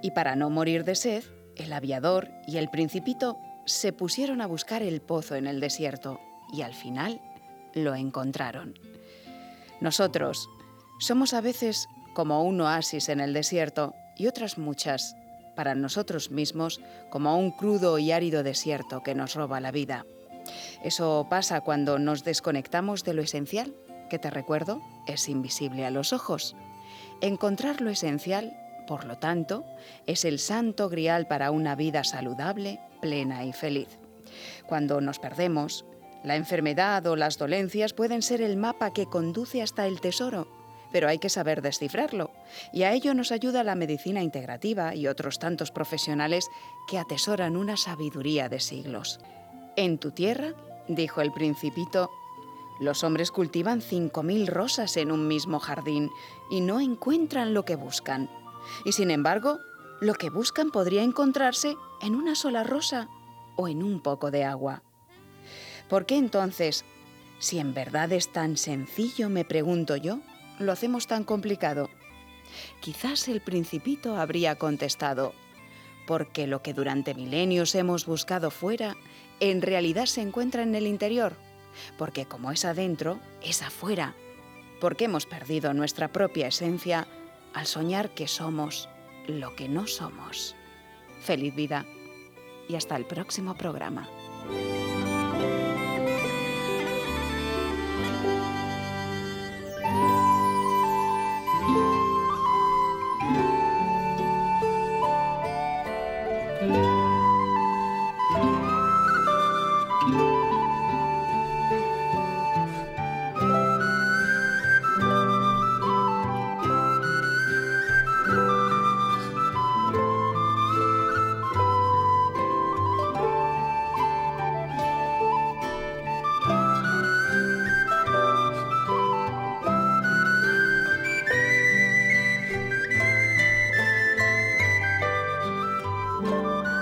Y 0.00 0.12
para 0.12 0.36
no 0.36 0.48
morir 0.48 0.84
de 0.84 0.94
sed, 0.94 1.22
el 1.56 1.74
aviador 1.74 2.30
y 2.46 2.56
el 2.56 2.70
principito 2.70 3.36
se 3.66 3.92
pusieron 3.92 4.40
a 4.40 4.46
buscar 4.46 4.82
el 4.82 5.02
pozo 5.02 5.34
en 5.34 5.46
el 5.46 5.60
desierto 5.60 6.18
y 6.50 6.62
al 6.62 6.72
final 6.72 7.20
lo 7.74 7.94
encontraron. 7.94 8.72
Nosotros 9.82 10.48
somos 10.98 11.34
a 11.34 11.42
veces 11.42 11.90
como 12.14 12.44
un 12.44 12.58
oasis 12.62 13.10
en 13.10 13.20
el 13.20 13.34
desierto 13.34 13.94
y 14.16 14.28
otras 14.28 14.56
muchas, 14.56 15.14
para 15.56 15.74
nosotros 15.74 16.30
mismos, 16.30 16.80
como 17.10 17.36
un 17.36 17.50
crudo 17.50 17.98
y 17.98 18.12
árido 18.12 18.44
desierto 18.44 19.02
que 19.02 19.14
nos 19.14 19.34
roba 19.34 19.60
la 19.60 19.72
vida. 19.72 20.06
Eso 20.82 21.26
pasa 21.30 21.60
cuando 21.60 21.98
nos 21.98 22.24
desconectamos 22.24 23.04
de 23.04 23.14
lo 23.14 23.22
esencial, 23.22 23.74
que 24.10 24.18
te 24.18 24.30
recuerdo, 24.30 24.82
es 25.06 25.28
invisible 25.28 25.86
a 25.86 25.90
los 25.90 26.12
ojos. 26.12 26.54
Encontrar 27.20 27.80
lo 27.80 27.90
esencial, 27.90 28.56
por 28.86 29.04
lo 29.04 29.16
tanto, 29.18 29.64
es 30.06 30.24
el 30.24 30.38
santo 30.38 30.88
grial 30.88 31.26
para 31.26 31.50
una 31.50 31.74
vida 31.74 32.04
saludable, 32.04 32.80
plena 33.00 33.44
y 33.44 33.52
feliz. 33.52 33.98
Cuando 34.66 35.00
nos 35.00 35.18
perdemos, 35.18 35.84
la 36.24 36.36
enfermedad 36.36 37.06
o 37.06 37.16
las 37.16 37.38
dolencias 37.38 37.92
pueden 37.92 38.22
ser 38.22 38.42
el 38.42 38.56
mapa 38.56 38.92
que 38.92 39.06
conduce 39.06 39.62
hasta 39.62 39.86
el 39.86 40.00
tesoro, 40.00 40.46
pero 40.92 41.08
hay 41.08 41.18
que 41.18 41.30
saber 41.30 41.62
descifrarlo, 41.62 42.30
y 42.72 42.82
a 42.82 42.92
ello 42.92 43.14
nos 43.14 43.32
ayuda 43.32 43.64
la 43.64 43.74
medicina 43.74 44.22
integrativa 44.22 44.94
y 44.94 45.08
otros 45.08 45.38
tantos 45.38 45.70
profesionales 45.70 46.48
que 46.88 46.98
atesoran 46.98 47.56
una 47.56 47.76
sabiduría 47.76 48.48
de 48.48 48.60
siglos. 48.60 49.18
En 49.76 49.98
tu 49.98 50.10
tierra, 50.10 50.54
dijo 50.88 51.22
el 51.22 51.32
principito, 51.32 52.10
los 52.78 53.04
hombres 53.04 53.30
cultivan 53.30 53.80
cinco 53.80 54.22
mil 54.22 54.46
rosas 54.46 54.96
en 54.96 55.12
un 55.12 55.28
mismo 55.28 55.60
jardín 55.60 56.10
y 56.50 56.60
no 56.60 56.80
encuentran 56.80 57.54
lo 57.54 57.64
que 57.64 57.76
buscan. 57.76 58.28
Y 58.84 58.92
sin 58.92 59.10
embargo, 59.10 59.60
lo 60.00 60.14
que 60.14 60.30
buscan 60.30 60.70
podría 60.70 61.02
encontrarse 61.02 61.76
en 62.00 62.16
una 62.16 62.34
sola 62.34 62.64
rosa 62.64 63.08
o 63.56 63.68
en 63.68 63.82
un 63.82 64.00
poco 64.00 64.30
de 64.30 64.44
agua. 64.44 64.82
¿Por 65.88 66.06
qué 66.06 66.16
entonces, 66.16 66.84
si 67.38 67.58
en 67.58 67.72
verdad 67.72 68.12
es 68.12 68.32
tan 68.32 68.56
sencillo, 68.56 69.28
me 69.28 69.44
pregunto 69.44 69.96
yo, 69.96 70.18
lo 70.58 70.72
hacemos 70.72 71.06
tan 71.06 71.24
complicado? 71.24 71.88
Quizás 72.80 73.28
el 73.28 73.40
principito 73.40 74.16
habría 74.16 74.56
contestado, 74.56 75.32
porque 76.06 76.46
lo 76.46 76.62
que 76.62 76.74
durante 76.74 77.14
milenios 77.14 77.74
hemos 77.74 78.06
buscado 78.06 78.50
fuera 78.50 78.96
en 79.50 79.60
realidad 79.60 80.06
se 80.06 80.20
encuentra 80.20 80.62
en 80.62 80.76
el 80.76 80.86
interior, 80.86 81.34
porque 81.98 82.26
como 82.26 82.52
es 82.52 82.64
adentro, 82.64 83.18
es 83.42 83.60
afuera, 83.62 84.14
porque 84.80 85.06
hemos 85.06 85.26
perdido 85.26 85.74
nuestra 85.74 86.08
propia 86.08 86.46
esencia 86.46 87.08
al 87.52 87.66
soñar 87.66 88.10
que 88.10 88.28
somos 88.28 88.88
lo 89.26 89.56
que 89.56 89.68
no 89.68 89.88
somos. 89.88 90.54
Feliz 91.22 91.56
vida 91.56 91.84
y 92.68 92.76
hasta 92.76 92.94
el 92.94 93.04
próximo 93.04 93.56
programa. 93.56 94.08